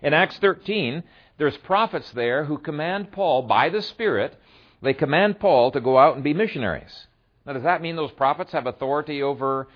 in 0.02 0.14
Acts 0.14 0.38
13, 0.38 1.02
there's 1.40 1.56
prophets 1.56 2.10
there 2.12 2.44
who 2.44 2.58
command 2.58 3.12
Paul 3.12 3.42
by 3.42 3.70
the 3.70 3.80
Spirit, 3.80 4.38
they 4.82 4.92
command 4.92 5.40
Paul 5.40 5.70
to 5.70 5.80
go 5.80 5.96
out 5.96 6.14
and 6.14 6.22
be 6.22 6.34
missionaries. 6.34 7.06
Now, 7.46 7.54
does 7.54 7.62
that 7.62 7.80
mean 7.80 7.96
those 7.96 8.12
prophets 8.12 8.52
have 8.52 8.66
authority 8.66 9.22
over, 9.22 9.66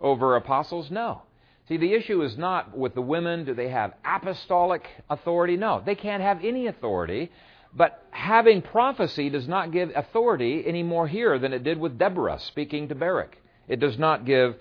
over 0.00 0.34
apostles? 0.34 0.90
No. 0.90 1.22
See, 1.68 1.76
the 1.76 1.94
issue 1.94 2.22
is 2.22 2.36
not 2.36 2.76
with 2.76 2.94
the 2.94 3.02
women, 3.02 3.44
do 3.44 3.54
they 3.54 3.68
have 3.68 3.94
apostolic 4.04 4.84
authority? 5.08 5.56
No, 5.56 5.80
they 5.86 5.94
can't 5.94 6.24
have 6.24 6.44
any 6.44 6.66
authority. 6.66 7.30
But 7.72 8.04
having 8.10 8.60
prophecy 8.60 9.30
does 9.30 9.46
not 9.46 9.70
give 9.70 9.92
authority 9.94 10.64
any 10.66 10.82
more 10.82 11.06
here 11.06 11.38
than 11.38 11.52
it 11.52 11.62
did 11.62 11.78
with 11.78 11.98
Deborah 11.98 12.40
speaking 12.40 12.88
to 12.88 12.96
Barak. 12.96 13.38
It 13.68 13.78
does 13.78 13.96
not 13.96 14.26
give 14.26 14.56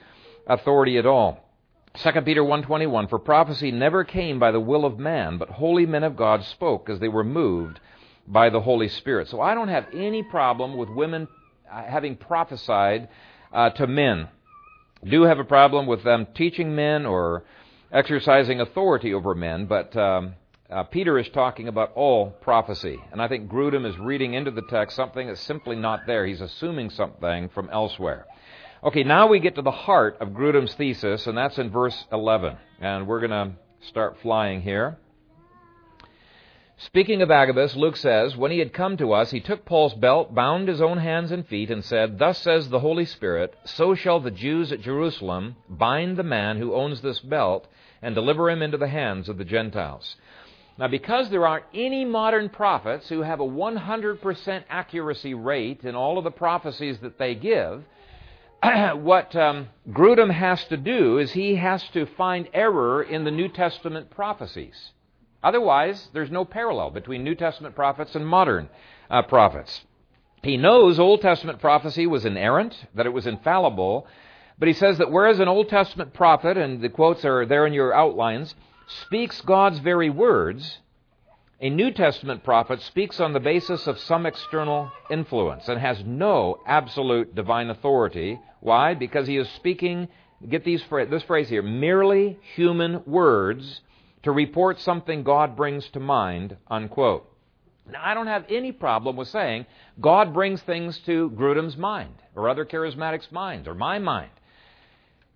authority 0.46 1.00
at 1.00 1.08
all. 1.08 1.44
2 1.96 2.22
Peter 2.22 2.42
1:21 2.42 3.10
For 3.10 3.20
prophecy 3.20 3.72
never 3.72 4.04
came 4.04 4.40
by 4.40 4.52
the 4.52 4.60
will 4.60 4.86
of 4.86 4.98
man, 4.98 5.38
but 5.38 5.50
holy 5.50 5.86
men 5.86 6.04
of 6.04 6.16
God 6.16 6.44
spoke 6.44 6.90
as 6.90 7.00
they 7.00 7.10
were 7.10 7.24
moved 7.24 7.80
by 8.28 8.50
the 8.50 8.62
Holy 8.62 8.88
Spirit. 8.88 9.28
So 9.28 9.42
I 9.42 9.54
don't 9.54 9.68
have 9.68 9.88
any 9.94 10.24
problem 10.24 10.78
with 10.78 10.90
women 10.90 11.28
uh, 11.70 11.84
having 11.84 12.16
prophesied 12.16 13.10
uh, 13.52 13.72
to 13.72 13.88
men. 13.88 14.30
Do 15.04 15.24
have 15.24 15.40
a 15.40 15.44
problem 15.44 15.86
with 15.86 16.04
them 16.04 16.28
teaching 16.34 16.76
men 16.76 17.06
or 17.06 17.44
exercising 17.92 18.62
authority 18.62 19.14
over 19.14 19.36
men, 19.36 19.66
but 19.66 19.96
um, 19.98 20.36
uh, 20.70 20.84
Peter 20.84 21.20
is 21.20 21.28
talking 21.30 21.68
about 21.68 21.92
all 21.96 22.30
prophecy. 22.30 22.98
And 23.12 23.22
I 23.22 23.28
think 23.28 23.50
Grudem 23.50 23.86
is 23.86 23.98
reading 23.98 24.34
into 24.34 24.52
the 24.52 24.62
text 24.62 24.96
something 24.96 25.28
that's 25.28 25.42
simply 25.42 25.76
not 25.76 26.08
there. 26.08 26.26
He's 26.26 26.40
assuming 26.40 26.90
something 26.90 27.50
from 27.50 27.70
elsewhere. 27.70 28.26
Okay, 28.84 29.04
now 29.04 29.28
we 29.28 29.40
get 29.40 29.54
to 29.56 29.62
the 29.62 29.70
heart 29.70 30.18
of 30.22 30.30
Grudem's 30.30 30.74
thesis, 30.74 31.28
and 31.28 31.38
that's 31.38 31.60
in 31.60 31.70
verse 31.70 32.06
11. 32.12 32.58
And 32.80 33.06
we're 33.06 33.20
going 33.20 33.30
to 33.30 33.52
start 33.82 34.18
flying 34.24 34.64
here. 34.64 34.98
Speaking 36.78 37.22
of 37.22 37.30
Agabus, 37.30 37.76
Luke 37.76 37.96
says, 37.96 38.36
When 38.36 38.50
he 38.50 38.58
had 38.58 38.74
come 38.74 38.98
to 38.98 39.14
us, 39.14 39.30
he 39.30 39.40
took 39.40 39.66
Paul's 39.66 39.94
belt, 39.94 40.34
bound 40.34 40.68
his 40.68 40.82
own 40.82 40.98
hands 40.98 41.32
and 41.32 41.48
feet, 41.48 41.70
and 41.70 41.86
said, 41.86 42.18
Thus 42.18 42.40
says 42.40 42.70
the 42.70 42.80
Holy 42.80 43.06
Spirit, 43.06 43.54
so 43.66 43.94
shall 43.94 44.20
the 44.20 44.32
Jews 44.32 44.72
at 44.72 44.82
Jerusalem 44.82 45.58
bind 45.70 46.18
the 46.18 46.24
man 46.24 46.58
who 46.58 46.74
owns 46.74 47.02
this 47.02 47.20
belt 47.20 47.68
and 48.02 48.16
deliver 48.16 48.50
him 48.50 48.64
into 48.64 48.80
the 48.80 48.88
hands 48.88 49.30
of 49.30 49.38
the 49.38 49.46
Gentiles. 49.46 50.16
Now, 50.80 50.88
because 50.88 51.30
there 51.30 51.46
aren't 51.46 51.66
any 51.76 52.04
modern 52.04 52.50
prophets 52.50 53.10
who 53.10 53.22
have 53.22 53.42
a 53.42 53.48
100% 53.48 54.64
accuracy 54.72 55.36
rate 55.36 55.84
in 55.84 55.94
all 55.94 56.18
of 56.18 56.24
the 56.24 56.32
prophecies 56.32 56.98
that 57.02 57.20
they 57.20 57.36
give, 57.36 57.84
what 58.96 59.36
um, 59.36 59.70
Grudem 59.90 60.32
has 60.32 60.64
to 60.66 60.78
do 60.78 61.18
is 61.18 61.32
he 61.32 61.56
has 61.56 61.84
to 61.90 62.06
find 62.06 62.48
error 62.54 63.02
in 63.02 63.24
the 63.24 63.32
New 63.32 63.50
Testament 63.50 64.12
prophecies. 64.12 64.92
Otherwise, 65.44 66.10
there's 66.14 66.30
no 66.30 66.46
parallel 66.46 66.92
between 66.92 67.24
New 67.24 67.34
Testament 67.34 67.76
prophets 67.76 68.14
and 68.14 68.28
modern 68.28 68.70
uh, 69.10 69.24
prophets. 69.24 69.82
He 70.44 70.58
knows 70.58 71.00
Old 71.00 71.22
Testament 71.22 71.60
prophecy 71.60 72.06
was 72.06 72.26
inerrant, 72.26 72.86
that 72.94 73.08
it 73.08 73.14
was 73.14 73.26
infallible, 73.26 74.08
but 74.60 74.68
he 74.68 74.74
says 74.74 75.00
that 75.00 75.12
whereas 75.12 75.40
an 75.40 75.48
Old 75.48 75.70
Testament 75.70 76.14
prophet, 76.14 76.58
and 76.58 76.82
the 76.82 76.90
quotes 76.90 77.26
are 77.26 77.46
there 77.46 77.66
in 77.66 77.74
your 77.74 77.94
outlines, 77.94 78.54
speaks 78.88 79.42
God's 79.42 79.80
very 79.80 80.10
words, 80.10 80.80
a 81.62 81.70
New 81.70 81.92
Testament 81.92 82.44
prophet 82.44 82.82
speaks 82.82 83.20
on 83.20 83.34
the 83.34 83.40
basis 83.40 83.86
of 83.86 84.00
some 84.00 84.26
external 84.26 84.92
influence 85.12 85.68
and 85.68 85.80
has 85.80 86.02
no 86.04 86.60
absolute 86.66 87.36
divine 87.36 87.70
authority. 87.70 88.40
Why? 88.62 88.96
Because 88.96 89.28
he 89.28 89.38
is 89.38 89.48
speaking, 89.52 90.08
get 90.50 90.66
these, 90.66 90.84
this 90.90 91.22
phrase 91.24 91.50
here, 91.50 91.62
merely 91.62 92.40
human 92.56 93.04
words 93.06 93.82
to 94.24 94.32
report 94.32 94.80
something 94.80 95.22
God 95.22 95.56
brings 95.56 95.88
to 95.90 96.00
mind, 96.00 96.58
unquote. 96.68 97.32
Now, 97.92 98.02
I 98.04 98.16
don't 98.16 98.28
have 98.28 98.46
any 98.50 98.72
problem 98.72 99.16
with 99.16 99.28
saying 99.28 99.68
God 100.00 100.34
brings 100.34 100.64
things 100.64 100.98
to 101.06 101.30
Grudem's 101.32 101.78
mind, 101.78 102.16
or 102.36 102.50
other 102.50 102.66
charismatics' 102.66 103.32
minds, 103.32 103.68
or 103.68 103.76
my 103.76 104.00
mind. 104.00 104.32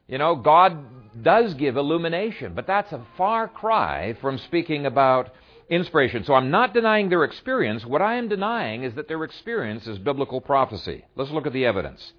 You 0.07 0.17
know, 0.17 0.36
God 0.36 1.23
does 1.23 1.53
give 1.53 1.78
illumination, 1.78 2.53
but 2.55 2.65
that's 2.65 2.91
a 2.91 3.05
far 3.15 3.47
cry 3.47 4.13
from 4.21 4.39
speaking 4.39 4.88
about 4.88 5.32
inspiration. 5.70 6.24
So 6.24 6.34
I'm 6.34 6.51
not 6.51 6.74
denying 6.74 7.09
their 7.09 7.24
experience. 7.24 7.86
What 7.86 8.01
I 8.01 8.16
am 8.16 8.28
denying 8.28 8.84
is 8.84 8.93
that 8.95 9.07
their 9.07 9.24
experience 9.24 9.88
is 9.88 9.97
biblical 9.97 10.41
prophecy. 10.41 11.05
Let's 11.16 11.32
look 11.32 11.47
at 11.47 11.53
the 11.53 11.66
evidence. 11.66 12.13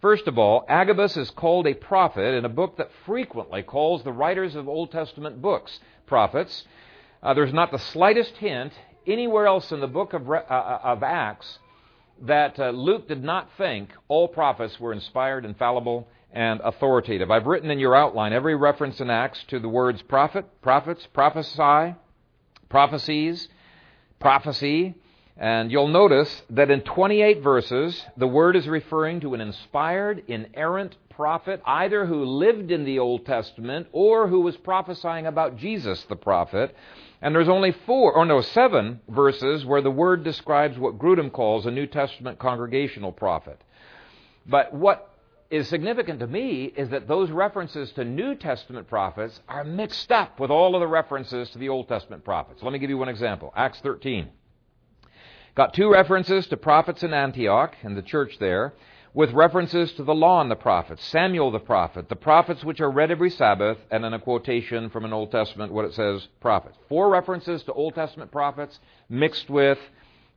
First 0.00 0.26
of 0.26 0.36
all, 0.36 0.64
Agabus 0.68 1.16
is 1.16 1.30
called 1.30 1.66
a 1.68 1.74
prophet 1.74 2.34
in 2.34 2.44
a 2.44 2.48
book 2.48 2.76
that 2.78 2.90
frequently 3.06 3.62
calls 3.62 4.02
the 4.02 4.12
writers 4.12 4.56
of 4.56 4.68
Old 4.68 4.90
Testament 4.90 5.40
books 5.40 5.78
prophets. 6.06 6.64
Uh, 7.22 7.34
there's 7.34 7.52
not 7.52 7.70
the 7.70 7.78
slightest 7.78 8.36
hint 8.38 8.72
anywhere 9.06 9.46
else 9.46 9.70
in 9.70 9.80
the 9.80 9.86
book 9.86 10.12
of, 10.12 10.28
uh, 10.28 10.34
uh, 10.34 10.80
of 10.82 11.04
Acts 11.04 11.58
that 12.22 12.58
uh, 12.58 12.70
Luke 12.70 13.06
did 13.08 13.22
not 13.22 13.48
think 13.56 13.90
all 14.08 14.26
prophets 14.26 14.78
were 14.80 14.92
inspired, 14.92 15.44
infallible, 15.44 16.08
and 16.32 16.60
authoritative. 16.64 17.30
I've 17.30 17.46
written 17.46 17.70
in 17.70 17.78
your 17.78 17.94
outline 17.94 18.32
every 18.32 18.56
reference 18.56 19.00
in 19.00 19.10
Acts 19.10 19.44
to 19.48 19.60
the 19.60 19.68
words 19.68 20.02
prophet, 20.02 20.46
prophets, 20.62 21.06
prophesy, 21.12 21.94
prophecies, 22.72 23.48
prophecy, 24.18 24.94
and 25.36 25.70
you'll 25.70 25.88
notice 25.88 26.42
that 26.48 26.70
in 26.70 26.80
28 26.80 27.42
verses, 27.42 28.02
the 28.16 28.26
word 28.26 28.56
is 28.56 28.66
referring 28.66 29.20
to 29.20 29.34
an 29.34 29.42
inspired, 29.42 30.22
inerrant 30.26 30.96
prophet, 31.10 31.60
either 31.66 32.06
who 32.06 32.24
lived 32.24 32.70
in 32.70 32.84
the 32.84 32.98
Old 32.98 33.26
Testament 33.26 33.88
or 33.92 34.26
who 34.26 34.40
was 34.40 34.56
prophesying 34.56 35.26
about 35.26 35.58
Jesus 35.58 36.02
the 36.04 36.16
prophet. 36.16 36.74
And 37.20 37.34
there's 37.34 37.48
only 37.48 37.72
four, 37.86 38.14
or 38.14 38.24
no, 38.24 38.40
seven 38.40 39.00
verses 39.06 39.66
where 39.66 39.82
the 39.82 39.90
word 39.90 40.24
describes 40.24 40.78
what 40.78 40.98
Grudem 40.98 41.30
calls 41.30 41.66
a 41.66 41.70
New 41.70 41.86
Testament 41.86 42.38
congregational 42.38 43.12
prophet. 43.12 43.60
But 44.46 44.72
what 44.72 45.11
is 45.52 45.68
significant 45.68 46.18
to 46.20 46.26
me 46.26 46.64
is 46.64 46.88
that 46.88 47.06
those 47.06 47.30
references 47.30 47.92
to 47.92 48.06
New 48.06 48.34
Testament 48.34 48.88
prophets 48.88 49.38
are 49.46 49.64
mixed 49.64 50.10
up 50.10 50.40
with 50.40 50.50
all 50.50 50.74
of 50.74 50.80
the 50.80 50.86
references 50.86 51.50
to 51.50 51.58
the 51.58 51.68
Old 51.68 51.88
Testament 51.88 52.24
prophets. 52.24 52.62
Let 52.62 52.72
me 52.72 52.78
give 52.78 52.88
you 52.88 52.96
one 52.96 53.10
example. 53.10 53.52
Acts 53.54 53.78
13. 53.80 54.30
Got 55.54 55.74
two 55.74 55.92
references 55.92 56.46
to 56.46 56.56
prophets 56.56 57.02
in 57.02 57.12
Antioch 57.12 57.76
and 57.82 57.94
the 57.94 58.00
church 58.00 58.38
there, 58.40 58.72
with 59.12 59.30
references 59.32 59.92
to 59.92 60.04
the 60.04 60.14
law 60.14 60.40
and 60.40 60.50
the 60.50 60.56
prophets, 60.56 61.04
Samuel 61.04 61.50
the 61.50 61.58
prophet, 61.58 62.08
the 62.08 62.16
prophets 62.16 62.64
which 62.64 62.80
are 62.80 62.90
read 62.90 63.10
every 63.10 63.28
Sabbath, 63.28 63.76
and 63.90 64.02
then 64.02 64.14
a 64.14 64.18
quotation 64.18 64.88
from 64.88 65.04
an 65.04 65.12
Old 65.12 65.30
Testament, 65.30 65.70
what 65.70 65.84
it 65.84 65.92
says, 65.92 66.26
prophets. 66.40 66.78
Four 66.88 67.10
references 67.10 67.62
to 67.64 67.74
Old 67.74 67.94
Testament 67.94 68.32
prophets 68.32 68.80
mixed 69.10 69.50
with 69.50 69.78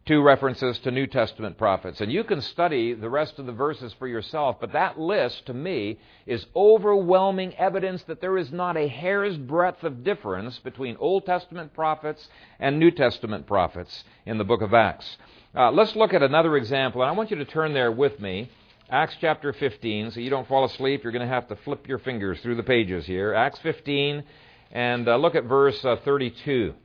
two 0.06 0.22
references 0.22 0.78
to 0.80 0.91
New 0.91 1.08
Testament 1.08 1.58
prophets. 1.58 1.99
And 1.99 2.12
you 2.12 2.24
can 2.24 2.41
study 2.41 2.93
the 2.93 3.10
rest 3.10 3.39
of 3.39 3.47
the 3.47 3.51
verses 3.51 3.93
for 3.97 4.08
yourself, 4.08 4.58
but 4.60 4.74
that 4.74 4.99
list, 4.99 5.47
to 5.47 5.53
me, 5.53 5.97
is 6.28 6.45
overwhelming 6.56 7.56
evidence 7.56 8.03
that 8.03 8.22
there 8.22 8.38
is 8.38 8.51
not 8.51 8.78
a 8.78 8.88
hair's 8.88 9.36
breadth 9.36 9.84
of 9.84 10.03
difference 10.03 10.60
between 10.60 10.95
Old 10.97 11.26
Testament 11.26 11.74
prophets 11.74 12.28
and 12.60 12.80
New 12.80 12.91
Testament 12.91 13.47
prophets 13.47 14.03
in 14.28 14.38
the 14.38 14.43
book 14.43 14.62
of 14.62 14.74
Acts. 14.74 15.18
Uh, 15.56 15.72
let's 15.72 15.95
look 15.95 16.14
at 16.14 16.22
another 16.22 16.56
example, 16.56 17.01
and 17.01 17.10
I 17.10 17.14
want 17.14 17.32
you 17.32 17.38
to 17.38 17.45
turn 17.45 17.74
there 17.74 17.91
with 17.91 18.20
me 18.20 18.49
Acts 18.89 19.16
chapter 19.20 19.51
15. 19.51 20.12
So 20.12 20.20
you 20.20 20.30
don't 20.30 20.47
fall 20.47 20.66
asleep, 20.66 21.03
you're 21.03 21.12
going 21.12 21.28
to 21.28 21.34
have 21.34 21.47
to 21.47 21.56
flip 21.58 21.88
your 21.88 21.97
fingers 21.97 22.39
through 22.41 22.56
the 22.56 22.64
pages 22.64 23.06
here. 23.06 23.34
Acts 23.34 23.58
15, 23.60 24.24
and 24.72 25.08
uh, 25.08 25.16
look 25.16 25.34
at 25.34 25.45
verse 25.45 25.84
uh, 25.84 25.95
32. 26.06 26.76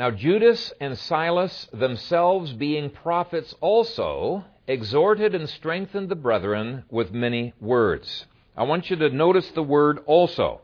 Now 0.00 0.10
Judas 0.10 0.72
and 0.80 0.96
Silas, 0.96 1.68
themselves 1.74 2.54
being 2.54 2.88
prophets 2.88 3.54
also, 3.60 4.46
exhorted 4.66 5.34
and 5.34 5.46
strengthened 5.46 6.08
the 6.08 6.16
brethren 6.16 6.84
with 6.88 7.12
many 7.12 7.52
words. 7.60 8.24
I 8.56 8.62
want 8.62 8.88
you 8.88 8.96
to 8.96 9.10
notice 9.10 9.50
the 9.50 9.62
word 9.62 9.98
also. 10.06 10.62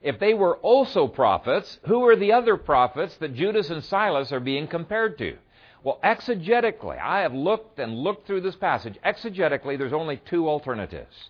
If 0.00 0.18
they 0.18 0.32
were 0.32 0.56
also 0.56 1.06
prophets, 1.06 1.78
who 1.86 2.08
are 2.08 2.16
the 2.16 2.32
other 2.32 2.56
prophets 2.56 3.14
that 3.18 3.34
Judas 3.34 3.68
and 3.68 3.84
Silas 3.84 4.32
are 4.32 4.40
being 4.40 4.66
compared 4.66 5.18
to? 5.18 5.36
Well, 5.84 6.00
exegetically, 6.02 6.98
I 6.98 7.20
have 7.20 7.34
looked 7.34 7.78
and 7.78 7.94
looked 7.94 8.26
through 8.26 8.40
this 8.40 8.56
passage. 8.56 8.96
Exegetically, 9.04 9.76
there's 9.76 9.92
only 9.92 10.16
two 10.16 10.48
alternatives. 10.48 11.28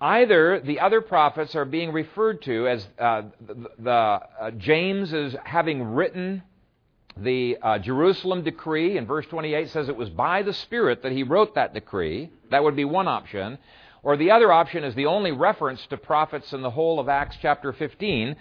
Either 0.00 0.60
the 0.60 0.78
other 0.78 1.00
prophets 1.00 1.56
are 1.56 1.64
being 1.64 1.90
referred 1.90 2.42
to 2.42 2.68
as 2.68 2.86
uh, 2.96 3.22
the, 3.44 3.70
the 3.80 3.90
uh, 3.90 4.50
James 4.52 5.12
is 5.12 5.34
having 5.44 5.82
written 5.82 6.44
the 7.20 7.58
uh, 7.62 7.78
Jerusalem 7.78 8.42
decree 8.42 8.96
in 8.96 9.06
verse 9.06 9.26
28 9.26 9.68
says 9.70 9.88
it 9.88 9.96
was 9.96 10.10
by 10.10 10.42
the 10.42 10.52
Spirit 10.52 11.02
that 11.02 11.12
he 11.12 11.22
wrote 11.22 11.54
that 11.54 11.74
decree. 11.74 12.30
That 12.50 12.64
would 12.64 12.76
be 12.76 12.84
one 12.84 13.08
option. 13.08 13.58
Or 14.02 14.16
the 14.16 14.30
other 14.30 14.50
option 14.50 14.84
is 14.84 14.94
the 14.94 15.06
only 15.06 15.32
reference 15.32 15.84
to 15.88 15.98
prophets 15.98 16.52
in 16.52 16.62
the 16.62 16.70
whole 16.70 16.98
of 16.98 17.08
Acts 17.08 17.36
chapter 17.40 17.72
15, 17.72 18.34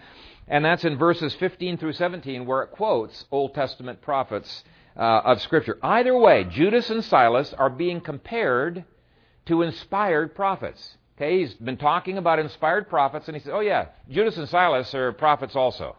and 0.47 0.65
that's 0.65 0.86
in 0.86 0.97
verses 0.97 1.36
15 1.36 1.77
through 1.77 1.93
17 1.93 2.45
where 2.45 2.63
it 2.63 2.71
quotes 2.71 3.25
Old 3.30 3.53
Testament 3.53 4.01
prophets 4.01 4.63
uh, 4.95 5.21
of 5.25 5.41
Scripture. 5.41 5.77
Either 5.84 6.17
way, 6.17 6.45
Judas 6.45 6.89
and 6.89 7.03
Silas 7.03 7.53
are 7.53 7.69
being 7.69 7.99
compared 7.99 8.86
to 9.47 9.61
inspired 9.61 10.34
prophets. 10.34 10.97
Okay, 11.17 11.39
he's 11.39 11.53
been 11.55 11.75
talking 11.75 12.17
about 12.17 12.39
inspired 12.39 12.89
prophets, 12.89 13.27
and 13.27 13.36
he 13.36 13.43
says, 13.43 13.51
Oh, 13.53 13.59
yeah, 13.59 13.88
Judas 14.09 14.38
and 14.38 14.47
Silas 14.47 14.93
are 14.93 15.11
prophets 15.11 15.55
also. 15.55 15.97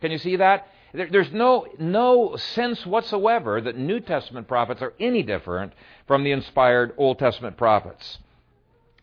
Can 0.00 0.12
you 0.12 0.18
see 0.18 0.36
that? 0.36 0.68
There's 0.92 1.32
no, 1.32 1.66
no 1.78 2.36
sense 2.36 2.84
whatsoever 2.84 3.60
that 3.62 3.78
New 3.78 4.00
Testament 4.00 4.46
prophets 4.46 4.82
are 4.82 4.92
any 5.00 5.22
different 5.22 5.72
from 6.06 6.22
the 6.22 6.32
inspired 6.32 6.92
Old 6.98 7.18
Testament 7.18 7.56
prophets. 7.56 8.18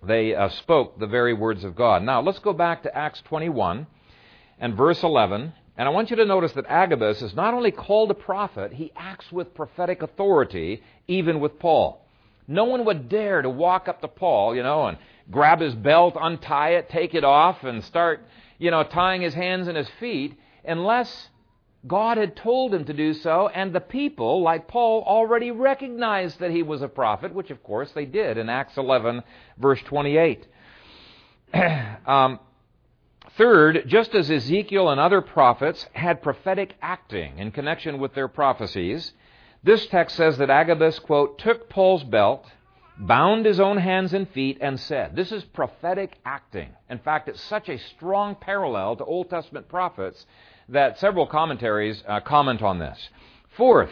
They 0.03 0.35
uh, 0.35 0.49
spoke 0.49 0.99
the 0.99 1.07
very 1.07 1.33
words 1.33 1.63
of 1.63 1.75
God. 1.75 2.03
Now, 2.03 2.21
let's 2.21 2.39
go 2.39 2.53
back 2.53 2.83
to 2.83 2.95
Acts 2.95 3.21
21 3.25 3.87
and 4.59 4.75
verse 4.75 5.01
11. 5.01 5.51
And 5.77 5.87
I 5.87 5.91
want 5.91 6.09
you 6.09 6.17
to 6.17 6.25
notice 6.25 6.51
that 6.53 6.65
Agabus 6.67 7.21
is 7.21 7.33
not 7.33 7.53
only 7.53 7.71
called 7.71 8.11
a 8.11 8.15
prophet, 8.15 8.73
he 8.73 8.91
acts 8.95 9.31
with 9.31 9.55
prophetic 9.55 10.01
authority, 10.01 10.83
even 11.07 11.39
with 11.39 11.57
Paul. 11.57 12.05
No 12.47 12.65
one 12.65 12.85
would 12.85 13.09
dare 13.09 13.41
to 13.41 13.49
walk 13.49 13.87
up 13.87 14.01
to 14.01 14.07
Paul, 14.07 14.55
you 14.55 14.61
know, 14.61 14.87
and 14.87 14.97
grab 15.31 15.59
his 15.59 15.73
belt, 15.73 16.17
untie 16.19 16.71
it, 16.71 16.89
take 16.89 17.15
it 17.15 17.23
off, 17.23 17.63
and 17.63 17.83
start, 17.83 18.25
you 18.57 18.71
know, 18.71 18.83
tying 18.83 19.21
his 19.21 19.33
hands 19.33 19.67
and 19.67 19.77
his 19.77 19.89
feet, 19.99 20.37
unless 20.65 21.29
God 21.88 22.17
had 22.17 22.36
told 22.36 22.73
him 22.73 22.84
to 22.86 22.93
do 22.93 23.13
so, 23.13 23.47
and 23.47 23.71
the 23.73 23.80
people, 23.80 24.41
like 24.41 24.67
Paul, 24.67 25.03
already 25.05 25.51
recognized 25.51 26.39
that 26.39 26.51
he 26.51 26.61
was 26.61 26.82
a 26.82 26.89
prophet, 26.89 27.34
which 27.34 27.51
of 27.51 27.63
course 27.63 27.91
they 27.93 28.05
did 28.05 28.38
in 28.38 28.49
Acts 28.49 28.77
11, 28.77 29.23
verse 29.57 29.82
28. 29.84 30.45
um, 32.05 32.39
third, 33.38 33.84
just 33.88 34.13
as 34.13 34.30
Ezekiel 34.30 34.89
and 34.89 34.99
other 34.99 35.21
prophets 35.21 35.88
had 35.93 36.21
prophetic 36.21 36.75
acting 36.82 37.39
in 37.39 37.51
connection 37.51 37.99
with 37.99 38.13
their 38.13 38.27
prophecies, 38.27 39.13
this 39.63 39.88
text 39.88 40.17
says 40.17 40.38
that 40.38 40.49
Agabus, 40.49 40.99
quote, 40.99 41.39
took 41.39 41.69
Paul's 41.69 42.03
belt, 42.03 42.45
bound 42.97 43.45
his 43.45 43.61
own 43.61 43.77
hands 43.77 44.13
and 44.13 44.30
feet, 44.30 44.57
and 44.59 44.77
said, 44.77 45.15
This 45.15 45.32
is 45.32 45.45
prophetic 45.45 46.17
acting. 46.25 46.69
In 46.89 46.99
fact, 46.99 47.30
it's 47.30 47.41
such 47.41 47.69
a 47.69 47.77
strong 47.77 48.36
parallel 48.36 48.97
to 48.97 49.05
Old 49.05 49.30
Testament 49.30 49.69
prophets 49.69 50.25
that 50.72 50.99
several 50.99 51.28
commentaries 51.28 52.03
uh, 52.07 52.20
comment 52.22 52.61
on 52.61 52.80
this. 52.80 53.09
Fourth, 53.57 53.91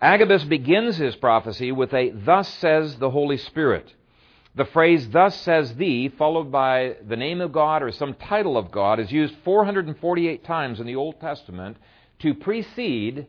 Agabus 0.00 0.44
begins 0.44 0.96
his 0.96 1.16
prophecy 1.16 1.72
with 1.72 1.92
a 1.92 2.10
Thus 2.10 2.48
says 2.48 2.96
the 2.96 3.10
Holy 3.10 3.36
Spirit. 3.36 3.92
The 4.54 4.64
phrase 4.66 5.08
Thus 5.10 5.40
says 5.40 5.74
thee, 5.76 6.08
followed 6.08 6.50
by 6.50 6.96
the 7.06 7.16
name 7.16 7.40
of 7.40 7.52
God 7.52 7.82
or 7.82 7.92
some 7.92 8.14
title 8.14 8.56
of 8.56 8.70
God, 8.70 9.00
is 9.00 9.12
used 9.12 9.34
448 9.44 10.44
times 10.44 10.80
in 10.80 10.86
the 10.86 10.96
Old 10.96 11.20
Testament 11.20 11.76
to 12.20 12.34
precede 12.34 13.26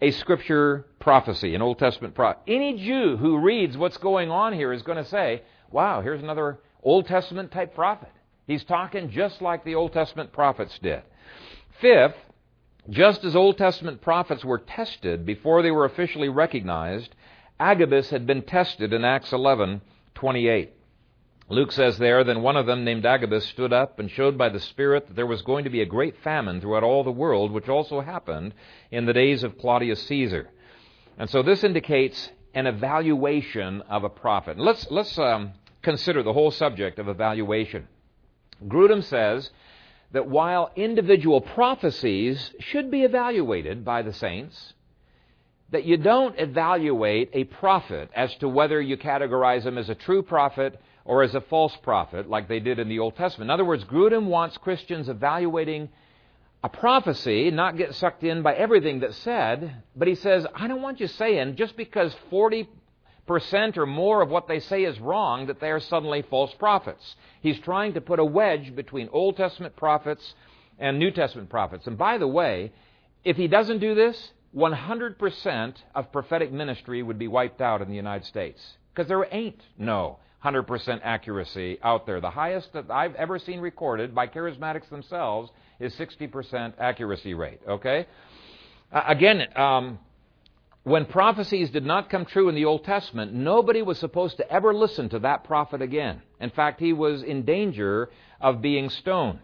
a 0.00 0.10
scripture 0.10 0.84
prophecy, 0.98 1.54
an 1.54 1.62
Old 1.62 1.78
Testament 1.78 2.14
prophecy. 2.14 2.54
Any 2.54 2.78
Jew 2.78 3.16
who 3.16 3.38
reads 3.38 3.76
what's 3.76 3.96
going 3.98 4.30
on 4.30 4.52
here 4.52 4.72
is 4.72 4.82
going 4.82 4.98
to 4.98 5.08
say, 5.08 5.42
wow, 5.70 6.00
here's 6.00 6.22
another 6.22 6.58
Old 6.82 7.06
Testament 7.06 7.52
type 7.52 7.74
prophet. 7.74 8.10
He's 8.46 8.64
talking 8.64 9.10
just 9.10 9.40
like 9.40 9.64
the 9.64 9.74
Old 9.74 9.92
Testament 9.92 10.32
prophets 10.32 10.78
did. 10.82 11.02
Fifth, 11.80 12.16
just 12.90 13.24
as 13.24 13.34
Old 13.34 13.56
Testament 13.58 14.00
prophets 14.00 14.44
were 14.44 14.58
tested 14.58 15.24
before 15.24 15.62
they 15.62 15.70
were 15.70 15.84
officially 15.84 16.28
recognized, 16.28 17.14
Agabus 17.58 18.10
had 18.10 18.26
been 18.26 18.42
tested 18.42 18.92
in 18.92 19.04
Acts 19.04 19.30
11:28. 19.32 20.70
Luke 21.48 21.72
says 21.72 21.98
there, 21.98 22.24
then 22.24 22.40
one 22.40 22.56
of 22.56 22.66
them 22.66 22.84
named 22.84 23.04
Agabus 23.04 23.46
stood 23.46 23.72
up 23.72 23.98
and 23.98 24.10
showed 24.10 24.38
by 24.38 24.48
the 24.48 24.60
Spirit 24.60 25.06
that 25.06 25.14
there 25.14 25.26
was 25.26 25.42
going 25.42 25.64
to 25.64 25.70
be 25.70 25.82
a 25.82 25.86
great 25.86 26.16
famine 26.18 26.60
throughout 26.60 26.82
all 26.82 27.04
the 27.04 27.10
world, 27.10 27.52
which 27.52 27.68
also 27.68 28.00
happened 28.00 28.54
in 28.90 29.04
the 29.04 29.12
days 29.12 29.42
of 29.44 29.58
Claudius 29.58 30.02
Caesar. 30.06 30.48
And 31.18 31.28
so 31.28 31.42
this 31.42 31.62
indicates 31.62 32.30
an 32.54 32.66
evaluation 32.66 33.82
of 33.82 34.04
a 34.04 34.08
prophet. 34.08 34.58
Let's, 34.58 34.90
let's 34.90 35.18
um, 35.18 35.52
consider 35.82 36.22
the 36.22 36.32
whole 36.32 36.50
subject 36.50 36.98
of 36.98 37.08
evaluation. 37.08 37.88
Grudem 38.66 39.02
says 39.02 39.50
that 40.12 40.28
while 40.28 40.70
individual 40.76 41.40
prophecies 41.40 42.50
should 42.60 42.90
be 42.90 43.02
evaluated 43.02 43.84
by 43.84 44.02
the 44.02 44.12
saints, 44.12 44.74
that 45.70 45.84
you 45.84 45.96
don't 45.96 46.38
evaluate 46.38 47.30
a 47.32 47.44
prophet 47.44 48.10
as 48.14 48.34
to 48.36 48.48
whether 48.48 48.80
you 48.80 48.96
categorize 48.96 49.64
him 49.64 49.76
as 49.76 49.88
a 49.88 49.94
true 49.94 50.22
prophet 50.22 50.80
or 51.04 51.22
as 51.22 51.34
a 51.34 51.40
false 51.40 51.76
prophet, 51.82 52.28
like 52.28 52.48
they 52.48 52.60
did 52.60 52.78
in 52.78 52.88
the 52.88 52.98
Old 52.98 53.16
Testament. 53.16 53.48
In 53.48 53.52
other 53.52 53.64
words, 53.64 53.84
Grudem 53.84 54.26
wants 54.26 54.56
Christians 54.58 55.08
evaluating 55.08 55.88
a 56.62 56.68
prophecy, 56.68 57.50
not 57.50 57.76
get 57.76 57.94
sucked 57.94 58.24
in 58.24 58.42
by 58.42 58.54
everything 58.54 59.00
that's 59.00 59.18
said, 59.18 59.82
but 59.94 60.08
he 60.08 60.14
says, 60.14 60.46
I 60.54 60.66
don't 60.66 60.80
want 60.80 61.00
you 61.00 61.08
saying 61.08 61.56
just 61.56 61.76
because 61.76 62.14
40 62.30 62.68
percent 63.26 63.78
or 63.78 63.86
more 63.86 64.22
of 64.22 64.28
what 64.28 64.48
they 64.48 64.60
say 64.60 64.84
is 64.84 64.98
wrong, 65.00 65.46
that 65.46 65.60
they 65.60 65.70
are 65.70 65.80
suddenly 65.80 66.22
false 66.22 66.52
prophets. 66.54 67.16
He's 67.40 67.58
trying 67.60 67.94
to 67.94 68.00
put 68.00 68.18
a 68.18 68.24
wedge 68.24 68.74
between 68.74 69.08
Old 69.12 69.36
Testament 69.36 69.76
prophets 69.76 70.34
and 70.78 70.98
New 70.98 71.10
Testament 71.10 71.48
prophets. 71.48 71.86
And 71.86 71.96
by 71.96 72.18
the 72.18 72.28
way, 72.28 72.72
if 73.24 73.36
he 73.36 73.48
doesn't 73.48 73.78
do 73.78 73.94
this, 73.94 74.32
100% 74.54 75.74
of 75.94 76.12
prophetic 76.12 76.52
ministry 76.52 77.02
would 77.02 77.18
be 77.18 77.28
wiped 77.28 77.60
out 77.60 77.82
in 77.82 77.88
the 77.88 77.94
United 77.94 78.26
States. 78.26 78.60
Because 78.92 79.08
there 79.08 79.26
ain't 79.30 79.60
no 79.78 80.18
100% 80.44 81.00
accuracy 81.02 81.78
out 81.82 82.06
there. 82.06 82.20
The 82.20 82.30
highest 82.30 82.72
that 82.74 82.90
I've 82.90 83.14
ever 83.14 83.38
seen 83.38 83.60
recorded 83.60 84.14
by 84.14 84.26
charismatics 84.26 84.88
themselves 84.90 85.50
is 85.80 85.94
60% 85.94 86.74
accuracy 86.78 87.34
rate. 87.34 87.60
Okay? 87.66 88.06
Uh, 88.92 89.02
again, 89.08 89.42
um, 89.56 89.98
when 90.84 91.06
prophecies 91.06 91.70
did 91.70 91.84
not 91.84 92.10
come 92.10 92.26
true 92.26 92.50
in 92.50 92.54
the 92.54 92.66
Old 92.66 92.84
Testament, 92.84 93.32
nobody 93.32 93.80
was 93.80 93.98
supposed 93.98 94.36
to 94.36 94.50
ever 94.52 94.74
listen 94.74 95.08
to 95.08 95.18
that 95.20 95.44
prophet 95.44 95.80
again. 95.80 96.20
In 96.40 96.50
fact, 96.50 96.78
he 96.78 96.92
was 96.92 97.22
in 97.22 97.46
danger 97.46 98.10
of 98.38 98.60
being 98.60 98.90
stoned. 98.90 99.40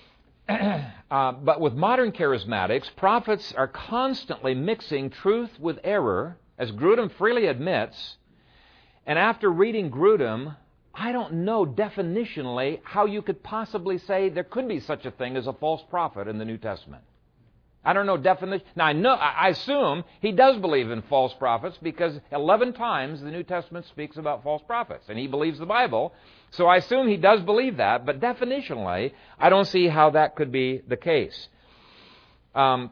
uh, 0.48 1.32
but 1.32 1.60
with 1.60 1.74
modern 1.74 2.10
charismatics, 2.10 2.94
prophets 2.96 3.54
are 3.56 3.68
constantly 3.68 4.54
mixing 4.54 5.10
truth 5.10 5.50
with 5.60 5.78
error, 5.84 6.36
as 6.58 6.72
Grudem 6.72 7.10
freely 7.12 7.46
admits. 7.46 8.16
And 9.06 9.16
after 9.16 9.50
reading 9.50 9.92
Grudem, 9.92 10.56
I 10.92 11.12
don't 11.12 11.44
know 11.44 11.64
definitionally 11.64 12.80
how 12.82 13.06
you 13.06 13.22
could 13.22 13.44
possibly 13.44 13.98
say 13.98 14.28
there 14.28 14.42
could 14.42 14.66
be 14.66 14.80
such 14.80 15.06
a 15.06 15.12
thing 15.12 15.36
as 15.36 15.46
a 15.46 15.52
false 15.52 15.82
prophet 15.88 16.26
in 16.26 16.38
the 16.38 16.44
New 16.44 16.58
Testament. 16.58 17.04
I 17.84 17.92
don't 17.92 18.06
know 18.06 18.16
definition. 18.16 18.66
Now 18.76 18.86
I 18.86 18.92
know, 18.92 19.12
I 19.12 19.48
assume 19.48 20.04
he 20.20 20.32
does 20.32 20.56
believe 20.58 20.90
in 20.90 21.02
false 21.02 21.34
prophets 21.34 21.78
because 21.82 22.18
11 22.32 22.72
times 22.72 23.20
the 23.20 23.30
New 23.30 23.42
Testament 23.42 23.86
speaks 23.86 24.16
about 24.16 24.42
false 24.42 24.62
prophets, 24.66 25.04
and 25.08 25.18
he 25.18 25.26
believes 25.26 25.58
the 25.58 25.66
Bible. 25.66 26.14
So 26.50 26.66
I 26.66 26.76
assume 26.76 27.08
he 27.08 27.16
does 27.16 27.40
believe 27.42 27.76
that, 27.76 28.06
but 28.06 28.20
definitionally, 28.20 29.12
I 29.38 29.50
don't 29.50 29.66
see 29.66 29.88
how 29.88 30.10
that 30.10 30.34
could 30.36 30.50
be 30.50 30.80
the 30.86 30.96
case. 30.96 31.48
Um, 32.54 32.90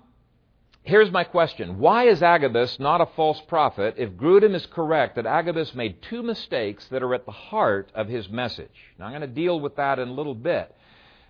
here's 0.82 1.11
my 1.11 1.24
question: 1.24 1.78
Why 1.78 2.09
is 2.09 2.22
Agabus 2.22 2.78
not 2.78 3.01
a 3.01 3.07
false 3.07 3.40
prophet? 3.49 3.95
If 3.97 4.11
Grudem 4.11 4.55
is 4.55 4.66
correct 4.66 5.16
that 5.16 5.26
Agabus 5.26 5.74
made 5.74 6.03
two 6.03 6.22
mistakes 6.22 6.86
that 6.88 7.03
are 7.03 7.14
at 7.14 7.24
the 7.24 7.32
heart 7.32 7.90
of 7.95 8.09
his 8.09 8.28
message. 8.28 8.93
Now 8.99 9.07
I'm 9.07 9.12
going 9.12 9.22
to 9.22 9.26
deal 9.26 9.59
with 9.59 9.76
that 9.76 9.99
in 9.99 10.09
a 10.09 10.12
little 10.12 10.34
bit. 10.34 10.74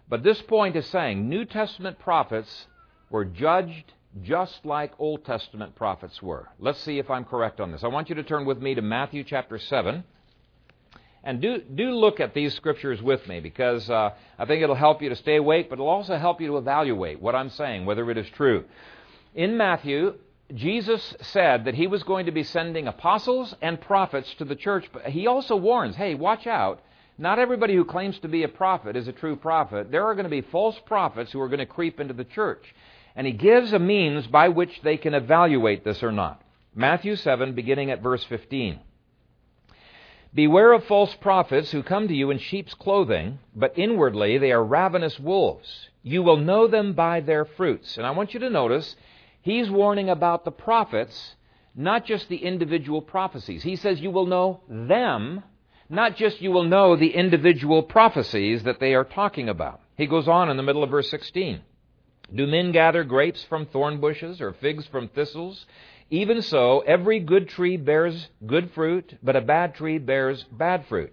But 0.08 0.24
this 0.24 0.42
point 0.42 0.74
is 0.76 0.86
saying 0.86 1.28
New 1.28 1.44
Testament 1.44 1.98
prophets 1.98 2.66
were 3.12 3.24
judged 3.24 3.92
just 4.22 4.64
like 4.64 4.92
Old 4.98 5.24
Testament 5.24 5.74
prophets 5.76 6.20
were. 6.20 6.48
Let's 6.58 6.80
see 6.80 6.98
if 6.98 7.10
I'm 7.10 7.24
correct 7.24 7.60
on 7.60 7.70
this. 7.70 7.84
I 7.84 7.88
want 7.88 8.08
you 8.08 8.16
to 8.16 8.22
turn 8.22 8.44
with 8.44 8.60
me 8.60 8.74
to 8.74 8.82
Matthew 8.82 9.22
chapter 9.22 9.58
7. 9.58 10.02
And 11.24 11.40
do, 11.40 11.58
do 11.58 11.92
look 11.92 12.18
at 12.18 12.34
these 12.34 12.52
scriptures 12.54 13.00
with 13.00 13.26
me 13.28 13.38
because 13.38 13.88
uh, 13.88 14.10
I 14.38 14.44
think 14.44 14.62
it'll 14.62 14.74
help 14.74 15.02
you 15.02 15.08
to 15.10 15.16
stay 15.16 15.36
awake, 15.36 15.70
but 15.70 15.74
it'll 15.74 15.88
also 15.88 16.18
help 16.18 16.40
you 16.40 16.48
to 16.48 16.56
evaluate 16.56 17.22
what 17.22 17.36
I'm 17.36 17.50
saying, 17.50 17.86
whether 17.86 18.10
it 18.10 18.18
is 18.18 18.28
true. 18.30 18.64
In 19.34 19.56
Matthew, 19.56 20.14
Jesus 20.52 21.14
said 21.20 21.64
that 21.66 21.74
he 21.74 21.86
was 21.86 22.02
going 22.02 22.26
to 22.26 22.32
be 22.32 22.42
sending 22.42 22.88
apostles 22.88 23.54
and 23.62 23.80
prophets 23.80 24.34
to 24.34 24.44
the 24.44 24.56
church, 24.56 24.88
but 24.92 25.06
he 25.06 25.26
also 25.26 25.56
warns 25.56 25.96
hey, 25.96 26.14
watch 26.14 26.46
out. 26.46 26.82
Not 27.18 27.38
everybody 27.38 27.76
who 27.76 27.84
claims 27.84 28.18
to 28.20 28.28
be 28.28 28.42
a 28.42 28.48
prophet 28.48 28.96
is 28.96 29.06
a 29.06 29.12
true 29.12 29.36
prophet. 29.36 29.90
There 29.90 30.04
are 30.04 30.14
going 30.14 30.24
to 30.24 30.30
be 30.30 30.40
false 30.40 30.78
prophets 30.86 31.30
who 31.30 31.40
are 31.40 31.48
going 31.48 31.60
to 31.60 31.66
creep 31.66 32.00
into 32.00 32.14
the 32.14 32.24
church. 32.24 32.74
And 33.14 33.26
he 33.26 33.32
gives 33.32 33.72
a 33.72 33.78
means 33.78 34.26
by 34.26 34.48
which 34.48 34.80
they 34.82 34.96
can 34.96 35.14
evaluate 35.14 35.84
this 35.84 36.02
or 36.02 36.12
not. 36.12 36.42
Matthew 36.74 37.16
7, 37.16 37.54
beginning 37.54 37.90
at 37.90 38.02
verse 38.02 38.24
15. 38.24 38.80
Beware 40.34 40.72
of 40.72 40.84
false 40.84 41.14
prophets 41.16 41.70
who 41.70 41.82
come 41.82 42.08
to 42.08 42.14
you 42.14 42.30
in 42.30 42.38
sheep's 42.38 42.72
clothing, 42.72 43.38
but 43.54 43.76
inwardly 43.76 44.38
they 44.38 44.50
are 44.50 44.64
ravenous 44.64 45.20
wolves. 45.20 45.90
You 46.02 46.22
will 46.22 46.38
know 46.38 46.66
them 46.66 46.94
by 46.94 47.20
their 47.20 47.44
fruits. 47.44 47.98
And 47.98 48.06
I 48.06 48.12
want 48.12 48.32
you 48.32 48.40
to 48.40 48.48
notice, 48.48 48.96
he's 49.42 49.70
warning 49.70 50.08
about 50.08 50.46
the 50.46 50.50
prophets, 50.50 51.36
not 51.76 52.06
just 52.06 52.30
the 52.30 52.38
individual 52.38 53.02
prophecies. 53.02 53.62
He 53.62 53.76
says 53.76 54.00
you 54.00 54.10
will 54.10 54.24
know 54.24 54.62
them, 54.66 55.42
not 55.90 56.16
just 56.16 56.40
you 56.40 56.50
will 56.50 56.64
know 56.64 56.96
the 56.96 57.14
individual 57.14 57.82
prophecies 57.82 58.62
that 58.62 58.80
they 58.80 58.94
are 58.94 59.04
talking 59.04 59.50
about. 59.50 59.82
He 59.98 60.06
goes 60.06 60.28
on 60.28 60.48
in 60.48 60.56
the 60.56 60.62
middle 60.62 60.82
of 60.82 60.88
verse 60.88 61.10
16. 61.10 61.60
Do 62.34 62.46
men 62.46 62.72
gather 62.72 63.04
grapes 63.04 63.44
from 63.44 63.66
thorn 63.66 64.00
bushes 64.00 64.40
or 64.40 64.54
figs 64.54 64.86
from 64.86 65.08
thistles? 65.08 65.66
Even 66.08 66.40
so, 66.40 66.80
every 66.80 67.20
good 67.20 67.48
tree 67.48 67.76
bears 67.76 68.28
good 68.46 68.70
fruit, 68.72 69.18
but 69.22 69.36
a 69.36 69.40
bad 69.40 69.74
tree 69.74 69.98
bears 69.98 70.44
bad 70.44 70.86
fruit. 70.86 71.12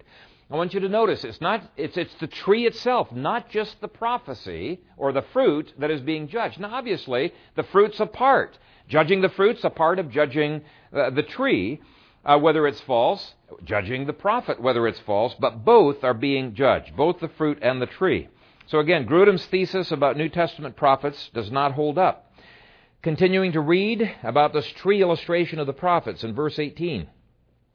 I 0.50 0.56
want 0.56 0.74
you 0.74 0.80
to 0.80 0.88
notice 0.88 1.22
it's 1.22 1.40
not 1.40 1.62
it's 1.76 1.96
it's 1.96 2.14
the 2.14 2.26
tree 2.26 2.66
itself, 2.66 3.12
not 3.12 3.50
just 3.50 3.80
the 3.80 3.88
prophecy 3.88 4.80
or 4.96 5.12
the 5.12 5.22
fruit 5.32 5.72
that 5.78 5.90
is 5.90 6.00
being 6.00 6.26
judged. 6.26 6.58
Now 6.58 6.74
obviously, 6.74 7.32
the 7.54 7.62
fruit's 7.64 8.00
a 8.00 8.06
part. 8.06 8.58
Judging 8.88 9.20
the 9.20 9.28
fruit's 9.28 9.62
a 9.62 9.70
part 9.70 9.98
of 9.98 10.10
judging 10.10 10.62
uh, 10.92 11.10
the 11.10 11.22
tree, 11.22 11.80
uh, 12.24 12.38
whether 12.38 12.66
it's 12.66 12.80
false, 12.80 13.34
judging 13.62 14.06
the 14.06 14.12
prophet 14.12 14.60
whether 14.60 14.88
it's 14.88 15.00
false, 15.00 15.34
but 15.38 15.64
both 15.64 16.02
are 16.02 16.14
being 16.14 16.54
judged, 16.54 16.96
both 16.96 17.20
the 17.20 17.28
fruit 17.28 17.58
and 17.62 17.80
the 17.80 17.86
tree. 17.86 18.28
So 18.70 18.78
again, 18.78 19.04
Grudem's 19.04 19.44
thesis 19.46 19.90
about 19.90 20.16
New 20.16 20.28
Testament 20.28 20.76
prophets 20.76 21.28
does 21.34 21.50
not 21.50 21.72
hold 21.72 21.98
up. 21.98 22.32
Continuing 23.02 23.50
to 23.52 23.60
read 23.60 24.08
about 24.22 24.52
this 24.52 24.66
tree 24.76 25.02
illustration 25.02 25.58
of 25.58 25.66
the 25.66 25.72
prophets 25.72 26.22
in 26.22 26.36
verse 26.36 26.56
18. 26.56 27.08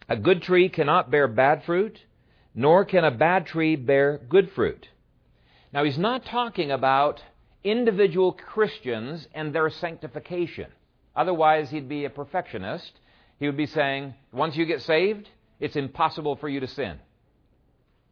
A 0.08 0.16
good 0.16 0.42
tree 0.42 0.70
cannot 0.70 1.12
bear 1.12 1.28
bad 1.28 1.66
fruit, 1.66 2.00
nor 2.54 2.86
can 2.86 3.04
a 3.04 3.12
bad 3.12 3.46
tree 3.46 3.76
bear 3.76 4.22
good 4.30 4.50
fruit. 4.52 4.88
Now, 5.74 5.84
he's 5.84 5.98
not 5.98 6.26
talking 6.26 6.72
about 6.72 7.22
individual 7.62 8.32
Christians 8.32 9.28
and 9.34 9.54
their 9.54 9.70
sanctification. 9.70 10.68
Otherwise, 11.14 11.72
he'd 11.72 11.90
be 11.90 12.06
a 12.06 12.10
perfectionist. 12.10 12.94
He 13.38 13.48
would 13.48 13.58
be 13.58 13.66
saying, 13.66 14.14
once 14.32 14.56
you 14.56 14.66
get 14.66 14.82
saved, 14.82 15.28
it's 15.60 15.76
impossible 15.76 16.38
for 16.38 16.48
you 16.48 16.62
to 16.62 16.68
sin. 16.68 17.00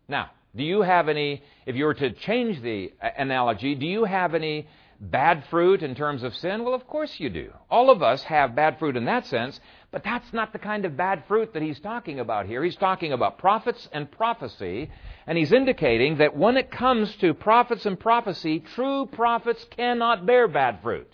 Now, 0.10 0.32
do 0.56 0.64
you 0.64 0.82
have 0.82 1.10
any, 1.10 1.42
if 1.66 1.76
you 1.76 1.86
were 1.86 1.96
to 1.96 2.12
change 2.12 2.62
the 2.62 2.94
analogy, 3.18 3.76
do 3.76 3.88
you 3.88 4.06
have 4.06 4.36
any 4.36 4.68
bad 5.00 5.44
fruit 5.50 5.82
in 5.82 5.96
terms 5.96 6.24
of 6.24 6.36
sin? 6.36 6.64
Well, 6.64 6.74
of 6.76 6.88
course 6.88 7.20
you 7.20 7.30
do. 7.30 7.52
All 7.70 7.90
of 7.90 8.04
us 8.04 8.24
have 8.24 8.56
bad 8.56 8.78
fruit 8.78 8.96
in 8.96 9.06
that 9.06 9.26
sense, 9.26 9.60
but 9.92 10.04
that's 10.04 10.32
not 10.32 10.54
the 10.54 10.60
kind 10.60 10.86
of 10.86 10.96
bad 10.96 11.24
fruit 11.28 11.54
that 11.54 11.64
he's 11.64 11.80
talking 11.80 12.20
about 12.20 12.46
here. 12.46 12.64
He's 12.64 12.76
talking 12.76 13.14
about 13.14 13.40
prophets 13.40 13.90
and 13.92 14.10
prophecy, 14.12 14.92
and 15.26 15.38
he's 15.38 15.52
indicating 15.52 16.18
that 16.18 16.38
when 16.38 16.58
it 16.58 16.72
comes 16.72 17.16
to 17.18 17.34
prophets 17.34 17.86
and 17.86 18.00
prophecy, 18.00 18.60
true 18.60 19.08
prophets 19.08 19.66
cannot 19.72 20.26
bear 20.26 20.48
bad 20.48 20.82
fruit. 20.82 21.12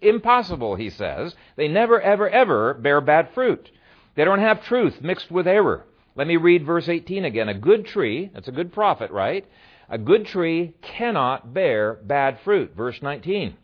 Impossible, 0.00 0.74
he 0.74 0.90
says. 0.90 1.34
They 1.56 1.68
never, 1.68 2.00
ever, 2.00 2.28
ever 2.28 2.74
bear 2.74 3.00
bad 3.00 3.30
fruit. 3.34 3.70
They 4.16 4.24
don't 4.24 4.40
have 4.40 4.64
truth 4.64 5.00
mixed 5.00 5.30
with 5.30 5.46
error. 5.46 5.86
Let 6.14 6.26
me 6.26 6.36
read 6.36 6.66
verse 6.66 6.88
18 6.88 7.24
again. 7.24 7.48
A 7.48 7.54
good 7.54 7.86
tree, 7.86 8.30
that's 8.32 8.48
a 8.48 8.52
good 8.52 8.72
prophet, 8.72 9.10
right? 9.10 9.46
A 9.88 9.98
good 9.98 10.26
tree 10.26 10.74
cannot 10.82 11.52
bear 11.54 11.94
bad 11.94 12.40
fruit. 12.44 12.74
Verse 12.76 13.00
19. 13.00 13.56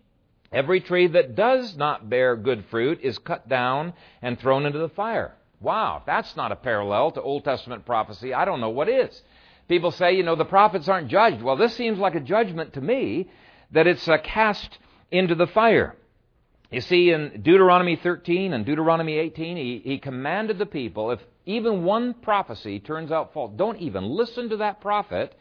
Every 0.50 0.80
tree 0.80 1.06
that 1.08 1.34
does 1.34 1.76
not 1.76 2.08
bear 2.08 2.36
good 2.36 2.64
fruit 2.70 3.00
is 3.02 3.18
cut 3.18 3.48
down 3.48 3.92
and 4.22 4.38
thrown 4.38 4.64
into 4.64 4.78
the 4.78 4.88
fire. 4.88 5.34
Wow, 5.60 6.02
that's 6.06 6.36
not 6.36 6.52
a 6.52 6.56
parallel 6.56 7.10
to 7.12 7.22
Old 7.22 7.44
Testament 7.44 7.84
prophecy. 7.84 8.32
I 8.32 8.44
don't 8.44 8.60
know 8.60 8.70
what 8.70 8.88
is. 8.88 9.22
People 9.68 9.90
say, 9.90 10.14
you 10.16 10.22
know, 10.22 10.36
the 10.36 10.44
prophets 10.44 10.88
aren't 10.88 11.08
judged. 11.08 11.42
Well, 11.42 11.56
this 11.56 11.74
seems 11.76 11.98
like 11.98 12.14
a 12.14 12.20
judgment 12.20 12.74
to 12.74 12.80
me 12.80 13.28
that 13.72 13.86
it's 13.86 14.08
uh, 14.08 14.16
cast 14.22 14.78
into 15.10 15.34
the 15.34 15.46
fire. 15.46 15.94
You 16.70 16.80
see, 16.80 17.10
in 17.10 17.42
Deuteronomy 17.42 17.96
13 17.96 18.52
and 18.52 18.64
Deuteronomy 18.64 19.18
18, 19.18 19.56
he, 19.56 19.82
he 19.84 19.98
commanded 19.98 20.58
the 20.58 20.66
people 20.66 21.10
if 21.10 21.20
even 21.48 21.82
one 21.82 22.14
prophecy 22.14 22.78
turns 22.78 23.10
out 23.10 23.32
false, 23.32 23.52
don't 23.56 23.80
even 23.80 24.04
listen 24.04 24.50
to 24.50 24.58
that 24.58 24.80
prophet 24.80 25.34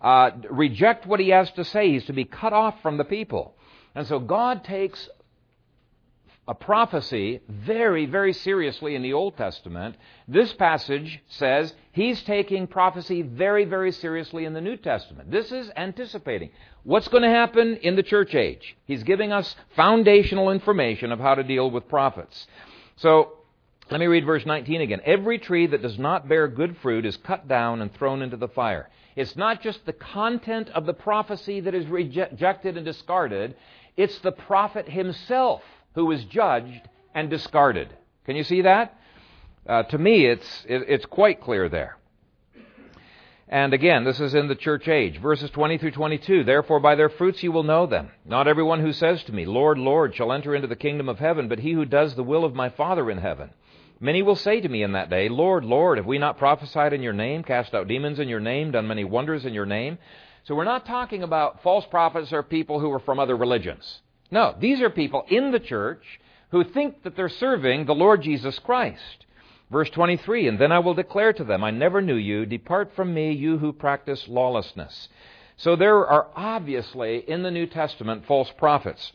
uh, 0.00 0.30
reject 0.50 1.06
what 1.06 1.20
he 1.20 1.28
has 1.28 1.50
to 1.52 1.64
say. 1.64 1.90
He's 1.90 2.06
to 2.06 2.12
be 2.12 2.24
cut 2.24 2.52
off 2.52 2.82
from 2.82 2.96
the 2.96 3.04
people. 3.04 3.54
And 3.94 4.06
so 4.06 4.18
God 4.18 4.64
takes 4.64 5.08
a 6.48 6.54
prophecy 6.54 7.40
very, 7.48 8.06
very 8.06 8.32
seriously 8.32 8.96
in 8.96 9.02
the 9.02 9.12
Old 9.12 9.36
Testament. 9.36 9.94
This 10.26 10.52
passage 10.54 11.20
says 11.28 11.72
he's 11.92 12.20
taking 12.22 12.66
prophecy 12.66 13.22
very, 13.22 13.64
very 13.64 13.92
seriously 13.92 14.44
in 14.44 14.52
the 14.52 14.60
New 14.60 14.76
Testament. 14.76 15.30
This 15.30 15.52
is 15.52 15.70
anticipating 15.76 16.50
what's 16.82 17.08
going 17.08 17.22
to 17.22 17.30
happen 17.30 17.76
in 17.76 17.94
the 17.94 18.02
church 18.02 18.34
age. 18.34 18.76
He's 18.86 19.04
giving 19.04 19.32
us 19.32 19.54
foundational 19.76 20.50
information 20.50 21.12
of 21.12 21.20
how 21.20 21.36
to 21.36 21.44
deal 21.44 21.70
with 21.70 21.88
prophets. 21.88 22.46
So, 22.96 23.38
let 23.90 24.00
me 24.00 24.06
read 24.06 24.24
verse 24.24 24.46
19 24.46 24.80
again. 24.80 25.00
Every 25.04 25.38
tree 25.38 25.66
that 25.66 25.82
does 25.82 25.98
not 25.98 26.28
bear 26.28 26.48
good 26.48 26.76
fruit 26.78 27.04
is 27.04 27.16
cut 27.16 27.48
down 27.48 27.82
and 27.82 27.92
thrown 27.92 28.22
into 28.22 28.36
the 28.36 28.48
fire. 28.48 28.88
It's 29.16 29.36
not 29.36 29.60
just 29.60 29.84
the 29.84 29.92
content 29.92 30.70
of 30.70 30.86
the 30.86 30.94
prophecy 30.94 31.60
that 31.60 31.74
is 31.74 31.86
rejected 31.86 32.76
and 32.76 32.86
discarded, 32.86 33.54
it's 33.96 34.18
the 34.20 34.32
prophet 34.32 34.88
himself 34.88 35.62
who 35.94 36.10
is 36.12 36.24
judged 36.24 36.88
and 37.14 37.28
discarded. 37.28 37.94
Can 38.24 38.36
you 38.36 38.44
see 38.44 38.62
that? 38.62 38.98
Uh, 39.66 39.82
to 39.84 39.98
me, 39.98 40.26
it's, 40.26 40.64
it, 40.66 40.84
it's 40.88 41.06
quite 41.06 41.40
clear 41.40 41.68
there. 41.68 41.98
And 43.48 43.74
again, 43.74 44.04
this 44.04 44.18
is 44.18 44.34
in 44.34 44.48
the 44.48 44.54
church 44.54 44.88
age. 44.88 45.20
Verses 45.20 45.50
20 45.50 45.76
through 45.76 45.90
22. 45.90 46.44
Therefore, 46.44 46.80
by 46.80 46.94
their 46.94 47.10
fruits 47.10 47.42
you 47.42 47.52
will 47.52 47.64
know 47.64 47.84
them. 47.84 48.10
Not 48.24 48.48
everyone 48.48 48.80
who 48.80 48.94
says 48.94 49.22
to 49.24 49.32
me, 49.32 49.44
Lord, 49.44 49.76
Lord, 49.76 50.14
shall 50.14 50.32
enter 50.32 50.54
into 50.54 50.68
the 50.68 50.76
kingdom 50.76 51.06
of 51.06 51.18
heaven, 51.18 51.48
but 51.48 51.58
he 51.58 51.72
who 51.72 51.84
does 51.84 52.14
the 52.14 52.22
will 52.22 52.46
of 52.46 52.54
my 52.54 52.70
Father 52.70 53.10
in 53.10 53.18
heaven. 53.18 53.50
Many 54.02 54.22
will 54.22 54.34
say 54.34 54.60
to 54.60 54.68
me 54.68 54.82
in 54.82 54.92
that 54.92 55.10
day, 55.10 55.28
Lord, 55.28 55.64
Lord, 55.64 55.96
have 55.96 56.06
we 56.06 56.18
not 56.18 56.36
prophesied 56.36 56.92
in 56.92 57.02
your 57.02 57.12
name, 57.12 57.44
cast 57.44 57.72
out 57.72 57.86
demons 57.86 58.18
in 58.18 58.28
your 58.28 58.40
name, 58.40 58.72
done 58.72 58.88
many 58.88 59.04
wonders 59.04 59.46
in 59.46 59.54
your 59.54 59.64
name? 59.64 59.96
So 60.42 60.56
we're 60.56 60.64
not 60.64 60.84
talking 60.84 61.22
about 61.22 61.62
false 61.62 61.86
prophets 61.86 62.32
or 62.32 62.42
people 62.42 62.80
who 62.80 62.90
are 62.90 62.98
from 62.98 63.20
other 63.20 63.36
religions. 63.36 64.00
No, 64.28 64.56
these 64.58 64.80
are 64.80 64.90
people 64.90 65.24
in 65.28 65.52
the 65.52 65.60
church 65.60 66.02
who 66.50 66.64
think 66.64 67.04
that 67.04 67.14
they're 67.14 67.28
serving 67.28 67.84
the 67.84 67.94
Lord 67.94 68.22
Jesus 68.22 68.58
Christ. 68.58 69.24
Verse 69.70 69.88
23 69.90 70.48
And 70.48 70.58
then 70.58 70.72
I 70.72 70.80
will 70.80 70.94
declare 70.94 71.32
to 71.34 71.44
them, 71.44 71.62
I 71.62 71.70
never 71.70 72.02
knew 72.02 72.16
you. 72.16 72.44
Depart 72.44 72.96
from 72.96 73.14
me, 73.14 73.30
you 73.30 73.58
who 73.58 73.72
practice 73.72 74.26
lawlessness. 74.26 75.08
So 75.56 75.76
there 75.76 76.04
are 76.08 76.26
obviously 76.34 77.18
in 77.18 77.44
the 77.44 77.52
New 77.52 77.68
Testament 77.68 78.26
false 78.26 78.50
prophets. 78.58 79.12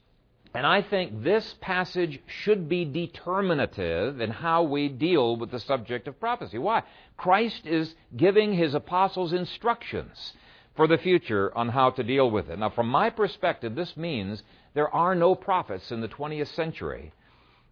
And 0.58 0.66
I 0.66 0.82
think 0.82 1.22
this 1.24 1.54
passage 1.62 2.20
should 2.26 2.68
be 2.68 2.84
determinative 2.84 4.20
in 4.20 4.32
how 4.32 4.64
we 4.64 4.90
deal 4.90 5.36
with 5.36 5.52
the 5.52 5.60
subject 5.60 6.08
of 6.08 6.20
prophecy. 6.20 6.58
Why? 6.58 6.82
Christ 7.16 7.68
is 7.68 7.94
giving 8.16 8.54
his 8.54 8.74
apostles 8.74 9.34
instructions 9.34 10.34
for 10.76 10.88
the 10.88 10.98
future 10.98 11.56
on 11.56 11.70
how 11.70 11.92
to 11.92 12.02
deal 12.02 12.32
with 12.32 12.50
it. 12.50 12.58
Now, 12.58 12.72
from 12.72 12.88
my 12.88 13.12
perspective, 13.12 13.76
this 13.76 13.96
means 13.96 14.42
there 14.74 14.90
are 14.90 15.14
no 15.14 15.36
prophets 15.36 15.92
in 15.92 16.02
the 16.02 16.08
20th 16.08 16.52
century 16.56 17.14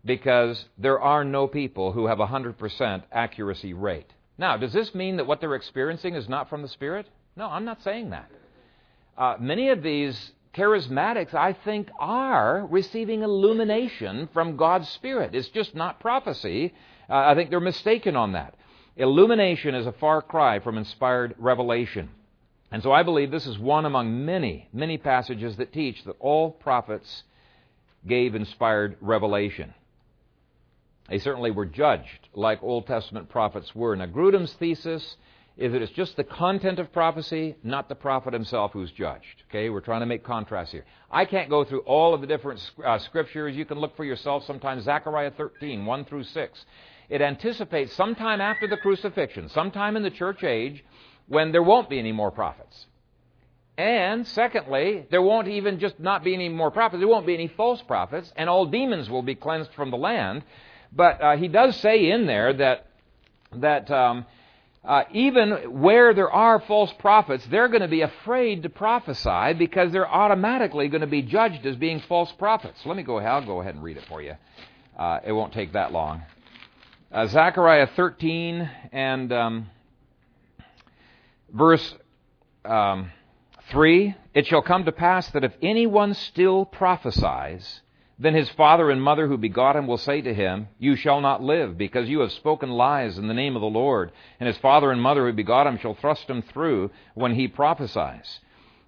because 0.05 0.65
there 0.77 0.99
are 1.01 1.23
no 1.23 1.47
people 1.47 1.91
who 1.91 2.05
have 2.05 2.19
a 2.19 2.27
100% 2.27 3.01
accuracy 3.11 3.73
rate. 3.73 4.13
Now, 4.37 4.57
does 4.57 4.73
this 4.73 4.93
mean 4.93 5.17
that 5.17 5.25
what 5.25 5.41
they're 5.41 5.55
experiencing 5.55 6.13
is 6.13 6.29
not 6.29 6.49
from 6.49 6.61
the 6.61 6.67
Spirit? 6.67 7.07
No, 7.35 7.47
I'm 7.47 7.65
not 7.65 7.81
saying 7.81 8.11
that. 8.11 8.29
Uh, 9.17 9.37
many 9.39 9.69
of 9.69 9.81
these 9.81 10.33
charismatics, 10.55 11.33
I 11.33 11.53
think, 11.53 11.89
are 11.99 12.65
receiving 12.69 13.21
illumination 13.21 14.29
from 14.33 14.55
God's 14.55 14.89
Spirit. 14.89 15.35
It's 15.35 15.49
just 15.49 15.75
not 15.75 15.99
prophecy. 15.99 16.73
Uh, 17.09 17.15
I 17.15 17.35
think 17.35 17.49
they're 17.49 17.59
mistaken 17.59 18.15
on 18.15 18.33
that. 18.33 18.55
Illumination 18.95 19.75
is 19.75 19.85
a 19.85 19.91
far 19.91 20.21
cry 20.21 20.59
from 20.59 20.77
inspired 20.77 21.35
revelation. 21.37 22.09
And 22.71 22.81
so 22.81 22.91
I 22.91 23.03
believe 23.03 23.29
this 23.29 23.45
is 23.45 23.59
one 23.59 23.85
among 23.85 24.25
many, 24.25 24.67
many 24.73 24.97
passages 24.97 25.57
that 25.57 25.73
teach 25.73 26.03
that 26.05 26.15
all 26.19 26.51
prophets 26.51 27.23
gave 28.07 28.35
inspired 28.35 28.97
revelation. 29.01 29.73
They 31.09 31.19
certainly 31.19 31.51
were 31.51 31.65
judged 31.65 32.29
like 32.33 32.63
Old 32.63 32.87
Testament 32.87 33.29
prophets 33.29 33.75
were. 33.75 33.95
Now, 33.95 34.07
Grudem's 34.07 34.53
thesis 34.53 35.17
is 35.57 35.71
that 35.71 35.81
it's 35.81 35.91
just 35.93 36.17
the 36.17 36.23
content 36.23 36.79
of 36.79 36.91
prophecy, 36.91 37.55
not 37.63 37.87
the 37.87 37.95
prophet 37.95 38.33
himself 38.33 38.71
who's 38.73 38.91
judged. 38.91 39.43
Okay, 39.49 39.69
we're 39.69 39.79
trying 39.79 40.01
to 40.01 40.05
make 40.05 40.23
contrast 40.23 40.71
here. 40.71 40.85
I 41.09 41.23
can't 41.25 41.49
go 41.49 41.63
through 41.63 41.81
all 41.81 42.13
of 42.13 42.21
the 42.21 42.27
different 42.27 42.59
uh, 42.83 42.99
scriptures. 42.99 43.55
You 43.55 43.65
can 43.65 43.79
look 43.79 43.95
for 43.95 44.03
yourself 44.03 44.45
sometimes. 44.45 44.83
Zechariah 44.83 45.31
13, 45.31 45.85
1 45.85 46.05
through 46.05 46.23
6. 46.23 46.65
It 47.07 47.21
anticipates 47.21 47.93
sometime 47.93 48.41
after 48.41 48.67
the 48.67 48.77
crucifixion, 48.77 49.47
sometime 49.49 49.95
in 49.95 50.03
the 50.03 50.09
church 50.09 50.43
age, 50.43 50.83
when 51.27 51.51
there 51.51 51.63
won't 51.63 51.89
be 51.89 51.99
any 51.99 52.11
more 52.11 52.31
prophets. 52.31 52.87
And 53.77 54.27
secondly, 54.27 55.05
there 55.09 55.21
won't 55.21 55.47
even 55.47 55.79
just 55.79 55.99
not 55.99 56.23
be 56.23 56.33
any 56.33 56.49
more 56.49 56.71
prophets, 56.71 56.99
there 56.99 57.07
won't 57.07 57.27
be 57.27 57.33
any 57.33 57.47
false 57.47 57.81
prophets, 57.81 58.31
and 58.35 58.49
all 58.49 58.65
demons 58.65 59.09
will 59.09 59.21
be 59.21 59.35
cleansed 59.35 59.73
from 59.73 59.91
the 59.91 59.97
land. 59.97 60.43
But 60.91 61.21
uh, 61.21 61.37
he 61.37 61.47
does 61.47 61.75
say 61.77 62.09
in 62.09 62.25
there 62.25 62.53
that 62.53 62.87
that 63.57 63.91
um, 63.91 64.25
uh, 64.85 65.03
even 65.11 65.81
where 65.81 66.13
there 66.13 66.29
are 66.29 66.59
false 66.59 66.93
prophets, 66.99 67.45
they're 67.49 67.67
going 67.67 67.81
to 67.81 67.87
be 67.87 68.01
afraid 68.01 68.63
to 68.63 68.69
prophesy 68.69 69.53
because 69.57 69.91
they're 69.91 70.07
automatically 70.07 70.87
going 70.89 71.01
to 71.01 71.07
be 71.07 71.23
judged 71.23 71.65
as 71.65 71.75
being 71.75 71.99
false 72.01 72.31
prophets. 72.33 72.79
Let 72.85 72.95
me 72.95 73.03
go 73.03 73.17
ahead. 73.17 73.31
I'll 73.31 73.45
go 73.45 73.61
ahead 73.61 73.73
and 73.73 73.83
read 73.83 73.97
it 73.97 74.05
for 74.05 74.21
you. 74.21 74.35
Uh, 74.97 75.19
it 75.25 75.31
won't 75.31 75.53
take 75.53 75.73
that 75.73 75.91
long. 75.91 76.23
Uh, 77.11 77.25
Zechariah 77.27 77.87
13 77.95 78.69
and 78.91 79.33
um, 79.33 79.69
verse 81.51 81.95
um, 82.63 83.11
3 83.71 84.15
It 84.35 84.45
shall 84.45 84.61
come 84.61 84.85
to 84.85 84.91
pass 84.91 85.27
that 85.31 85.43
if 85.43 85.53
anyone 85.63 86.13
still 86.13 86.63
prophesies, 86.63 87.81
then 88.17 88.33
his 88.33 88.49
father 88.51 88.89
and 88.89 89.01
mother 89.01 89.27
who 89.27 89.37
begot 89.37 89.75
him 89.75 89.87
will 89.87 89.97
say 89.97 90.21
to 90.21 90.33
him, 90.33 90.69
You 90.79 90.95
shall 90.95 91.19
not 91.19 91.43
live, 91.43 91.77
because 91.77 92.07
you 92.07 92.21
have 92.21 92.31
spoken 92.31 92.69
lies 92.69 93.17
in 93.17 93.27
the 93.27 93.33
name 93.33 93.55
of 93.55 93.61
the 93.61 93.67
Lord. 93.67 94.11
And 94.39 94.47
his 94.47 94.57
father 94.57 94.91
and 94.91 95.01
mother 95.01 95.25
who 95.25 95.33
begot 95.33 95.67
him 95.67 95.77
shall 95.77 95.95
thrust 95.95 96.29
him 96.29 96.41
through 96.41 96.91
when 97.13 97.35
he 97.35 97.47
prophesies. 97.47 98.39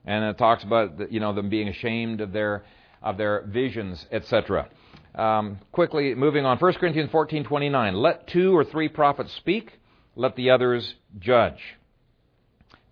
And 0.06 0.24
it 0.24 0.38
talks 0.38 0.64
about 0.64 1.12
you 1.12 1.20
know 1.20 1.34
them 1.34 1.50
being 1.50 1.68
ashamed 1.68 2.22
of 2.22 2.32
their 2.32 2.64
of 3.04 3.18
their 3.18 3.44
visions, 3.48 4.06
etc. 4.12 4.70
Um, 5.14 5.60
quickly 5.74 6.16
moving 6.16 6.46
on, 6.46 6.58
1 6.58 6.74
Corinthians 6.76 7.12
14:29. 7.12 7.96
Let 7.96 8.28
two 8.28 8.56
or 8.56 8.64
three 8.64 8.88
prophets 8.88 9.34
speak, 9.34 9.74
let 10.16 10.38
the 10.38 10.52
others 10.52 10.96
judge. 11.20 11.76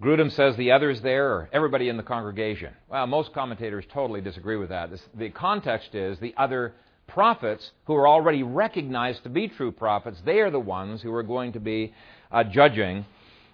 Grudem 0.02 0.30
says 0.32 0.58
the 0.58 0.72
others 0.72 1.00
there 1.02 1.32
are 1.32 1.50
everybody 1.54 1.88
in 1.88 1.96
the 1.96 2.04
congregation. 2.04 2.74
Well, 2.90 3.08
most 3.08 3.34
commentators 3.34 3.86
totally 3.94 4.20
disagree 4.20 4.58
with 4.58 4.70
that. 4.70 4.92
This, 4.92 5.02
the 5.18 5.30
context 5.30 5.96
is 5.96 6.20
the 6.20 6.34
other 6.36 6.74
prophets 7.08 7.72
who 7.86 7.96
are 7.96 8.08
already 8.08 8.44
recognized 8.44 9.24
to 9.24 9.30
be 9.30 9.48
true 9.48 9.72
prophets. 9.72 10.22
They 10.26 10.40
are 10.42 10.52
the 10.52 10.60
ones 10.60 11.02
who 11.02 11.14
are 11.14 11.24
going 11.24 11.54
to 11.54 11.62
be 11.62 11.94
uh, 12.30 12.44
judging 12.44 13.06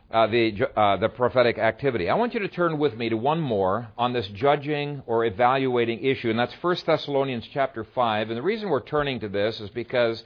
uh, 0.10 0.28
the, 0.28 0.68
uh, 0.76 0.98
the 0.98 1.10
prophetic 1.10 1.60
activity. 1.60 2.10
I 2.10 2.16
want 2.16 2.34
you 2.34 2.40
to 2.40 2.48
turn 2.48 2.80
with 2.80 2.98
me 2.98 3.10
to 3.10 3.18
one 3.18 3.40
more 3.40 3.90
on 3.96 4.12
this 4.12 4.28
judging 4.30 5.04
or 5.06 5.26
evaluating 5.26 6.04
issue, 6.04 6.32
and 6.32 6.40
that's 6.40 6.54
1 6.60 6.78
Thessalonians 6.88 7.48
chapter 7.54 7.84
5. 7.84 8.30
And 8.30 8.38
the 8.38 8.42
reason 8.42 8.70
we're 8.70 8.82
turning 8.82 9.20
to 9.20 9.30
this 9.30 9.60
is 9.62 9.70
because 9.70 10.24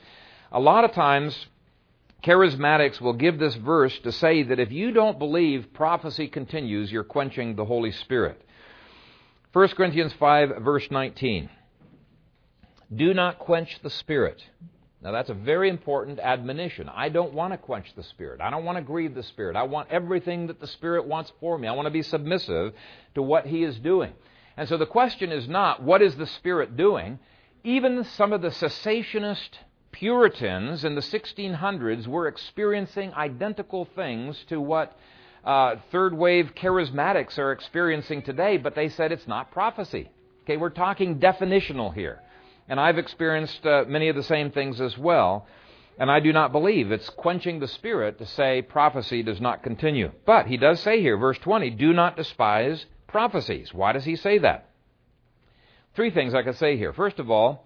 a 0.52 0.62
lot 0.62 0.86
of 0.86 0.94
times 0.94 1.46
Charismatics 2.26 3.00
will 3.00 3.14
give 3.14 3.38
this 3.38 3.54
verse 3.54 3.98
to 4.00 4.12
say 4.12 4.42
that 4.42 4.60
if 4.60 4.72
you 4.72 4.92
don't 4.92 5.20
believe 5.20 5.72
prophecy 5.74 6.28
continues, 6.28 6.92
you're 6.92 7.04
quenching 7.04 7.56
the 7.56 7.66
Holy 7.66 7.92
Spirit. 7.92 8.42
1 9.54 9.68
Corinthians 9.70 10.12
5, 10.14 10.64
verse 10.64 10.90
19. 10.90 11.52
Do 12.96 13.14
not 13.14 13.38
quench 13.38 13.78
the 13.84 13.92
Spirit. 13.92 14.44
Now, 15.04 15.12
that's 15.12 15.30
a 15.30 15.36
very 15.36 15.70
important 15.70 16.20
admonition. 16.20 16.90
I 16.90 17.10
don't 17.10 17.36
want 17.36 17.54
to 17.54 17.60
quench 17.60 17.94
the 17.96 18.02
Spirit. 18.02 18.42
I 18.42 18.50
don't 18.50 18.66
want 18.66 18.80
to 18.80 18.84
grieve 18.84 19.14
the 19.14 19.22
Spirit. 19.22 19.56
I 19.56 19.64
want 19.64 19.92
everything 19.92 20.48
that 20.48 20.60
the 20.60 20.66
Spirit 20.66 21.06
wants 21.06 21.32
for 21.40 21.60
me. 21.60 21.68
I 21.68 21.74
want 21.74 21.86
to 21.86 21.92
be 21.92 22.02
submissive 22.02 22.74
to 23.14 23.22
what 23.22 23.46
He 23.46 23.64
is 23.64 23.78
doing. 23.78 24.14
And 24.58 24.68
so 24.68 24.78
the 24.78 24.88
question 24.88 25.32
is 25.32 25.48
not, 25.48 25.84
what 25.84 26.02
is 26.02 26.16
the 26.16 26.26
Spirit 26.26 26.76
doing? 26.76 27.20
Even 27.64 28.04
some 28.04 28.34
of 28.34 28.42
the 28.42 28.50
cessationist 28.50 29.60
Puritans 29.96 30.84
in 30.84 30.94
the 30.94 31.02
1600s 31.02 32.06
were 32.06 32.28
experiencing 32.28 33.14
identical 33.14 33.86
things 33.96 34.38
to 34.50 34.60
what 34.60 35.00
uh, 35.46 35.78
third 35.90 36.14
wave 36.14 36.52
charismatics 36.54 37.40
are 37.40 37.54
experiencing 37.54 38.22
today, 38.22 38.58
but 38.58 38.76
they 38.76 38.90
said 38.90 39.14
it's 39.14 39.26
not 39.26 39.52
prophecy. 39.52 40.10
Okay, 40.44 40.58
we're 40.58 40.70
talking 40.70 41.18
definitional 41.18 41.94
here. 41.94 42.22
And 42.68 42.78
I've 42.78 42.98
experienced 42.98 43.66
uh, 43.66 43.86
many 43.88 44.10
of 44.10 44.18
the 44.18 44.24
same 44.24 44.52
things 44.52 44.82
as 44.82 44.98
well. 44.98 45.48
And 45.98 46.12
I 46.12 46.20
do 46.20 46.34
not 46.34 46.52
believe 46.52 46.92
it's 46.92 47.10
quenching 47.10 47.62
the 47.62 47.68
spirit 47.70 48.18
to 48.18 48.26
say 48.26 48.62
prophecy 48.62 49.24
does 49.24 49.40
not 49.40 49.64
continue. 49.64 50.12
But 50.26 50.48
he 50.48 50.58
does 50.58 50.82
say 50.82 51.00
here, 51.00 51.16
verse 51.16 51.38
20, 51.38 51.70
do 51.70 51.94
not 51.94 52.18
despise 52.18 52.86
prophecies. 53.08 53.74
Why 53.74 53.94
does 53.94 54.04
he 54.04 54.18
say 54.18 54.40
that? 54.40 54.72
Three 55.96 56.12
things 56.12 56.34
I 56.34 56.44
could 56.44 56.58
say 56.58 56.76
here. 56.76 56.92
First 56.92 57.20
of 57.20 57.32
all, 57.32 57.66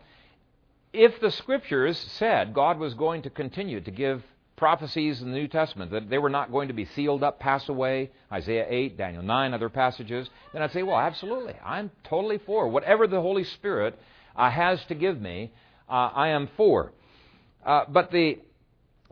if 0.93 1.19
the 1.19 1.31
scriptures 1.31 1.97
said 1.97 2.53
God 2.53 2.79
was 2.79 2.93
going 2.93 3.21
to 3.23 3.29
continue 3.29 3.81
to 3.81 3.91
give 3.91 4.23
prophecies 4.55 5.21
in 5.21 5.31
the 5.31 5.37
New 5.37 5.47
Testament, 5.47 5.91
that 5.91 6.09
they 6.09 6.17
were 6.17 6.29
not 6.29 6.51
going 6.51 6.67
to 6.67 6.73
be 6.73 6.85
sealed 6.85 7.23
up, 7.23 7.39
pass 7.39 7.69
away, 7.69 8.11
Isaiah 8.31 8.65
8, 8.67 8.97
Daniel 8.97 9.23
9, 9.23 9.53
other 9.53 9.69
passages, 9.69 10.29
then 10.51 10.61
I'd 10.61 10.71
say, 10.71 10.83
well, 10.83 10.97
absolutely. 10.97 11.53
I'm 11.63 11.91
totally 12.03 12.39
for. 12.39 12.67
Whatever 12.67 13.07
the 13.07 13.21
Holy 13.21 13.45
Spirit 13.45 13.97
uh, 14.35 14.49
has 14.49 14.83
to 14.85 14.95
give 14.95 15.19
me, 15.19 15.51
uh, 15.87 16.09
I 16.13 16.29
am 16.29 16.49
for. 16.57 16.91
Uh, 17.65 17.85
but 17.87 18.11
the, 18.11 18.39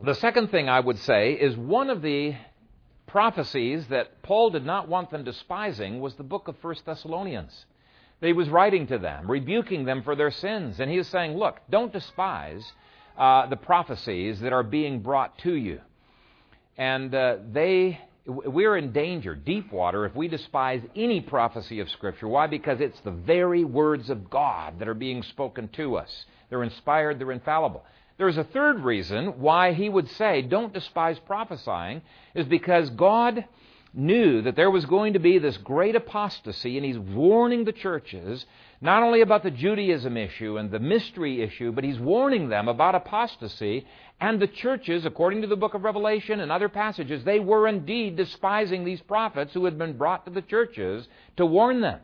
the 0.02 0.14
second 0.14 0.50
thing 0.50 0.68
I 0.68 0.80
would 0.80 0.98
say 0.98 1.32
is 1.32 1.56
one 1.56 1.88
of 1.88 2.02
the 2.02 2.34
prophecies 3.06 3.86
that 3.86 4.22
Paul 4.22 4.50
did 4.50 4.66
not 4.66 4.86
want 4.86 5.10
them 5.10 5.24
despising 5.24 6.00
was 6.00 6.14
the 6.16 6.24
book 6.24 6.48
of 6.48 6.62
1 6.62 6.76
Thessalonians 6.84 7.64
he 8.20 8.32
was 8.32 8.48
writing 8.48 8.86
to 8.88 8.98
them, 8.98 9.30
rebuking 9.30 9.84
them 9.84 10.02
for 10.02 10.16
their 10.16 10.30
sins. 10.30 10.80
And 10.80 10.90
he 10.90 10.98
was 10.98 11.08
saying, 11.08 11.36
Look, 11.36 11.60
don't 11.70 11.92
despise 11.92 12.72
uh, 13.16 13.46
the 13.46 13.56
prophecies 13.56 14.40
that 14.40 14.52
are 14.52 14.62
being 14.62 15.00
brought 15.00 15.38
to 15.38 15.52
you. 15.52 15.80
And 16.76 17.14
uh, 17.14 17.36
they, 17.52 18.00
we're 18.26 18.76
in 18.76 18.92
danger, 18.92 19.34
deep 19.34 19.72
water, 19.72 20.04
if 20.04 20.14
we 20.14 20.28
despise 20.28 20.82
any 20.94 21.20
prophecy 21.20 21.80
of 21.80 21.90
Scripture. 21.90 22.28
Why? 22.28 22.46
Because 22.46 22.80
it's 22.80 23.00
the 23.00 23.10
very 23.10 23.64
words 23.64 24.10
of 24.10 24.30
God 24.30 24.78
that 24.78 24.88
are 24.88 24.94
being 24.94 25.22
spoken 25.22 25.68
to 25.70 25.96
us. 25.96 26.26
They're 26.50 26.62
inspired, 26.62 27.18
they're 27.18 27.32
infallible. 27.32 27.84
There's 28.16 28.36
a 28.36 28.44
third 28.44 28.80
reason 28.80 29.40
why 29.40 29.72
he 29.72 29.88
would 29.88 30.08
say, 30.10 30.42
don't 30.42 30.72
despise 30.72 31.18
prophesying, 31.20 32.02
is 32.34 32.46
because 32.46 32.90
God 32.90 33.44
knew 33.94 34.42
that 34.42 34.56
there 34.56 34.70
was 34.70 34.84
going 34.86 35.14
to 35.14 35.18
be 35.18 35.38
this 35.38 35.56
great 35.56 35.96
apostasy, 35.96 36.76
and 36.76 36.84
he's 36.84 36.98
warning 36.98 37.64
the 37.64 37.72
churches 37.72 38.44
not 38.80 39.02
only 39.02 39.22
about 39.22 39.42
the 39.42 39.50
Judaism 39.50 40.16
issue 40.16 40.56
and 40.56 40.70
the 40.70 40.78
mystery 40.78 41.42
issue, 41.42 41.72
but 41.72 41.84
he's 41.84 41.98
warning 41.98 42.48
them 42.48 42.68
about 42.68 42.94
apostasy. 42.94 43.86
And 44.20 44.40
the 44.40 44.46
churches, 44.46 45.04
according 45.04 45.42
to 45.42 45.48
the 45.48 45.56
book 45.56 45.74
of 45.74 45.82
Revelation 45.82 46.40
and 46.40 46.52
other 46.52 46.68
passages, 46.68 47.24
they 47.24 47.40
were 47.40 47.66
indeed 47.66 48.16
despising 48.16 48.84
these 48.84 49.00
prophets 49.00 49.52
who 49.54 49.64
had 49.64 49.78
been 49.78 49.96
brought 49.96 50.24
to 50.26 50.30
the 50.30 50.42
churches 50.42 51.08
to 51.36 51.46
warn 51.46 51.80
them. 51.80 52.00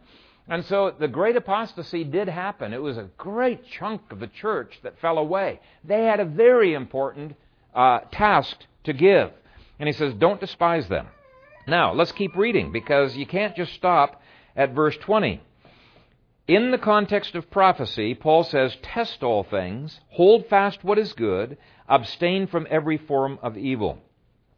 And 0.48 0.64
so 0.66 0.94
the 0.98 1.08
great 1.08 1.36
apostasy 1.36 2.04
did 2.04 2.28
happen. 2.28 2.74
It 2.74 2.82
was 2.82 2.98
a 2.98 3.08
great 3.16 3.64
chunk 3.66 4.02
of 4.10 4.20
the 4.20 4.26
church 4.26 4.78
that 4.82 5.00
fell 5.00 5.18
away. 5.18 5.60
They 5.84 6.04
had 6.04 6.20
a 6.20 6.24
very 6.24 6.74
important 6.74 7.34
uh, 7.74 8.00
task 8.12 8.56
to 8.84 8.92
give. 8.92 9.30
And 9.78 9.88
he 9.88 9.92
says, 9.92 10.12
don't 10.14 10.40
despise 10.40 10.88
them. 10.88 11.06
Now, 11.66 11.94
let's 11.94 12.12
keep 12.12 12.36
reading 12.36 12.72
because 12.72 13.16
you 13.16 13.26
can't 13.26 13.56
just 13.56 13.72
stop 13.74 14.20
at 14.54 14.74
verse 14.74 14.96
20. 14.98 15.40
In 16.46 16.70
the 16.70 16.78
context 16.78 17.34
of 17.34 17.50
prophecy, 17.50 18.14
Paul 18.14 18.44
says, 18.44 18.76
Test 18.82 19.22
all 19.22 19.44
things, 19.44 19.98
hold 20.10 20.46
fast 20.48 20.84
what 20.84 20.98
is 20.98 21.14
good, 21.14 21.56
abstain 21.88 22.46
from 22.48 22.66
every 22.68 22.98
form 22.98 23.38
of 23.42 23.56
evil. 23.56 23.98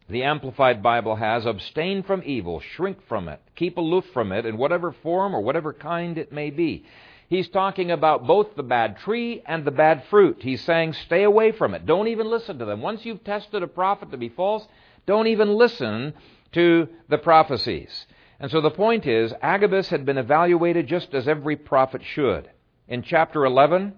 The 0.09 0.25
Amplified 0.25 0.83
Bible 0.83 1.15
has, 1.15 1.47
Abstain 1.47 2.03
from 2.03 2.23
evil, 2.25 2.61
shrink 2.61 2.99
from 3.07 3.29
it, 3.29 3.41
keep 3.55 3.77
aloof 3.77 4.05
from 4.13 4.33
it 4.33 4.45
in 4.45 4.57
whatever 4.57 4.91
form 4.91 5.35
or 5.35 5.41
whatever 5.41 5.73
kind 5.73 6.19
it 6.19 6.33
may 6.33 6.51
be. 6.51 6.85
He's 7.29 7.49
talking 7.49 7.93
about 7.93 8.27
both 8.27 8.55
the 8.57 8.63
bad 8.63 8.99
tree 8.99 9.43
and 9.47 9.65
the 9.65 9.73
bad 9.73 10.05
fruit. 10.11 10.39
He's 10.41 10.63
saying, 10.65 10.93
Stay 10.93 11.23
away 11.23 11.53
from 11.53 11.75
it. 11.75 11.87
Don't 11.87 12.09
even 12.09 12.29
listen 12.29 12.59
to 12.59 12.65
them. 12.65 12.83
Once 12.83 13.05
you've 13.05 13.25
tested 13.25 13.63
a 13.63 13.69
prophet 13.69 14.11
to 14.11 14.17
be 14.17 14.29
false, 14.29 14.67
don't 15.07 15.27
even 15.29 15.55
listen 15.55 16.15
to 16.53 16.89
the 17.09 17.19
prophecies. 17.19 18.07
And 18.39 18.51
so 18.51 18.61
the 18.61 18.71
point 18.71 19.07
is, 19.07 19.33
Agabus 19.41 19.89
had 19.89 20.05
been 20.05 20.19
evaluated 20.19 20.87
just 20.87 21.15
as 21.15 21.27
every 21.27 21.57
prophet 21.57 22.03
should. 22.05 22.51
In 22.89 23.03
chapter 23.03 23.45
11, 23.45 23.95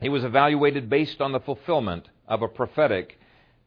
he 0.00 0.08
was 0.08 0.24
evaluated 0.24 0.90
based 0.90 1.20
on 1.20 1.32
the 1.32 1.40
fulfillment 1.40 2.08
of 2.26 2.42
a 2.42 2.48
prophetic 2.48 3.18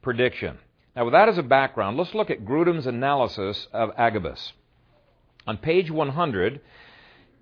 prediction. 0.02 0.58
Now, 0.96 1.06
with 1.06 1.14
that 1.14 1.30
as 1.30 1.38
a 1.38 1.44
background, 1.44 1.98
let's 1.98 2.14
look 2.14 2.30
at 2.30 2.46
Grudem's 2.46 2.86
analysis 2.86 3.68
of 3.74 3.92
Agabus. 3.98 4.54
On 5.48 5.58
page 5.58 5.90
100, 5.90 6.62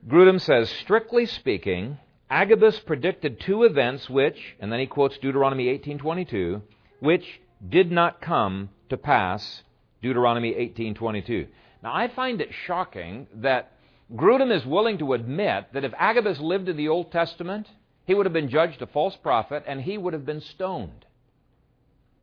Grudem 0.07 0.39
says, 0.39 0.69
strictly 0.69 1.25
speaking, 1.25 1.97
Agabus 2.29 2.79
predicted 2.79 3.39
two 3.41 3.63
events 3.63 4.09
which, 4.09 4.55
and 4.59 4.71
then 4.71 4.79
he 4.79 4.87
quotes 4.87 5.17
Deuteronomy 5.17 5.65
18:22, 5.77 6.61
which 6.99 7.41
did 7.67 7.91
not 7.91 8.21
come 8.21 8.69
to 8.89 8.97
pass. 8.97 9.63
Deuteronomy 10.01 10.53
18:22. 10.53 11.47
Now 11.83 11.93
I 11.93 12.07
find 12.07 12.41
it 12.41 12.49
shocking 12.65 13.27
that 13.35 13.71
Grudem 14.15 14.51
is 14.51 14.65
willing 14.65 14.97
to 14.97 15.13
admit 15.13 15.67
that 15.73 15.83
if 15.83 15.93
Agabus 15.97 16.39
lived 16.39 16.67
in 16.69 16.77
the 16.77 16.89
Old 16.89 17.11
Testament, 17.11 17.67
he 18.05 18.13
would 18.13 18.25
have 18.25 18.33
been 18.33 18.49
judged 18.49 18.81
a 18.81 18.87
false 18.87 19.15
prophet 19.15 19.63
and 19.67 19.81
he 19.81 19.97
would 19.97 20.13
have 20.13 20.25
been 20.25 20.41
stoned. 20.41 21.05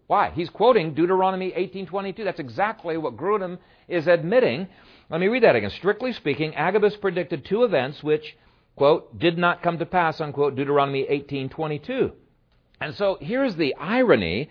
Why? 0.07 0.31
He's 0.31 0.51
quoting 0.51 0.95
Deuteronomy 0.95 1.53
18:22. 1.53 2.25
That's 2.25 2.41
exactly 2.41 2.97
what 2.97 3.17
Grudem 3.17 3.59
is 3.89 4.07
admitting. 4.07 4.69
Let 5.11 5.21
me 5.21 5.29
read 5.29 5.43
that 5.43 5.57
again. 5.57 5.71
Strictly 5.71 6.13
speaking, 6.13 6.55
Agabus 6.57 6.97
predicted 6.97 7.45
two 7.45 7.63
events 7.63 8.03
which, 8.03 8.37
quote, 8.75 9.19
did 9.19 9.39
not 9.39 9.63
come 9.63 9.79
to 9.79 9.87
pass, 9.87 10.21
unquote, 10.21 10.57
Deuteronomy 10.57 11.05
18:22. 11.05 12.13
And 12.81 12.95
so 12.95 13.19
here's 13.21 13.57
the 13.57 13.75
irony. 13.77 14.51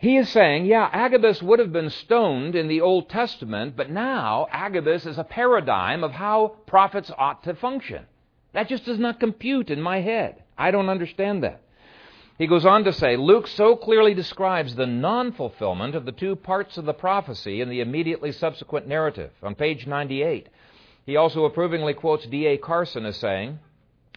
He 0.00 0.16
is 0.16 0.28
saying, 0.28 0.66
yeah, 0.66 0.88
Agabus 0.92 1.42
would 1.42 1.58
have 1.58 1.72
been 1.72 1.90
stoned 1.90 2.54
in 2.54 2.68
the 2.68 2.80
Old 2.80 3.08
Testament, 3.08 3.74
but 3.76 3.90
now 3.90 4.46
Agabus 4.52 5.04
is 5.04 5.18
a 5.18 5.24
paradigm 5.24 6.04
of 6.04 6.12
how 6.12 6.54
prophets 6.66 7.10
ought 7.18 7.42
to 7.42 7.54
function. 7.54 8.06
That 8.52 8.68
just 8.68 8.84
does 8.84 9.00
not 9.00 9.18
compute 9.18 9.70
in 9.70 9.82
my 9.82 10.00
head. 10.00 10.44
I 10.56 10.70
don't 10.70 10.88
understand 10.88 11.42
that. 11.42 11.62
He 12.38 12.46
goes 12.46 12.64
on 12.64 12.84
to 12.84 12.92
say 12.92 13.16
Luke 13.16 13.48
so 13.48 13.74
clearly 13.74 14.14
describes 14.14 14.76
the 14.76 14.86
non 14.86 15.32
fulfillment 15.32 15.96
of 15.96 16.04
the 16.04 16.12
two 16.12 16.36
parts 16.36 16.78
of 16.78 16.84
the 16.84 16.94
prophecy 16.94 17.60
in 17.60 17.68
the 17.68 17.80
immediately 17.80 18.30
subsequent 18.30 18.86
narrative. 18.86 19.32
On 19.42 19.56
page 19.56 19.88
98, 19.88 20.48
he 21.04 21.16
also 21.16 21.44
approvingly 21.44 21.94
quotes 21.94 22.24
D.A. 22.26 22.56
Carson 22.56 23.04
as 23.04 23.16
saying 23.16 23.58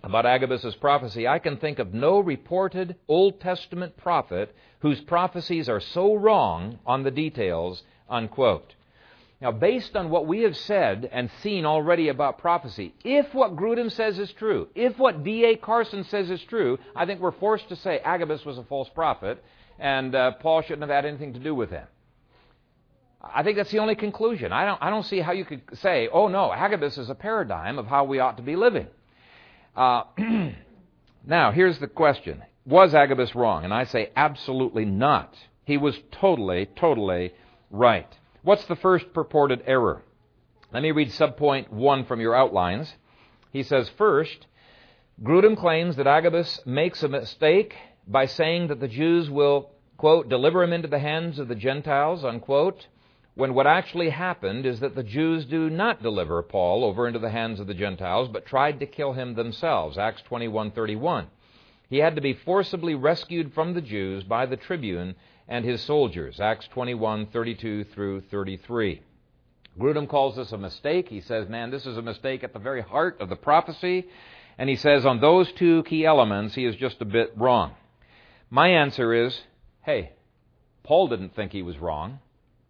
about 0.04 0.26
Agabus' 0.26 0.76
prophecy 0.76 1.28
I 1.28 1.39
can 1.39 1.58
think 1.58 1.80
of 1.80 1.93
no 1.93 2.20
reported 2.20 2.95
Old 3.08 3.39
Testament 3.39 3.97
prophet 3.97 4.56
whose 4.80 5.02
prophecies 5.02 5.70
are 5.70 5.80
so 5.80 6.16
wrong 6.16 6.80
on 6.86 7.04
the 7.04 7.12
details, 7.12 7.84
unquote. 8.10 8.74
Now, 9.41 9.52
based 9.52 9.95
on 9.95 10.12
what 10.12 10.28
we 10.28 10.41
have 10.41 10.56
said 10.56 11.10
and 11.12 11.30
seen 11.41 11.66
already 11.66 12.10
about 12.10 12.38
prophecy, 12.38 12.93
if 13.04 13.34
what 13.34 13.56
Grudem 13.56 13.91
says 13.91 14.20
is 14.20 14.32
true, 14.34 14.68
if 14.76 14.99
what 14.99 15.24
D.A. 15.24 15.56
Carson 15.56 16.04
says 16.04 16.30
is 16.30 16.41
true, 16.43 16.78
I 16.95 17.08
think 17.08 17.20
we're 17.20 17.32
forced 17.32 17.70
to 17.70 17.76
say 17.76 17.99
Agabus 17.99 18.45
was 18.45 18.60
a 18.60 18.64
false 18.64 18.89
prophet 18.89 19.43
and 19.80 20.14
uh, 20.14 20.32
Paul 20.34 20.62
shouldn't 20.62 20.82
have 20.82 20.91
had 20.91 21.06
anything 21.06 21.34
to 21.34 21.39
do 21.39 21.56
with 21.56 21.72
him. 21.72 21.88
I 23.24 23.43
think 23.43 23.58
that's 23.58 23.72
the 23.72 23.80
only 23.80 23.95
conclusion. 23.95 24.52
I 24.52 24.66
don't, 24.66 24.82
I 24.82 24.89
don't 24.89 25.06
see 25.06 25.20
how 25.20 25.32
you 25.32 25.45
could 25.45 25.62
say, 25.74 26.08
oh 26.12 26.28
no, 26.28 26.52
Agabus 26.52 26.97
is 26.97 27.10
a 27.10 27.16
paradigm 27.16 27.80
of 27.80 27.88
how 27.88 28.04
we 28.04 28.20
ought 28.20 28.38
to 28.38 28.43
be 28.43 28.56
living. 28.56 28.88
Uh, 29.76 30.04
now, 31.26 31.52
here's 31.52 31.80
the 31.80 31.88
question 31.88 32.44
Was 32.66 32.94
Agabus 32.94 33.36
wrong? 33.36 33.64
And 33.64 33.74
I 33.74 33.86
say 33.86 34.12
absolutely 34.16 34.86
not. 34.86 35.36
He 35.66 35.78
was 35.78 35.98
totally, 36.12 36.68
totally 36.76 37.34
right. 37.70 38.08
What's 38.44 38.66
the 38.66 38.76
first 38.76 39.14
purported 39.14 39.64
error? 39.66 40.04
Let 40.74 40.84
me 40.84 40.92
read 40.92 41.10
subpoint 41.10 41.70
1 41.70 42.06
from 42.06 42.22
your 42.22 42.36
outlines. 42.36 42.94
He 43.52 43.64
says, 43.64 43.90
First, 43.98 44.48
Grudem 45.22 45.58
claims 45.58 45.98
that 45.98 46.08
Agabus 46.08 46.62
makes 46.66 47.04
a 47.04 47.10
mistake 47.10 47.76
by 48.08 48.26
saying 48.26 48.68
that 48.68 48.80
the 48.80 48.88
Jews 48.88 49.30
will, 49.30 49.72
quote, 49.98 50.30
deliver 50.30 50.64
him 50.64 50.74
into 50.74 50.88
the 50.88 51.00
hands 51.00 51.40
of 51.40 51.48
the 51.48 51.56
Gentiles, 51.56 52.26
unquote, 52.26 52.88
when 53.36 53.54
what 53.54 53.68
actually 53.68 54.10
happened 54.10 54.66
is 54.66 54.82
that 54.82 54.96
the 54.96 55.04
Jews 55.04 55.46
do 55.46 55.70
not 55.70 56.04
deliver 56.04 56.42
Paul 56.44 56.84
over 56.84 57.08
into 57.08 57.20
the 57.20 57.30
hands 57.30 57.60
of 57.60 57.68
the 57.68 57.74
Gentiles, 57.74 58.28
but 58.28 58.46
tried 58.46 58.80
to 58.80 58.86
kill 58.86 59.14
him 59.14 59.36
themselves. 59.36 59.98
Acts 59.98 60.22
21:31. 60.30 61.28
He 61.90 61.98
had 61.98 62.16
to 62.16 62.22
be 62.22 62.34
forcibly 62.34 62.96
rescued 62.96 63.54
from 63.54 63.74
the 63.74 63.82
Jews 63.82 64.24
by 64.24 64.46
the 64.46 64.58
tribune 64.58 65.16
and 65.48 65.66
his 65.66 65.82
soldiers. 65.82 66.40
Acts 66.40 66.68
21:32 66.74 67.90
through 67.92 68.22
33. 68.22 69.02
Grudem 69.80 70.08
calls 70.08 70.36
this 70.36 70.52
a 70.52 70.58
mistake. 70.58 71.08
He 71.08 71.22
says, 71.22 71.48
man, 71.48 71.72
this 71.72 71.86
is 71.86 71.98
a 71.98 72.02
mistake 72.02 72.44
at 72.44 72.54
the 72.54 72.60
very 72.60 72.82
heart 72.82 73.22
of 73.22 73.30
the 73.30 73.36
prophecy. 73.38 74.08
And 74.58 74.70
he 74.70 74.76
says, 74.76 75.06
on 75.06 75.22
those 75.22 75.52
two 75.54 75.84
key 75.84 76.06
elements, 76.06 76.56
he 76.56 76.66
is 76.66 76.76
just 76.76 77.02
a 77.02 77.06
bit 77.06 77.32
wrong. 77.38 77.76
My 78.50 78.68
answer 78.68 79.14
is, 79.14 79.42
hey, 79.82 80.12
Paul 80.84 81.08
didn't 81.08 81.36
think 81.36 81.54
he 81.54 81.62
was 81.62 81.80
wrong. 81.80 82.20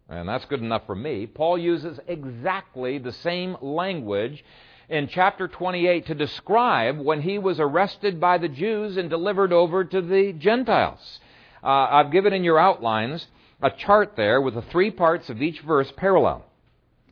And 0.08 0.28
that's 0.28 0.44
good 0.46 0.60
enough 0.60 0.86
for 0.86 0.94
me. 0.94 1.26
Paul 1.26 1.56
uses 1.58 1.98
exactly 2.06 2.98
the 2.98 3.12
same 3.12 3.56
language 3.60 4.44
in 4.88 5.08
chapter 5.08 5.48
28 5.48 6.06
to 6.06 6.14
describe 6.14 6.98
when 6.98 7.22
he 7.22 7.38
was 7.38 7.58
arrested 7.58 8.20
by 8.20 8.38
the 8.38 8.48
Jews 8.48 8.96
and 8.96 9.08
delivered 9.08 9.52
over 9.52 9.84
to 9.84 10.02
the 10.02 10.32
Gentiles. 10.34 11.20
Uh, 11.62 11.68
I've 11.68 12.12
given 12.12 12.32
in 12.32 12.44
your 12.44 12.58
outlines 12.58 13.26
a 13.62 13.70
chart 13.70 14.14
there 14.16 14.40
with 14.40 14.54
the 14.54 14.62
three 14.62 14.90
parts 14.90 15.30
of 15.30 15.40
each 15.40 15.60
verse 15.60 15.90
parallel. 15.96 16.44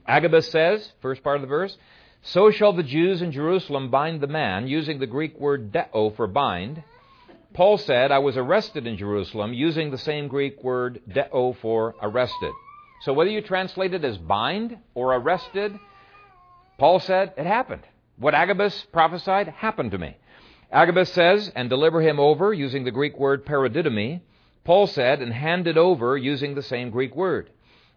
Agabus 0.06 0.50
says, 0.50 0.92
first 1.00 1.22
part 1.22 1.36
of 1.36 1.42
the 1.42 1.46
verse, 1.46 1.76
So 2.22 2.50
shall 2.50 2.72
the 2.72 2.82
Jews 2.82 3.22
in 3.22 3.32
Jerusalem 3.32 3.90
bind 3.90 4.20
the 4.20 4.26
man, 4.26 4.66
using 4.66 4.98
the 4.98 5.06
Greek 5.06 5.38
word 5.38 5.72
deo 5.72 6.10
for 6.10 6.26
bind. 6.26 6.82
Paul 7.54 7.78
said, 7.78 8.12
I 8.12 8.18
was 8.18 8.36
arrested 8.36 8.86
in 8.86 8.96
Jerusalem, 8.96 9.54
using 9.54 9.90
the 9.90 9.98
same 9.98 10.28
Greek 10.28 10.62
word 10.62 11.00
deo 11.12 11.56
for 11.62 11.94
arrested. 12.02 12.52
So 13.00 13.12
whether 13.12 13.30
you 13.30 13.40
translate 13.40 13.94
it 13.94 14.04
as 14.04 14.18
bind 14.18 14.76
or 14.94 15.14
arrested, 15.14 15.78
Paul 16.78 17.00
said, 17.00 17.34
it 17.36 17.46
happened. 17.46 17.82
What 18.16 18.34
Agabus 18.34 18.86
prophesied 18.92 19.48
happened 19.48 19.92
to 19.92 19.98
me. 19.98 20.16
Agabus 20.72 21.12
says, 21.12 21.50
and 21.54 21.68
deliver 21.68 22.00
him 22.00 22.20
over, 22.20 22.52
using 22.52 22.84
the 22.84 22.90
Greek 22.90 23.18
word 23.18 23.44
paradidomi. 23.44 24.20
Paul 24.64 24.86
said, 24.86 25.20
and 25.20 25.32
handed 25.32 25.78
over, 25.78 26.16
using 26.16 26.54
the 26.54 26.62
same 26.62 26.90
Greek 26.90 27.16
word. 27.16 27.50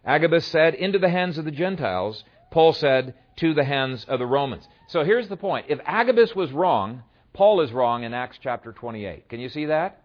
Agabus 0.06 0.46
said, 0.46 0.74
into 0.74 1.00
the 1.00 1.10
hands 1.10 1.38
of 1.38 1.46
the 1.46 1.52
Gentiles. 1.52 2.24
Paul 2.52 2.74
said, 2.74 3.14
to 3.38 3.54
the 3.54 3.64
hands 3.64 4.06
of 4.06 4.20
the 4.20 4.26
Romans. 4.26 4.68
So 4.88 5.04
here's 5.04 5.28
the 5.28 5.38
point. 5.38 5.68
If 5.70 5.80
Agabus 5.86 6.36
was 6.36 6.52
wrong, 6.52 7.04
Paul 7.34 7.62
is 7.62 7.72
wrong 7.72 8.04
in 8.04 8.14
Acts 8.14 8.38
chapter 8.42 8.72
28. 8.72 9.28
Can 9.28 9.40
you 9.40 9.50
see 9.50 9.66
that? 9.66 10.03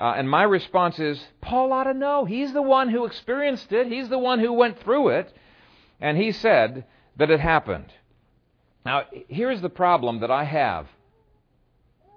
Uh, 0.00 0.14
and 0.16 0.30
my 0.30 0.44
response 0.44 0.98
is, 0.98 1.22
Paul 1.42 1.74
ought 1.74 1.84
to 1.84 1.92
know. 1.92 2.24
He's 2.24 2.54
the 2.54 2.62
one 2.62 2.88
who 2.88 3.04
experienced 3.04 3.70
it. 3.70 3.86
He's 3.86 4.08
the 4.08 4.18
one 4.18 4.38
who 4.38 4.50
went 4.50 4.80
through 4.80 5.10
it. 5.10 5.30
And 6.00 6.16
he 6.16 6.32
said 6.32 6.86
that 7.16 7.30
it 7.30 7.38
happened. 7.38 7.92
Now, 8.86 9.02
here's 9.28 9.60
the 9.60 9.68
problem 9.68 10.20
that 10.20 10.30
I 10.30 10.44
have 10.44 10.86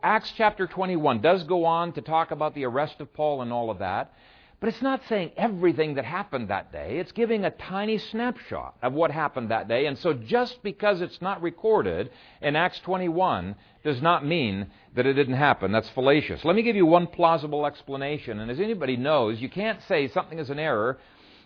Acts 0.02 0.34
chapter 0.36 0.68
21 0.68 1.22
does 1.22 1.44
go 1.44 1.64
on 1.66 1.94
to 1.94 2.02
talk 2.02 2.32
about 2.32 2.56
the 2.56 2.66
arrest 2.66 3.00
of 3.00 3.14
Paul 3.14 3.42
and 3.42 3.54
all 3.54 3.70
of 3.70 3.80
that, 3.80 4.14
but 4.60 4.68
it's 4.68 4.82
not 4.82 5.02
saying 5.08 5.32
everything 5.38 5.96
that 5.96 6.04
happened 6.04 6.50
that 6.50 6.74
day. 6.74 7.00
It's 7.00 7.14
giving 7.14 7.46
a 7.46 7.52
tiny 7.52 7.98
snapshot 7.98 8.76
of 8.82 8.92
what 8.92 9.12
happened 9.12 9.50
that 9.52 9.70
day. 9.70 9.86
And 9.86 9.98
so 9.98 10.14
just 10.14 10.62
because 10.62 11.00
it's 11.02 11.22
not 11.22 11.42
recorded 11.42 12.12
in 12.42 12.58
Acts 12.58 12.80
21 12.80 13.56
does 13.84 14.02
not 14.02 14.26
mean 14.26 14.68
that 14.96 15.06
it 15.06 15.14
didn't 15.14 15.36
happen. 15.36 15.72
That's 15.72 15.90
fallacious. 15.90 16.46
Let 16.46 16.56
me 16.56 16.62
give 16.62 16.76
you 16.76 16.86
one 16.86 17.08
plausible 17.08 17.66
explanation. 17.66 18.40
And 18.40 18.50
as 18.50 18.60
anybody 18.60 18.98
knows, 18.98 19.42
you 19.42 19.50
can't 19.50 19.82
say 19.84 20.08
something 20.08 20.40
is 20.40 20.50
an 20.50 20.60
error 20.60 21.00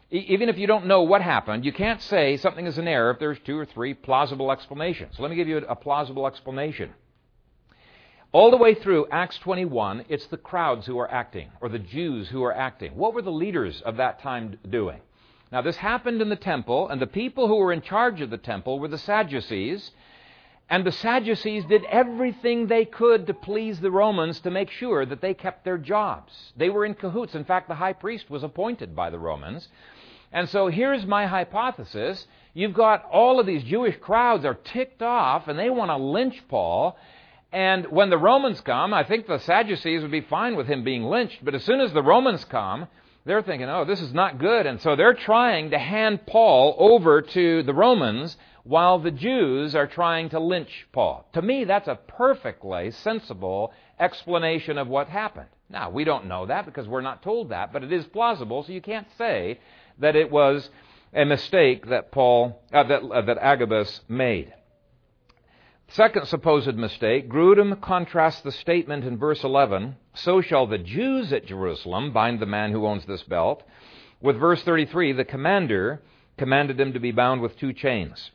even 0.09 0.47
if 0.47 0.57
you 0.57 0.67
don't 0.67 0.85
know 0.85 1.01
what 1.01 1.21
happened, 1.21 1.65
you 1.65 1.73
can't 1.73 2.01
say 2.01 2.37
something 2.37 2.65
is 2.65 2.77
an 2.77 2.87
error 2.87 3.11
if 3.11 3.19
there's 3.19 3.39
two 3.39 3.57
or 3.57 3.65
three 3.65 3.93
plausible 3.93 4.51
explanations. 4.51 5.17
So 5.17 5.23
Let 5.23 5.31
me 5.31 5.35
give 5.35 5.49
you 5.49 5.57
a 5.57 5.75
plausible 5.75 6.27
explanation. 6.27 6.93
All 8.31 8.51
the 8.51 8.57
way 8.57 8.73
through 8.73 9.07
Acts 9.11 9.37
21, 9.39 10.05
it's 10.07 10.27
the 10.27 10.37
crowds 10.37 10.85
who 10.85 10.97
are 10.99 11.11
acting, 11.11 11.49
or 11.59 11.69
the 11.69 11.79
Jews 11.79 12.29
who 12.29 12.43
are 12.43 12.53
acting. 12.53 12.95
What 12.95 13.13
were 13.13 13.21
the 13.21 13.31
leaders 13.31 13.81
of 13.81 13.97
that 13.97 14.21
time 14.21 14.57
doing? 14.69 14.99
Now, 15.51 15.61
this 15.61 15.77
happened 15.77 16.21
in 16.21 16.29
the 16.29 16.35
temple, 16.35 16.89
and 16.89 17.01
the 17.01 17.07
people 17.07 17.47
who 17.47 17.55
were 17.55 17.73
in 17.73 17.81
charge 17.81 18.21
of 18.21 18.29
the 18.29 18.37
temple 18.37 18.79
were 18.79 18.89
the 18.89 18.97
Sadducees. 18.97 19.91
And 20.69 20.85
the 20.85 20.91
Sadducees 20.91 21.63
did 21.65 21.85
everything 21.85 22.67
they 22.67 22.83
could 22.83 23.27
to 23.27 23.33
please 23.33 23.79
the 23.79 23.91
Romans 23.91 24.41
to 24.41 24.51
make 24.51 24.69
sure 24.69 25.05
that 25.05 25.21
they 25.21 25.33
kept 25.33 25.63
their 25.63 25.77
jobs. 25.77 26.53
They 26.57 26.69
were 26.69 26.83
in 26.85 26.93
cahoots. 26.93 27.35
In 27.35 27.45
fact, 27.45 27.69
the 27.69 27.75
high 27.75 27.93
priest 27.93 28.29
was 28.29 28.43
appointed 28.43 28.95
by 28.95 29.09
the 29.09 29.19
Romans. 29.19 29.69
And 30.33 30.49
so 30.49 30.67
here's 30.67 31.05
my 31.05 31.25
hypothesis. 31.25 32.27
You've 32.53 32.73
got 32.73 33.05
all 33.05 33.39
of 33.39 33.45
these 33.45 33.63
Jewish 33.63 33.95
crowds 34.01 34.43
are 34.43 34.55
ticked 34.55 35.01
off 35.01 35.47
and 35.47 35.57
they 35.57 35.69
want 35.69 35.89
to 35.89 35.97
lynch 35.97 36.43
Paul. 36.49 36.97
And 37.53 37.87
when 37.87 38.09
the 38.09 38.17
Romans 38.17 38.59
come, 38.59 38.93
I 38.93 39.05
think 39.05 39.25
the 39.25 39.39
Sadducees 39.39 40.01
would 40.01 40.11
be 40.11 40.21
fine 40.21 40.57
with 40.57 40.67
him 40.67 40.83
being 40.83 41.03
lynched, 41.03 41.45
but 41.45 41.55
as 41.55 41.63
soon 41.63 41.79
as 41.79 41.93
the 41.93 42.03
Romans 42.03 42.43
come, 42.43 42.87
they're 43.25 43.41
thinking, 43.41 43.69
oh, 43.69 43.85
this 43.85 44.01
is 44.01 44.13
not 44.13 44.37
good. 44.37 44.65
And 44.65 44.81
so 44.81 44.95
they're 44.95 45.13
trying 45.13 45.71
to 45.71 45.79
hand 45.79 46.25
Paul 46.25 46.75
over 46.77 47.21
to 47.21 47.63
the 47.63 47.73
Romans 47.73 48.37
while 48.67 48.99
the 48.99 49.11
Jews 49.11 49.75
are 49.75 49.87
trying 49.87 50.29
to 50.29 50.39
lynch 50.39 50.87
Paul. 50.91 51.25
To 51.33 51.41
me, 51.41 51.63
that's 51.63 51.87
a 51.87 51.95
perfectly 51.95 52.91
sensible 52.91 53.71
explanation 53.97 54.77
of 54.77 54.89
what 54.89 55.07
happened. 55.07 55.47
Now, 55.69 55.89
we 55.89 56.03
don't 56.03 56.27
know 56.27 56.45
that 56.45 56.65
because 56.65 56.85
we're 56.85 57.01
not 57.01 57.23
told 57.23 57.49
that, 57.49 57.71
but 57.71 57.83
it 57.83 57.93
is 57.93 58.05
plausible, 58.07 58.63
so 58.63 58.73
you 58.73 58.81
can't 58.81 59.07
say 59.17 59.59
that 59.99 60.17
it 60.17 60.29
was 60.29 60.69
a 61.13 61.23
mistake 61.23 61.87
that 61.87 62.11
Paul, 62.11 62.61
uh, 62.73 62.83
that, 62.83 63.03
uh, 63.03 63.21
that 63.21 63.37
Agabus 63.37 64.01
made. 64.09 64.53
Second 65.89 66.27
supposed 66.27 66.75
mistake, 66.75 67.29
Grudem 67.29 67.79
contrasts 67.81 68.41
the 68.41 68.51
statement 68.51 69.05
in 69.05 69.17
verse 69.17 69.45
11, 69.45 69.95
so 70.13 70.41
shall 70.41 70.67
the 70.67 70.77
Jews 70.77 71.31
at 71.31 71.45
Jerusalem 71.45 72.11
bind 72.11 72.41
the 72.41 72.45
man 72.45 72.73
who 72.73 72.85
owns 72.85 73.05
this 73.05 73.23
belt, 73.23 73.63
with 74.19 74.37
verse 74.37 74.61
33, 74.63 75.13
the 75.13 75.23
commander 75.23 76.01
commanded 76.37 76.77
him 76.79 76.91
to 76.91 76.99
be 76.99 77.11
bound 77.11 77.39
with 77.39 77.57
two 77.57 77.71
chains. 77.71 78.31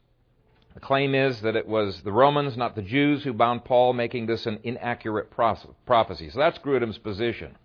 The 0.75 0.81
claim 0.81 1.14
is 1.14 1.41
that 1.43 1.57
it 1.57 1.68
was 1.68 2.01
the 2.03 2.12
Romans, 2.12 2.57
not 2.57 2.75
the 2.75 2.83
Jews, 2.83 3.23
who 3.25 3.33
bound 3.33 3.64
Paul, 3.64 3.93
making 3.93 4.27
this 4.27 4.47
an 4.47 4.61
inaccurate 4.62 5.31
prophecy. 5.31 6.31
So 6.31 6.39
that's 6.39 6.59
Grudem's 6.59 6.99
position. 6.99 7.57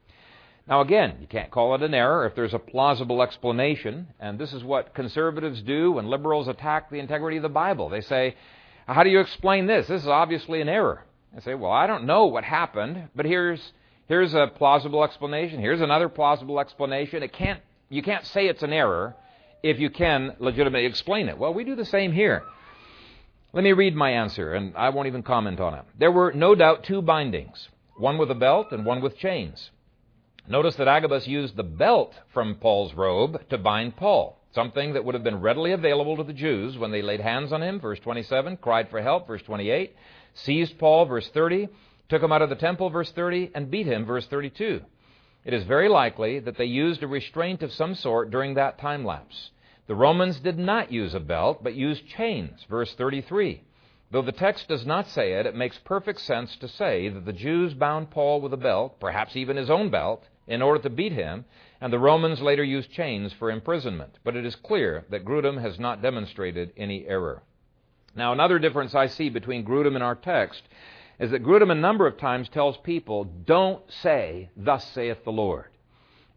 Now, 0.68 0.82
again, 0.82 1.16
you 1.22 1.28
can't 1.28 1.50
call 1.50 1.74
it 1.76 1.82
an 1.82 1.94
error 1.94 2.26
if 2.26 2.36
there's 2.36 2.54
a 2.54 2.60
plausible 2.60 3.22
explanation, 3.22 4.08
and 4.20 4.38
this 4.38 4.52
is 4.52 4.64
what 4.64 4.94
conservatives 4.94 5.62
do 5.62 5.94
when 5.94 6.08
liberals 6.08 6.50
attack 6.50 6.90
the 6.90 7.00
integrity 7.00 7.38
of 7.38 7.44
the 7.44 7.50
Bible. 7.50 7.88
They 7.88 8.02
say, 8.02 8.36
How 8.86 9.04
do 9.04 9.10
you 9.10 9.22
explain 9.22 9.66
this? 9.66 9.88
This 9.88 10.02
is 10.02 10.10
obviously 10.10 10.60
an 10.60 10.68
error. 10.68 11.04
I 11.36 11.40
say, 11.40 11.56
Well, 11.56 11.72
I 11.72 11.88
don't 11.88 12.04
know 12.04 12.26
what 12.26 12.44
happened, 12.44 13.08
but 13.16 13.26
here's, 13.26 13.72
here's 14.08 14.34
a 14.34 14.52
plausible 14.54 15.06
explanation. 15.06 15.62
Here's 15.62 15.80
another 15.80 16.10
plausible 16.10 16.60
explanation. 16.60 17.24
It 17.24 17.32
can't, 17.32 17.62
you 17.88 18.04
can't 18.04 18.26
say 18.26 18.48
it's 18.48 18.64
an 18.64 18.74
error 18.74 19.16
if 19.64 19.80
you 19.80 19.90
can 19.90 20.36
legitimately 20.40 20.86
explain 20.86 21.30
it. 21.30 21.38
Well, 21.38 21.54
we 21.54 21.64
do 21.64 21.76
the 21.76 21.86
same 21.86 22.12
here. 22.12 22.44
Let 23.58 23.64
me 23.64 23.74
read 23.74 23.96
my 23.96 24.12
answer, 24.12 24.54
and 24.54 24.78
I 24.78 24.90
won't 24.90 25.08
even 25.08 25.24
comment 25.24 25.60
on 25.60 25.74
it. 25.74 25.84
There 25.98 26.12
were 26.12 26.32
no 26.32 26.54
doubt 26.54 26.84
two 26.84 27.02
bindings, 27.02 27.70
one 27.96 28.20
with 28.20 28.30
a 28.30 28.36
belt 28.36 28.68
and 28.72 28.86
one 28.86 29.02
with 29.02 29.18
chains. 29.18 29.72
Notice 30.48 30.76
that 30.76 30.88
Agabus 30.88 31.26
used 31.26 31.56
the 31.56 31.64
belt 31.64 32.14
from 32.36 32.58
Paul's 32.58 32.94
robe 32.94 33.50
to 33.50 33.58
bind 33.58 33.96
Paul, 33.96 34.40
something 34.54 34.94
that 34.94 35.04
would 35.04 35.16
have 35.16 35.24
been 35.24 35.42
readily 35.42 35.72
available 35.72 36.18
to 36.18 36.24
the 36.24 36.34
Jews 36.34 36.78
when 36.78 36.92
they 36.92 37.02
laid 37.02 37.20
hands 37.20 37.52
on 37.52 37.64
him, 37.64 37.80
verse 37.80 37.98
27, 37.98 38.58
cried 38.58 38.92
for 38.92 39.02
help, 39.02 39.26
verse 39.26 39.42
28, 39.42 39.96
seized 40.36 40.78
Paul, 40.78 41.08
verse 41.08 41.28
30, 41.34 41.68
took 42.10 42.22
him 42.22 42.32
out 42.32 42.44
of 42.44 42.50
the 42.50 42.56
temple, 42.56 42.92
verse 42.92 43.12
30, 43.12 43.54
and 43.56 43.72
beat 43.72 43.88
him, 43.88 44.06
verse 44.06 44.28
32. 44.28 44.82
It 45.46 45.54
is 45.56 45.64
very 45.64 45.90
likely 45.90 46.38
that 46.42 46.60
they 46.60 46.66
used 46.66 47.02
a 47.02 47.08
restraint 47.08 47.64
of 47.64 47.74
some 47.74 47.96
sort 47.96 48.30
during 48.30 48.54
that 48.54 48.78
time 48.78 49.04
lapse. 49.04 49.50
The 49.88 49.96
Romans 49.96 50.42
did 50.42 50.60
not 50.60 50.92
use 50.92 51.14
a 51.14 51.20
belt, 51.20 51.64
but 51.64 51.74
used 51.74 52.08
chains, 52.08 52.66
verse 52.70 52.94
33. 52.96 53.64
Though 54.12 54.22
the 54.22 54.34
text 54.34 54.68
does 54.68 54.86
not 54.86 55.08
say 55.08 55.34
it, 55.34 55.46
it 55.46 55.56
makes 55.56 55.80
perfect 55.80 56.20
sense 56.22 56.58
to 56.58 56.68
say 56.68 57.08
that 57.08 57.26
the 57.26 57.32
Jews 57.34 57.74
bound 57.74 58.10
Paul 58.10 58.42
with 58.42 58.54
a 58.54 58.58
belt, 58.58 59.00
perhaps 59.00 59.38
even 59.38 59.56
his 59.56 59.70
own 59.70 59.90
belt, 59.90 60.28
in 60.46 60.62
order 60.62 60.82
to 60.84 60.90
beat 60.90 61.14
him, 61.14 61.46
and 61.80 61.92
the 61.92 62.00
Romans 62.00 62.42
later 62.42 62.64
used 62.64 62.92
chains 62.92 63.32
for 63.34 63.50
imprisonment. 63.50 64.20
But 64.26 64.36
it 64.36 64.46
is 64.46 64.56
clear 64.56 65.06
that 65.10 65.26
Grudem 65.26 65.62
has 65.62 65.80
not 65.80 66.02
demonstrated 66.02 66.74
any 66.76 67.06
error. 67.08 67.44
Now, 68.14 68.34
another 68.34 68.60
difference 68.60 68.94
I 68.94 69.08
see 69.08 69.30
between 69.30 69.66
Grudem 69.66 69.96
and 69.96 70.04
our 70.04 70.16
text 70.16 70.64
is 71.20 71.32
that 71.32 71.44
Grudem 71.44 71.72
a 71.72 71.76
number 71.76 72.08
of 72.08 72.18
times 72.18 72.50
tells 72.50 72.78
people, 72.78 73.24
don't 73.24 73.84
say, 73.90 74.50
Thus 74.58 74.86
saith 74.92 75.24
the 75.24 75.32
Lord. 75.32 75.68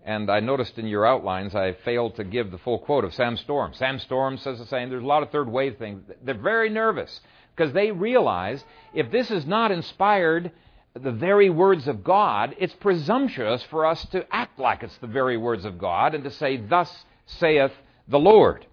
And 0.04 0.30
I 0.30 0.40
noticed 0.40 0.78
in 0.78 0.86
your 0.86 1.06
outlines 1.06 1.54
I 1.54 1.72
failed 1.84 2.16
to 2.16 2.24
give 2.24 2.50
the 2.50 2.58
full 2.58 2.78
quote 2.78 3.04
of 3.04 3.14
Sam 3.14 3.36
Storm. 3.36 3.74
Sam 3.74 3.98
Storm 3.98 4.38
says 4.38 4.58
the 4.58 4.66
same. 4.66 4.88
There's 4.88 5.02
a 5.02 5.06
lot 5.06 5.22
of 5.22 5.30
third 5.30 5.48
wave 5.48 5.76
things. 5.78 6.02
They're 6.22 6.34
very 6.34 6.70
nervous 6.70 7.20
because 7.54 7.72
they 7.74 7.90
realize 7.90 8.64
if 8.94 9.10
this 9.10 9.30
is 9.30 9.46
not 9.46 9.70
inspired 9.70 10.52
the 10.94 11.12
very 11.12 11.50
words 11.50 11.86
of 11.86 12.02
God, 12.02 12.56
it's 12.58 12.74
presumptuous 12.74 13.62
for 13.64 13.86
us 13.86 14.04
to 14.06 14.26
act 14.34 14.58
like 14.58 14.82
it's 14.82 14.96
the 14.98 15.06
very 15.06 15.36
words 15.36 15.64
of 15.64 15.78
God 15.78 16.14
and 16.14 16.24
to 16.24 16.30
say, 16.30 16.56
Thus 16.56 17.04
saith 17.26 17.72
the 18.08 18.18
Lord. 18.18 18.66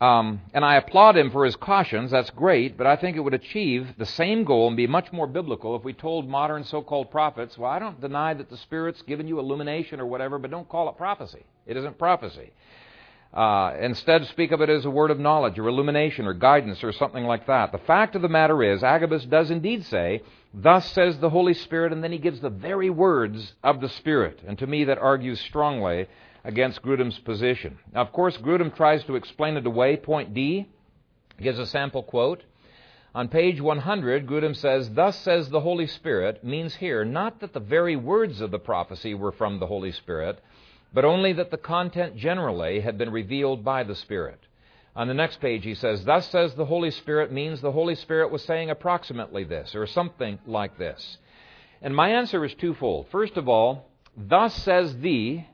Um, 0.00 0.42
and 0.54 0.64
I 0.64 0.76
applaud 0.76 1.16
him 1.16 1.30
for 1.30 1.44
his 1.44 1.56
cautions. 1.56 2.12
That's 2.12 2.30
great, 2.30 2.76
but 2.76 2.86
I 2.86 2.94
think 2.94 3.16
it 3.16 3.20
would 3.20 3.34
achieve 3.34 3.94
the 3.98 4.06
same 4.06 4.44
goal 4.44 4.68
and 4.68 4.76
be 4.76 4.86
much 4.86 5.12
more 5.12 5.26
biblical 5.26 5.74
if 5.74 5.82
we 5.82 5.92
told 5.92 6.28
modern 6.28 6.62
so 6.62 6.82
called 6.82 7.10
prophets, 7.10 7.58
well, 7.58 7.70
I 7.70 7.80
don't 7.80 8.00
deny 8.00 8.32
that 8.34 8.48
the 8.48 8.56
Spirit's 8.58 9.02
given 9.02 9.26
you 9.26 9.40
illumination 9.40 9.98
or 10.00 10.06
whatever, 10.06 10.38
but 10.38 10.52
don't 10.52 10.68
call 10.68 10.88
it 10.88 10.96
prophecy. 10.96 11.44
It 11.66 11.76
isn't 11.76 11.98
prophecy. 11.98 12.52
Uh, 13.34 13.74
instead, 13.80 14.24
speak 14.26 14.52
of 14.52 14.60
it 14.62 14.70
as 14.70 14.84
a 14.84 14.90
word 14.90 15.10
of 15.10 15.18
knowledge 15.18 15.58
or 15.58 15.68
illumination 15.68 16.26
or 16.26 16.32
guidance 16.32 16.82
or 16.82 16.92
something 16.92 17.24
like 17.24 17.46
that. 17.46 17.72
The 17.72 17.78
fact 17.78 18.14
of 18.14 18.22
the 18.22 18.28
matter 18.28 18.62
is, 18.62 18.82
Agabus 18.82 19.24
does 19.24 19.50
indeed 19.50 19.84
say, 19.84 20.22
Thus 20.54 20.90
says 20.92 21.18
the 21.18 21.28
Holy 21.28 21.52
Spirit, 21.52 21.92
and 21.92 22.02
then 22.02 22.12
he 22.12 22.18
gives 22.18 22.40
the 22.40 22.48
very 22.48 22.88
words 22.88 23.52
of 23.62 23.80
the 23.80 23.88
Spirit. 23.88 24.40
And 24.46 24.58
to 24.58 24.66
me, 24.66 24.84
that 24.84 24.96
argues 24.96 25.40
strongly 25.40 26.06
against 26.48 26.82
Grudem's 26.82 27.18
position. 27.18 27.78
Now, 27.94 28.00
of 28.00 28.10
course, 28.10 28.36
Grudem 28.38 28.74
tries 28.74 29.04
to 29.04 29.16
explain 29.16 29.58
it 29.58 29.66
away. 29.66 29.98
Point 29.98 30.32
D 30.32 30.66
gives 31.40 31.58
a 31.58 31.66
sample 31.66 32.02
quote. 32.02 32.42
On 33.14 33.28
page 33.28 33.60
100, 33.60 34.26
Grudem 34.26 34.56
says, 34.56 34.90
Thus 34.90 35.18
says 35.18 35.50
the 35.50 35.60
Holy 35.60 35.86
Spirit, 35.86 36.42
means 36.42 36.74
here 36.74 37.04
not 37.04 37.40
that 37.40 37.52
the 37.52 37.60
very 37.60 37.96
words 37.96 38.40
of 38.40 38.50
the 38.50 38.58
prophecy 38.58 39.12
were 39.12 39.32
from 39.32 39.58
the 39.58 39.66
Holy 39.66 39.92
Spirit, 39.92 40.40
but 40.92 41.04
only 41.04 41.34
that 41.34 41.50
the 41.50 41.58
content 41.58 42.16
generally 42.16 42.80
had 42.80 42.96
been 42.96 43.10
revealed 43.12 43.62
by 43.62 43.82
the 43.82 43.94
Spirit. 43.94 44.40
On 44.96 45.06
the 45.06 45.14
next 45.14 45.40
page, 45.40 45.64
he 45.64 45.74
says, 45.74 46.02
Thus 46.04 46.30
says 46.30 46.54
the 46.54 46.64
Holy 46.64 46.90
Spirit 46.90 47.30
means 47.30 47.60
the 47.60 47.72
Holy 47.72 47.94
Spirit 47.94 48.30
was 48.30 48.42
saying 48.42 48.70
approximately 48.70 49.44
this, 49.44 49.74
or 49.74 49.86
something 49.86 50.38
like 50.46 50.78
this. 50.78 51.18
And 51.82 51.94
my 51.94 52.08
answer 52.08 52.42
is 52.42 52.54
twofold. 52.54 53.08
First 53.10 53.36
of 53.36 53.48
all, 53.48 53.90
Thus 54.16 54.54
says 54.62 54.96
the 54.98 55.44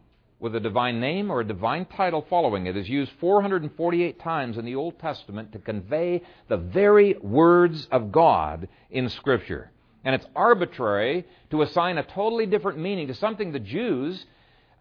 with 0.44 0.54
a 0.54 0.60
divine 0.60 1.00
name 1.00 1.30
or 1.30 1.40
a 1.40 1.46
divine 1.46 1.86
title 1.86 2.26
following 2.28 2.66
it 2.66 2.76
is 2.76 2.86
used 2.86 3.10
448 3.18 4.20
times 4.20 4.58
in 4.58 4.66
the 4.66 4.74
Old 4.74 4.98
Testament 4.98 5.50
to 5.52 5.58
convey 5.58 6.20
the 6.48 6.58
very 6.58 7.14
words 7.22 7.88
of 7.90 8.12
God 8.12 8.68
in 8.90 9.08
Scripture. 9.08 9.70
And 10.04 10.14
it's 10.14 10.26
arbitrary 10.36 11.24
to 11.48 11.62
assign 11.62 11.96
a 11.96 12.02
totally 12.02 12.44
different 12.44 12.78
meaning 12.78 13.06
to 13.06 13.14
something 13.14 13.52
the 13.52 13.58
Jews 13.58 14.26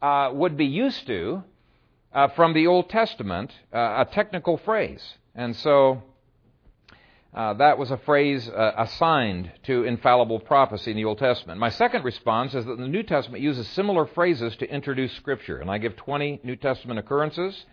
uh, 0.02 0.32
would 0.34 0.58
be 0.58 0.66
used 0.66 1.08
to 1.08 1.46
uh, 2.12 2.28
from 2.36 2.54
the 2.54 2.68
Old 2.68 2.90
Testament, 2.90 3.50
uh, 3.74 4.04
a 4.06 4.14
technical 4.14 4.58
phrase. 4.58 5.14
And 5.34 5.56
so 5.56 6.04
uh, 7.34 7.54
that 7.56 7.80
was 7.80 7.90
a 7.90 7.98
phrase 7.98 8.48
uh, 8.48 8.74
assigned 8.78 9.52
to 9.64 9.86
infallible 9.86 10.40
prophecy 10.40 10.92
in 10.92 10.98
the 10.98 11.06
Old 11.06 11.18
Testament. 11.18 11.60
My 11.60 11.70
second 11.70 12.04
response 12.04 12.54
is 12.54 12.66
that 12.66 12.78
the 12.78 12.88
New 12.88 13.02
Testament 13.02 13.42
uses 13.42 13.68
similar 13.70 14.06
phrases 14.06 14.56
to 14.58 14.70
introduce 14.70 15.12
Scripture, 15.14 15.58
and 15.58 15.70
I 15.70 15.80
give 15.80 15.96
20 15.96 16.42
New 16.44 16.56
Testament 16.56 17.00
occurrences. 17.00 17.66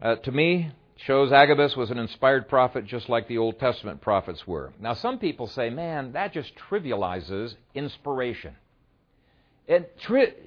Uh, 0.00 0.16
to 0.16 0.32
me, 0.32 0.72
shows 0.96 1.30
Agabus 1.30 1.76
was 1.76 1.90
an 1.90 1.98
inspired 1.98 2.48
prophet 2.48 2.86
just 2.86 3.10
like 3.10 3.28
the 3.28 3.36
Old 3.36 3.58
Testament 3.58 4.00
prophets 4.00 4.46
were. 4.46 4.72
Now, 4.80 4.94
some 4.94 5.18
people 5.18 5.46
say, 5.46 5.68
man, 5.68 6.12
that 6.12 6.32
just 6.32 6.52
trivializes 6.70 7.54
inspiration. 7.74 8.54
It, 9.68 9.94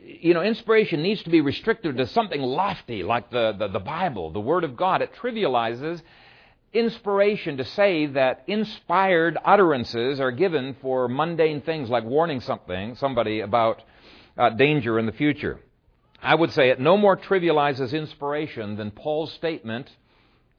you 0.03 0.33
know, 0.33 0.41
inspiration 0.41 1.03
needs 1.03 1.21
to 1.23 1.29
be 1.29 1.41
restricted 1.41 1.97
to 1.97 2.07
something 2.07 2.41
lofty 2.41 3.03
like 3.03 3.29
the, 3.29 3.53
the, 3.57 3.67
the 3.67 3.79
Bible, 3.79 4.31
the 4.31 4.39
Word 4.39 4.63
of 4.63 4.75
God. 4.75 5.03
It 5.03 5.13
trivializes 5.21 6.01
inspiration 6.73 7.57
to 7.57 7.65
say 7.65 8.07
that 8.07 8.43
inspired 8.47 9.37
utterances 9.43 10.19
are 10.19 10.31
given 10.31 10.75
for 10.81 11.07
mundane 11.07 11.61
things 11.61 11.89
like 11.89 12.03
warning 12.03 12.41
something, 12.41 12.95
somebody 12.95 13.41
about 13.41 13.81
uh, 14.37 14.49
danger 14.49 14.97
in 14.99 15.05
the 15.05 15.11
future. 15.11 15.59
I 16.21 16.35
would 16.35 16.51
say 16.51 16.69
it 16.69 16.79
no 16.79 16.97
more 16.97 17.17
trivializes 17.17 17.93
inspiration 17.93 18.77
than 18.77 18.91
Paul's 18.91 19.33
statement, 19.33 19.89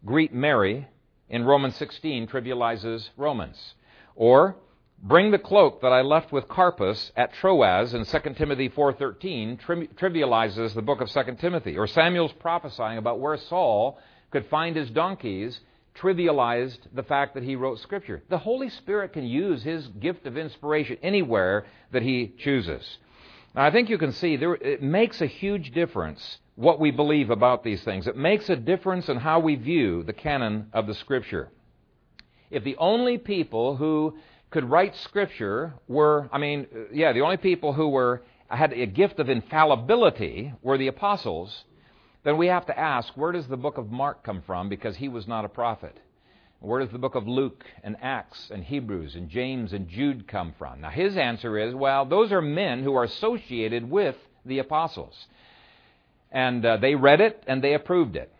greet 0.04 0.32
Mary, 0.32 0.86
in 1.28 1.44
Romans 1.44 1.74
16 1.76 2.28
trivializes 2.28 3.08
Romans. 3.16 3.74
Or, 4.14 4.56
bring 5.02 5.30
the 5.30 5.38
cloak 5.38 5.80
that 5.82 5.92
I 5.92 6.02
left 6.02 6.32
with 6.32 6.48
Carpus 6.48 7.10
at 7.16 7.32
Troas 7.34 7.94
in 7.94 8.04
2 8.04 8.34
Timothy 8.34 8.68
4.13 8.68 9.58
tri- 9.58 9.88
trivializes 9.96 10.74
the 10.74 10.82
book 10.82 11.00
of 11.00 11.10
2 11.10 11.36
Timothy. 11.40 11.76
Or 11.76 11.86
Samuel's 11.86 12.32
prophesying 12.32 12.98
about 12.98 13.20
where 13.20 13.36
Saul 13.36 13.98
could 14.30 14.46
find 14.46 14.76
his 14.76 14.90
donkeys 14.90 15.58
trivialized 15.98 16.78
the 16.92 17.02
fact 17.02 17.34
that 17.34 17.42
he 17.42 17.56
wrote 17.56 17.78
Scripture. 17.78 18.22
The 18.28 18.38
Holy 18.38 18.68
Spirit 18.68 19.12
can 19.12 19.24
use 19.24 19.62
his 19.62 19.86
gift 19.88 20.26
of 20.26 20.36
inspiration 20.36 20.98
anywhere 21.02 21.66
that 21.92 22.02
he 22.02 22.34
chooses. 22.38 22.98
Now, 23.54 23.64
I 23.64 23.70
think 23.70 23.88
you 23.88 23.98
can 23.98 24.12
see 24.12 24.36
there, 24.36 24.54
it 24.54 24.82
makes 24.82 25.20
a 25.20 25.26
huge 25.26 25.70
difference 25.70 26.38
what 26.56 26.80
we 26.80 26.90
believe 26.90 27.30
about 27.30 27.62
these 27.62 27.82
things. 27.82 28.06
It 28.06 28.16
makes 28.16 28.48
a 28.48 28.56
difference 28.56 29.08
in 29.08 29.18
how 29.18 29.40
we 29.40 29.54
view 29.54 30.02
the 30.02 30.12
canon 30.12 30.68
of 30.72 30.86
the 30.86 30.94
Scripture. 30.94 31.50
If 32.50 32.64
the 32.64 32.76
only 32.76 33.18
people 33.18 33.76
who 33.76 34.16
could 34.50 34.70
write 34.70 34.96
Scripture 34.96 35.74
were, 35.88 36.28
I 36.32 36.38
mean, 36.38 36.66
yeah, 36.92 37.12
the 37.12 37.22
only 37.22 37.36
people 37.36 37.72
who 37.72 37.88
were 37.88 38.22
had 38.48 38.72
a 38.72 38.86
gift 38.86 39.18
of 39.18 39.28
infallibility 39.28 40.52
were 40.62 40.78
the 40.78 40.86
apostles, 40.86 41.64
then 42.24 42.38
we 42.38 42.48
have 42.48 42.66
to 42.66 42.78
ask 42.78 43.16
where 43.16 43.32
does 43.32 43.46
the 43.46 43.56
book 43.56 43.78
of 43.78 43.90
Mark 43.90 44.24
come 44.24 44.42
from 44.46 44.68
because 44.68 44.96
he 44.96 45.08
was 45.08 45.28
not 45.28 45.44
a 45.44 45.48
prophet? 45.48 45.96
Where 46.60 46.80
does 46.80 46.90
the 46.90 46.98
book 46.98 47.14
of 47.14 47.28
Luke 47.28 47.62
and 47.82 47.96
Acts 48.00 48.50
and 48.50 48.64
Hebrews 48.64 49.14
and 49.14 49.28
James 49.28 49.74
and 49.74 49.86
Jude 49.86 50.26
come 50.26 50.54
from? 50.58 50.80
Now, 50.80 50.88
his 50.88 51.16
answer 51.16 51.58
is 51.58 51.74
well, 51.74 52.06
those 52.06 52.32
are 52.32 52.40
men 52.40 52.82
who 52.82 52.94
are 52.94 53.04
associated 53.04 53.88
with 53.88 54.16
the 54.46 54.58
apostles. 54.60 55.14
And 56.32 56.64
uh, 56.64 56.78
they 56.78 56.94
read 56.94 57.20
it 57.20 57.44
and 57.46 57.62
they 57.62 57.74
approved 57.74 58.16
it. 58.16 58.32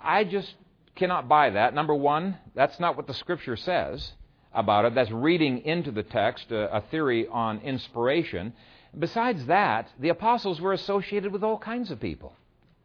I 0.00 0.22
just 0.22 0.54
cannot 0.94 1.28
buy 1.28 1.50
that. 1.50 1.74
Number 1.74 1.94
one, 1.94 2.38
that's 2.54 2.78
not 2.78 2.96
what 2.96 3.08
the 3.08 3.14
Scripture 3.14 3.56
says 3.56 4.12
about 4.54 4.84
it. 4.84 4.94
That's 4.94 5.10
reading 5.10 5.64
into 5.64 5.90
the 5.90 6.04
text 6.04 6.52
a, 6.52 6.76
a 6.76 6.80
theory 6.92 7.26
on 7.26 7.60
inspiration. 7.60 8.52
Besides 8.96 9.46
that, 9.46 9.88
the 9.98 10.10
apostles 10.10 10.60
were 10.60 10.72
associated 10.72 11.32
with 11.32 11.42
all 11.42 11.58
kinds 11.58 11.90
of 11.90 11.98
people. 11.98 12.36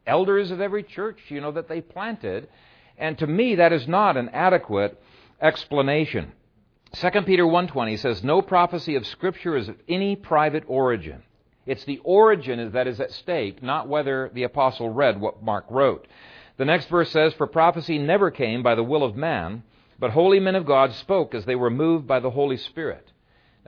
Elders 0.08 0.50
of 0.50 0.60
every 0.60 0.82
church, 0.82 1.18
you 1.28 1.40
know, 1.40 1.52
that 1.52 1.68
they 1.68 1.80
planted. 1.80 2.48
And 2.96 3.16
to 3.18 3.26
me, 3.26 3.56
that 3.56 3.72
is 3.72 3.86
not 3.86 4.16
an 4.16 4.30
adequate 4.30 5.00
explanation. 5.40 6.32
2 6.94 7.10
Peter 7.22 7.44
1.20 7.44 7.98
says, 7.98 8.24
No 8.24 8.42
prophecy 8.42 8.96
of 8.96 9.06
Scripture 9.06 9.56
is 9.56 9.68
of 9.68 9.76
any 9.88 10.16
private 10.16 10.64
origin. 10.66 11.22
It's 11.66 11.84
the 11.84 12.00
origin 12.02 12.72
that 12.72 12.86
is 12.86 12.98
at 12.98 13.12
stake, 13.12 13.62
not 13.62 13.88
whether 13.88 14.30
the 14.32 14.44
apostle 14.44 14.88
read 14.88 15.20
what 15.20 15.42
Mark 15.42 15.66
wrote. 15.68 16.08
The 16.56 16.64
next 16.64 16.88
verse 16.88 17.10
says, 17.10 17.34
For 17.34 17.46
prophecy 17.46 17.98
never 17.98 18.30
came 18.30 18.62
by 18.62 18.74
the 18.74 18.82
will 18.82 19.04
of 19.04 19.16
man, 19.16 19.62
but 19.98 20.12
holy 20.12 20.40
men 20.40 20.54
of 20.54 20.64
God 20.64 20.94
spoke 20.94 21.34
as 21.34 21.44
they 21.44 21.54
were 21.54 21.70
moved 21.70 22.06
by 22.06 22.20
the 22.20 22.30
Holy 22.30 22.56
Spirit. 22.56 23.12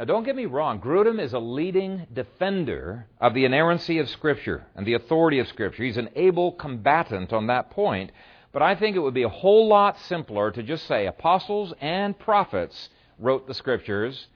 Now, 0.01 0.07
don't 0.07 0.25
get 0.25 0.35
me 0.35 0.47
wrong, 0.47 0.81
Grudem 0.81 1.21
is 1.21 1.35
a 1.35 1.39
leading 1.39 2.07
defender 2.11 3.07
of 3.21 3.35
the 3.35 3.45
inerrancy 3.45 3.99
of 3.99 4.09
Scripture 4.09 4.67
and 4.75 4.87
the 4.87 4.95
authority 4.95 5.41
of 5.41 5.49
Scripture. 5.49 5.85
He's 5.85 5.99
an 5.99 6.09
able 6.17 6.53
combatant 6.53 7.35
on 7.35 7.49
that 7.49 7.69
point, 7.69 8.11
but 8.51 8.63
I 8.63 8.77
think 8.77 8.97
it 8.97 9.01
would 9.01 9.13
be 9.13 9.25
a 9.25 9.29
whole 9.29 9.69
lot 9.69 9.99
simpler 9.99 10.53
to 10.53 10.63
just 10.63 10.87
say 10.87 11.05
apostles 11.05 11.75
and 11.83 12.19
prophets 12.19 12.89
wrote 13.19 13.47
the 13.47 13.53
Scriptures, 13.53 14.29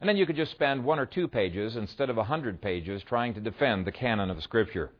and 0.00 0.08
then 0.08 0.16
you 0.16 0.24
could 0.24 0.36
just 0.36 0.52
spend 0.52 0.86
one 0.86 0.98
or 0.98 1.04
two 1.04 1.28
pages 1.28 1.76
instead 1.76 2.08
of 2.08 2.16
a 2.16 2.24
hundred 2.24 2.62
pages 2.62 3.02
trying 3.02 3.34
to 3.34 3.40
defend 3.42 3.84
the 3.84 3.92
canon 3.92 4.30
of 4.30 4.42
Scripture. 4.42 4.90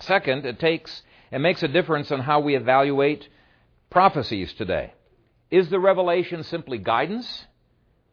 Second, 0.00 0.44
it 0.46 0.58
takes 0.58 1.02
it 1.30 1.38
makes 1.38 1.62
a 1.62 1.68
difference 1.68 2.10
on 2.10 2.18
how 2.18 2.40
we 2.40 2.56
evaluate 2.56 3.28
prophecies 3.88 4.52
today. 4.54 4.94
Is 5.48 5.68
the 5.70 5.78
revelation 5.78 6.42
simply 6.42 6.78
guidance, 6.78 7.46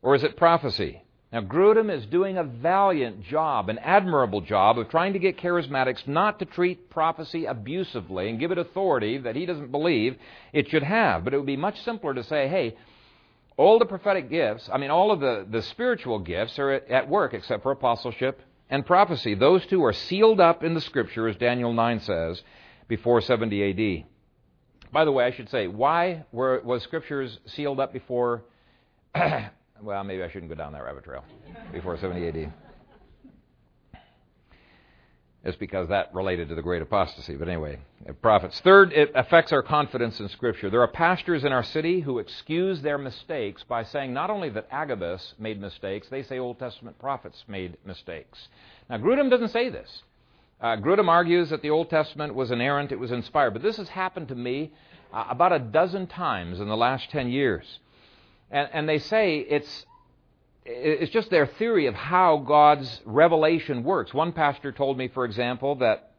or 0.03 0.13
is 0.13 0.23
it 0.23 0.37
prophecy? 0.37 1.01
Now, 1.31 1.39
Grudem 1.39 1.89
is 1.89 2.05
doing 2.07 2.37
a 2.37 2.43
valiant 2.43 3.23
job, 3.23 3.69
an 3.69 3.77
admirable 3.77 4.41
job, 4.41 4.77
of 4.77 4.89
trying 4.89 5.13
to 5.13 5.19
get 5.19 5.37
charismatics 5.37 6.05
not 6.05 6.39
to 6.39 6.45
treat 6.45 6.89
prophecy 6.89 7.45
abusively 7.45 8.29
and 8.29 8.37
give 8.37 8.51
it 8.51 8.57
authority 8.57 9.17
that 9.19 9.37
he 9.37 9.45
doesn't 9.45 9.71
believe 9.71 10.17
it 10.51 10.69
should 10.69 10.83
have. 10.83 11.23
But 11.23 11.33
it 11.33 11.37
would 11.37 11.45
be 11.45 11.55
much 11.55 11.81
simpler 11.83 12.13
to 12.13 12.23
say, 12.23 12.49
hey, 12.49 12.75
all 13.55 13.79
the 13.79 13.85
prophetic 13.85 14.29
gifts, 14.29 14.69
I 14.71 14.77
mean, 14.77 14.91
all 14.91 15.11
of 15.11 15.21
the, 15.21 15.45
the 15.49 15.61
spiritual 15.61 16.19
gifts 16.19 16.59
are 16.59 16.71
at, 16.71 16.91
at 16.91 17.09
work 17.09 17.33
except 17.33 17.63
for 17.63 17.71
apostleship 17.71 18.41
and 18.69 18.85
prophecy. 18.85 19.33
Those 19.33 19.65
two 19.67 19.85
are 19.85 19.93
sealed 19.93 20.41
up 20.41 20.65
in 20.65 20.73
the 20.73 20.81
Scripture, 20.81 21.29
as 21.29 21.37
Daniel 21.37 21.71
9 21.71 22.01
says, 22.01 22.41
before 22.89 23.21
70 23.21 24.03
AD. 24.03 24.05
By 24.91 25.05
the 25.05 25.11
way, 25.13 25.23
I 25.23 25.31
should 25.31 25.49
say, 25.49 25.67
why 25.67 26.25
were, 26.33 26.61
was 26.65 26.83
Scriptures 26.83 27.39
sealed 27.45 27.79
up 27.79 27.93
before 27.93 28.43
Well, 29.81 30.03
maybe 30.03 30.21
I 30.21 30.29
shouldn't 30.29 30.49
go 30.49 30.55
down 30.55 30.73
that 30.73 30.83
rabbit 30.83 31.03
trail 31.03 31.23
before 31.71 31.97
70 31.97 32.27
AD. 32.27 32.53
It's 35.43 35.57
because 35.57 35.89
that 35.89 36.13
related 36.13 36.49
to 36.49 36.55
the 36.55 36.61
great 36.61 36.83
apostasy. 36.83 37.35
But 37.35 37.47
anyway, 37.47 37.79
prophets. 38.21 38.59
Third, 38.63 38.93
it 38.93 39.11
affects 39.15 39.51
our 39.51 39.63
confidence 39.63 40.19
in 40.19 40.29
Scripture. 40.29 40.69
There 40.69 40.81
are 40.81 40.87
pastors 40.87 41.43
in 41.43 41.51
our 41.51 41.63
city 41.63 41.99
who 41.99 42.19
excuse 42.19 42.83
their 42.83 42.99
mistakes 42.99 43.63
by 43.63 43.83
saying 43.83 44.13
not 44.13 44.29
only 44.29 44.49
that 44.49 44.67
Agabus 44.69 45.33
made 45.39 45.59
mistakes, 45.59 46.07
they 46.09 46.21
say 46.21 46.37
Old 46.37 46.59
Testament 46.59 46.99
prophets 46.99 47.43
made 47.47 47.77
mistakes. 47.83 48.37
Now, 48.87 48.97
Grudem 48.97 49.31
doesn't 49.31 49.49
say 49.49 49.69
this. 49.69 50.03
Uh, 50.59 50.75
Grudem 50.75 51.07
argues 51.07 51.49
that 51.49 51.63
the 51.63 51.71
Old 51.71 51.89
Testament 51.89 52.35
was 52.35 52.51
inerrant, 52.51 52.91
it 52.91 52.99
was 52.99 53.11
inspired. 53.11 53.53
But 53.53 53.63
this 53.63 53.77
has 53.77 53.89
happened 53.89 54.27
to 54.27 54.35
me 54.35 54.73
uh, 55.11 55.25
about 55.27 55.53
a 55.53 55.59
dozen 55.59 56.05
times 56.05 56.59
in 56.59 56.67
the 56.67 56.77
last 56.77 57.09
10 57.09 57.31
years. 57.31 57.79
And, 58.51 58.69
and 58.73 58.89
they 58.89 58.99
say 58.99 59.39
it's, 59.39 59.85
it's 60.65 61.11
just 61.11 61.29
their 61.29 61.47
theory 61.47 61.87
of 61.87 61.95
how 61.95 62.37
God's 62.37 63.01
revelation 63.05 63.83
works. 63.83 64.13
One 64.13 64.33
pastor 64.33 64.71
told 64.71 64.97
me, 64.97 65.07
for 65.07 65.25
example, 65.25 65.75
that 65.75 66.11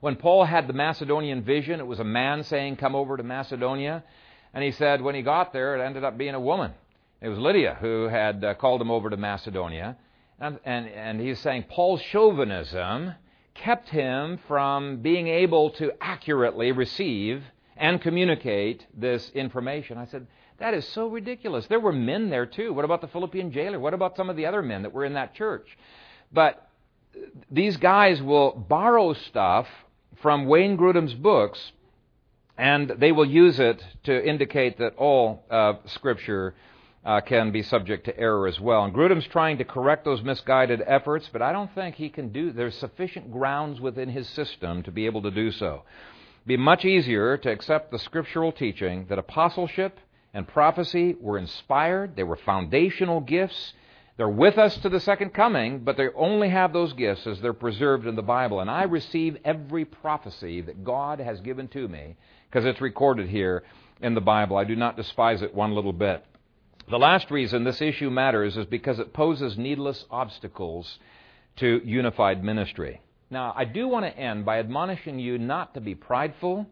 when 0.00 0.16
Paul 0.16 0.44
had 0.44 0.66
the 0.66 0.72
Macedonian 0.72 1.42
vision, 1.42 1.80
it 1.80 1.86
was 1.86 2.00
a 2.00 2.04
man 2.04 2.42
saying, 2.44 2.76
Come 2.76 2.94
over 2.94 3.16
to 3.16 3.22
Macedonia. 3.22 4.04
And 4.52 4.62
he 4.62 4.72
said 4.72 5.00
when 5.00 5.14
he 5.14 5.22
got 5.22 5.52
there, 5.52 5.76
it 5.76 5.84
ended 5.84 6.04
up 6.04 6.18
being 6.18 6.34
a 6.34 6.40
woman. 6.40 6.72
It 7.20 7.28
was 7.28 7.38
Lydia 7.38 7.78
who 7.80 8.08
had 8.08 8.44
uh, 8.44 8.54
called 8.54 8.80
him 8.80 8.90
over 8.90 9.08
to 9.08 9.16
Macedonia. 9.16 9.96
And, 10.38 10.58
and, 10.64 10.86
and 10.88 11.20
he's 11.20 11.38
saying 11.40 11.64
Paul's 11.68 12.02
chauvinism 12.02 13.14
kept 13.54 13.88
him 13.88 14.38
from 14.46 14.98
being 14.98 15.28
able 15.28 15.70
to 15.70 15.92
accurately 16.00 16.72
receive 16.72 17.42
and 17.76 18.00
communicate 18.00 18.86
this 18.94 19.30
information. 19.30 19.98
I 19.98 20.06
said, 20.06 20.26
that 20.58 20.74
is 20.74 20.86
so 20.88 21.08
ridiculous. 21.08 21.66
There 21.66 21.80
were 21.80 21.92
men 21.92 22.30
there 22.30 22.46
too. 22.46 22.72
What 22.72 22.84
about 22.84 23.00
the 23.00 23.08
Philippian 23.08 23.52
jailer? 23.52 23.78
What 23.78 23.94
about 23.94 24.16
some 24.16 24.30
of 24.30 24.36
the 24.36 24.46
other 24.46 24.62
men 24.62 24.82
that 24.82 24.92
were 24.92 25.04
in 25.04 25.14
that 25.14 25.34
church? 25.34 25.68
But 26.32 26.68
these 27.50 27.76
guys 27.76 28.22
will 28.22 28.52
borrow 28.52 29.12
stuff 29.14 29.66
from 30.22 30.46
Wayne 30.46 30.76
Grudem's 30.76 31.14
books 31.14 31.72
and 32.58 32.90
they 32.98 33.12
will 33.12 33.26
use 33.26 33.60
it 33.60 33.84
to 34.04 34.26
indicate 34.26 34.78
that 34.78 34.96
all 34.96 35.44
uh, 35.50 35.74
Scripture 35.86 36.54
uh, 37.04 37.20
can 37.20 37.52
be 37.52 37.62
subject 37.62 38.06
to 38.06 38.18
error 38.18 38.48
as 38.48 38.58
well. 38.58 38.84
And 38.84 38.94
Grudem's 38.94 39.26
trying 39.26 39.58
to 39.58 39.64
correct 39.64 40.04
those 40.04 40.22
misguided 40.22 40.82
efforts, 40.86 41.28
but 41.32 41.42
I 41.42 41.52
don't 41.52 41.72
think 41.74 41.96
he 41.96 42.08
can 42.08 42.30
do. 42.30 42.50
There's 42.50 42.74
sufficient 42.74 43.30
grounds 43.30 43.80
within 43.80 44.08
his 44.08 44.28
system 44.28 44.82
to 44.84 44.90
be 44.90 45.06
able 45.06 45.22
to 45.22 45.30
do 45.30 45.52
so. 45.52 45.82
It'd 46.38 46.48
be 46.48 46.56
much 46.56 46.84
easier 46.84 47.36
to 47.36 47.50
accept 47.50 47.90
the 47.90 47.98
scriptural 47.98 48.52
teaching 48.52 49.06
that 49.08 49.18
apostleship 49.18 50.00
and 50.36 50.46
prophecy 50.46 51.16
were 51.18 51.38
inspired, 51.38 52.14
they 52.14 52.22
were 52.22 52.36
foundational 52.36 53.20
gifts. 53.20 53.72
They're 54.18 54.28
with 54.28 54.58
us 54.58 54.76
to 54.82 54.90
the 54.90 55.00
second 55.00 55.30
coming, 55.30 55.78
but 55.78 55.96
they 55.96 56.08
only 56.14 56.50
have 56.50 56.74
those 56.74 56.92
gifts 56.92 57.26
as 57.26 57.40
they're 57.40 57.54
preserved 57.54 58.06
in 58.06 58.16
the 58.16 58.22
Bible. 58.22 58.60
And 58.60 58.70
I 58.70 58.82
receive 58.82 59.38
every 59.46 59.86
prophecy 59.86 60.60
that 60.60 60.84
God 60.84 61.20
has 61.20 61.40
given 61.40 61.68
to 61.68 61.88
me 61.88 62.16
because 62.50 62.66
it's 62.66 62.82
recorded 62.82 63.30
here 63.30 63.62
in 64.02 64.12
the 64.14 64.20
Bible. 64.20 64.58
I 64.58 64.64
do 64.64 64.76
not 64.76 64.98
despise 64.98 65.40
it 65.40 65.54
one 65.54 65.74
little 65.74 65.94
bit. 65.94 66.22
The 66.90 66.98
last 66.98 67.30
reason 67.30 67.64
this 67.64 67.80
issue 67.80 68.10
matters 68.10 68.58
is 68.58 68.66
because 68.66 68.98
it 68.98 69.14
poses 69.14 69.56
needless 69.56 70.04
obstacles 70.10 70.98
to 71.56 71.80
unified 71.82 72.44
ministry. 72.44 73.00
Now, 73.30 73.54
I 73.56 73.64
do 73.64 73.88
want 73.88 74.04
to 74.04 74.14
end 74.14 74.44
by 74.44 74.58
admonishing 74.58 75.18
you 75.18 75.38
not 75.38 75.72
to 75.72 75.80
be 75.80 75.94
prideful 75.94 76.66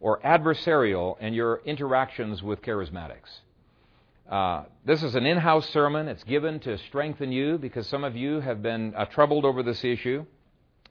or 0.00 0.20
adversarial 0.20 1.18
in 1.20 1.34
your 1.34 1.60
interactions 1.64 2.42
with 2.42 2.62
charismatics. 2.62 3.40
Uh, 4.28 4.64
this 4.84 5.02
is 5.02 5.14
an 5.14 5.24
in 5.24 5.38
house 5.38 5.68
sermon. 5.70 6.06
It's 6.06 6.24
given 6.24 6.60
to 6.60 6.76
strengthen 6.78 7.32
you 7.32 7.58
because 7.58 7.86
some 7.86 8.04
of 8.04 8.14
you 8.14 8.40
have 8.40 8.62
been 8.62 8.94
uh, 8.94 9.06
troubled 9.06 9.44
over 9.44 9.62
this 9.62 9.82
issue. 9.84 10.26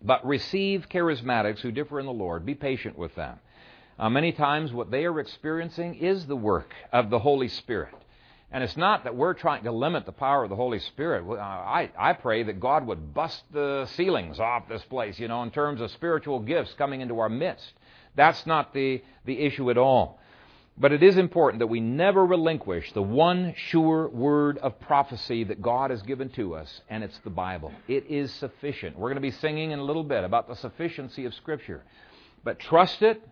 But 0.01 0.25
receive 0.25 0.87
charismatics 0.89 1.59
who 1.59 1.71
differ 1.71 1.99
in 1.99 2.05
the 2.05 2.13
Lord. 2.13 2.45
Be 2.45 2.53
patient 2.55 2.97
with 2.97 3.15
them. 3.15 3.39
Uh, 3.97 4.09
many 4.09 4.31
times, 4.31 4.71
what 4.71 4.91
they 4.91 5.05
are 5.05 5.19
experiencing 5.19 5.95
is 5.95 6.27
the 6.27 6.35
work 6.35 6.71
of 6.93 7.09
the 7.09 7.17
Holy 7.17 7.47
Spirit. 7.47 7.95
And 8.51 8.63
it's 8.63 8.77
not 8.77 9.03
that 9.03 9.15
we're 9.15 9.33
trying 9.33 9.63
to 9.63 9.71
limit 9.71 10.05
the 10.05 10.11
power 10.11 10.43
of 10.43 10.49
the 10.49 10.55
Holy 10.55 10.79
Spirit. 10.79 11.25
Uh, 11.27 11.41
I, 11.41 11.91
I 11.97 12.13
pray 12.13 12.43
that 12.43 12.59
God 12.59 12.85
would 12.85 13.13
bust 13.13 13.43
the 13.51 13.88
ceilings 13.95 14.39
off 14.39 14.69
this 14.69 14.84
place, 14.84 15.19
you 15.19 15.27
know, 15.27 15.43
in 15.43 15.51
terms 15.51 15.81
of 15.81 15.91
spiritual 15.91 16.39
gifts 16.39 16.73
coming 16.77 17.01
into 17.01 17.19
our 17.19 17.29
midst. 17.29 17.73
That's 18.18 18.45
not 18.45 18.73
the, 18.73 19.02
the 19.26 19.39
issue 19.39 19.69
at 19.72 19.77
all. 19.77 20.19
But 20.80 20.91
it 20.91 21.02
is 21.02 21.18
important 21.18 21.60
that 21.60 21.68
we 21.68 21.80
never 21.80 22.26
relinquish 22.26 22.91
the 22.91 23.02
one 23.02 23.53
sure 23.56 24.07
word 24.10 24.57
of 24.60 24.80
prophecy 24.80 25.44
that 25.45 25.61
God 25.61 25.89
has 25.89 26.02
given 26.03 26.30
to 26.30 26.56
us, 26.56 26.81
and 26.89 27.03
it's 27.03 27.18
the 27.19 27.31
Bible. 27.31 27.72
It 27.88 28.06
is 28.10 28.31
sufficient. 28.34 28.98
We're 28.98 29.10
going 29.10 29.15
to 29.15 29.22
be 29.22 29.31
singing 29.31 29.72
in 29.72 29.80
a 29.80 29.84
little 29.84 30.03
bit 30.03 30.23
about 30.23 30.48
the 30.48 30.56
sufficiency 30.56 31.26
of 31.26 31.34
Scripture. 31.34 31.84
But 32.44 32.60
trust 32.60 33.02
it, 33.02 33.27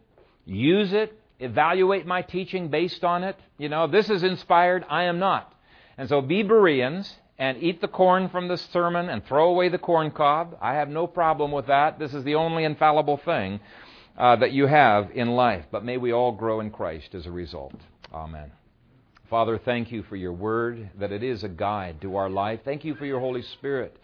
use 0.46 0.94
it, 0.94 1.20
evaluate 1.40 2.08
my 2.08 2.24
teaching 2.24 2.70
based 2.70 3.04
on 3.04 3.24
it. 3.24 3.38
You 3.60 3.70
know, 3.70 3.86
this 3.86 4.10
is 4.10 4.24
inspired, 4.24 4.84
I 4.90 5.04
am 5.04 5.20
not. 5.20 5.54
And 5.98 6.10
so 6.10 6.22
be 6.22 6.42
Bereans 6.42 7.14
and 7.38 7.62
eat 7.62 7.80
the 7.82 7.88
corn 7.88 8.30
from 8.30 8.48
this 8.48 8.68
sermon 8.74 9.10
and 9.10 9.24
throw 9.26 9.50
away 9.50 9.70
the 9.70 9.78
corn 9.78 10.10
cob. 10.10 10.58
I 10.62 10.76
have 10.76 10.90
no 10.90 11.06
problem 11.06 11.52
with 11.52 11.68
that. 11.68 12.00
This 12.00 12.14
is 12.14 12.24
the 12.24 12.36
only 12.36 12.64
infallible 12.64 13.18
thing 13.18 13.60
uh, 14.18 14.36
that 14.38 14.52
you 14.52 14.68
have 14.68 15.12
in 15.14 15.30
life. 15.30 15.66
But 15.72 15.84
may 15.84 15.98
we 15.98 16.14
all 16.14 16.32
grow 16.32 16.60
in 16.60 16.72
Christ 16.72 17.14
as 17.14 17.26
a 17.26 17.32
result. 17.32 17.76
Amen. 18.14 18.52
Father, 19.30 19.60
thank 19.64 19.92
you 19.92 20.04
for 20.04 20.16
your 20.16 20.34
word, 20.34 20.90
that 21.00 21.12
it 21.12 21.24
is 21.24 21.44
a 21.44 21.50
guide 21.50 22.02
to 22.02 22.16
our 22.16 22.30
life. 22.30 22.60
Thank 22.64 22.86
you 22.86 22.96
for 22.96 23.06
your 23.06 23.20
Holy 23.20 23.42
Spirit. 23.42 23.98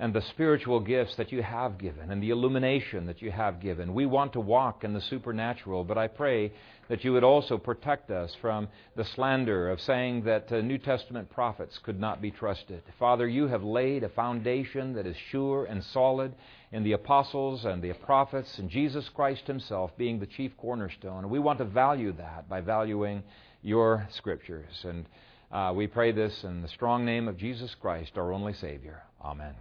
and 0.00 0.14
the 0.14 0.22
spiritual 0.30 0.80
gifts 0.80 1.14
that 1.16 1.30
you 1.30 1.42
have 1.42 1.76
given 1.76 2.10
and 2.10 2.22
the 2.22 2.30
illumination 2.30 3.04
that 3.06 3.20
you 3.20 3.30
have 3.30 3.60
given. 3.60 3.92
We 3.92 4.06
want 4.06 4.32
to 4.32 4.40
walk 4.40 4.82
in 4.82 4.94
the 4.94 5.00
supernatural, 5.02 5.84
but 5.84 5.98
I 5.98 6.08
pray 6.08 6.52
that 6.88 7.04
you 7.04 7.12
would 7.12 7.22
also 7.22 7.58
protect 7.58 8.10
us 8.10 8.34
from 8.40 8.66
the 8.96 9.04
slander 9.04 9.68
of 9.68 9.78
saying 9.82 10.24
that 10.24 10.50
uh, 10.50 10.62
New 10.62 10.78
Testament 10.78 11.30
prophets 11.30 11.78
could 11.82 12.00
not 12.00 12.22
be 12.22 12.30
trusted. 12.30 12.82
Father, 12.98 13.28
you 13.28 13.46
have 13.48 13.62
laid 13.62 14.02
a 14.02 14.08
foundation 14.08 14.94
that 14.94 15.06
is 15.06 15.16
sure 15.30 15.66
and 15.66 15.84
solid 15.84 16.32
in 16.72 16.84
the 16.84 16.92
apostles 16.92 17.64
and 17.64 17.82
the 17.82 17.92
prophets 17.92 18.58
and 18.58 18.70
Jesus 18.70 19.08
Christ 19.08 19.46
himself 19.46 19.90
being 19.96 20.20
the 20.20 20.26
chief 20.26 20.56
cornerstone. 20.56 21.28
We 21.28 21.38
want 21.38 21.58
to 21.58 21.64
value 21.64 22.12
that 22.12 22.48
by 22.48 22.60
valuing 22.60 23.22
your 23.62 24.06
scriptures. 24.10 24.84
And 24.84 25.06
uh, 25.50 25.72
we 25.74 25.86
pray 25.86 26.12
this 26.12 26.44
in 26.44 26.62
the 26.62 26.68
strong 26.68 27.04
name 27.04 27.26
of 27.26 27.36
Jesus 27.36 27.74
Christ, 27.74 28.12
our 28.16 28.32
only 28.32 28.52
Savior. 28.54 29.02
Amen. 29.22 29.60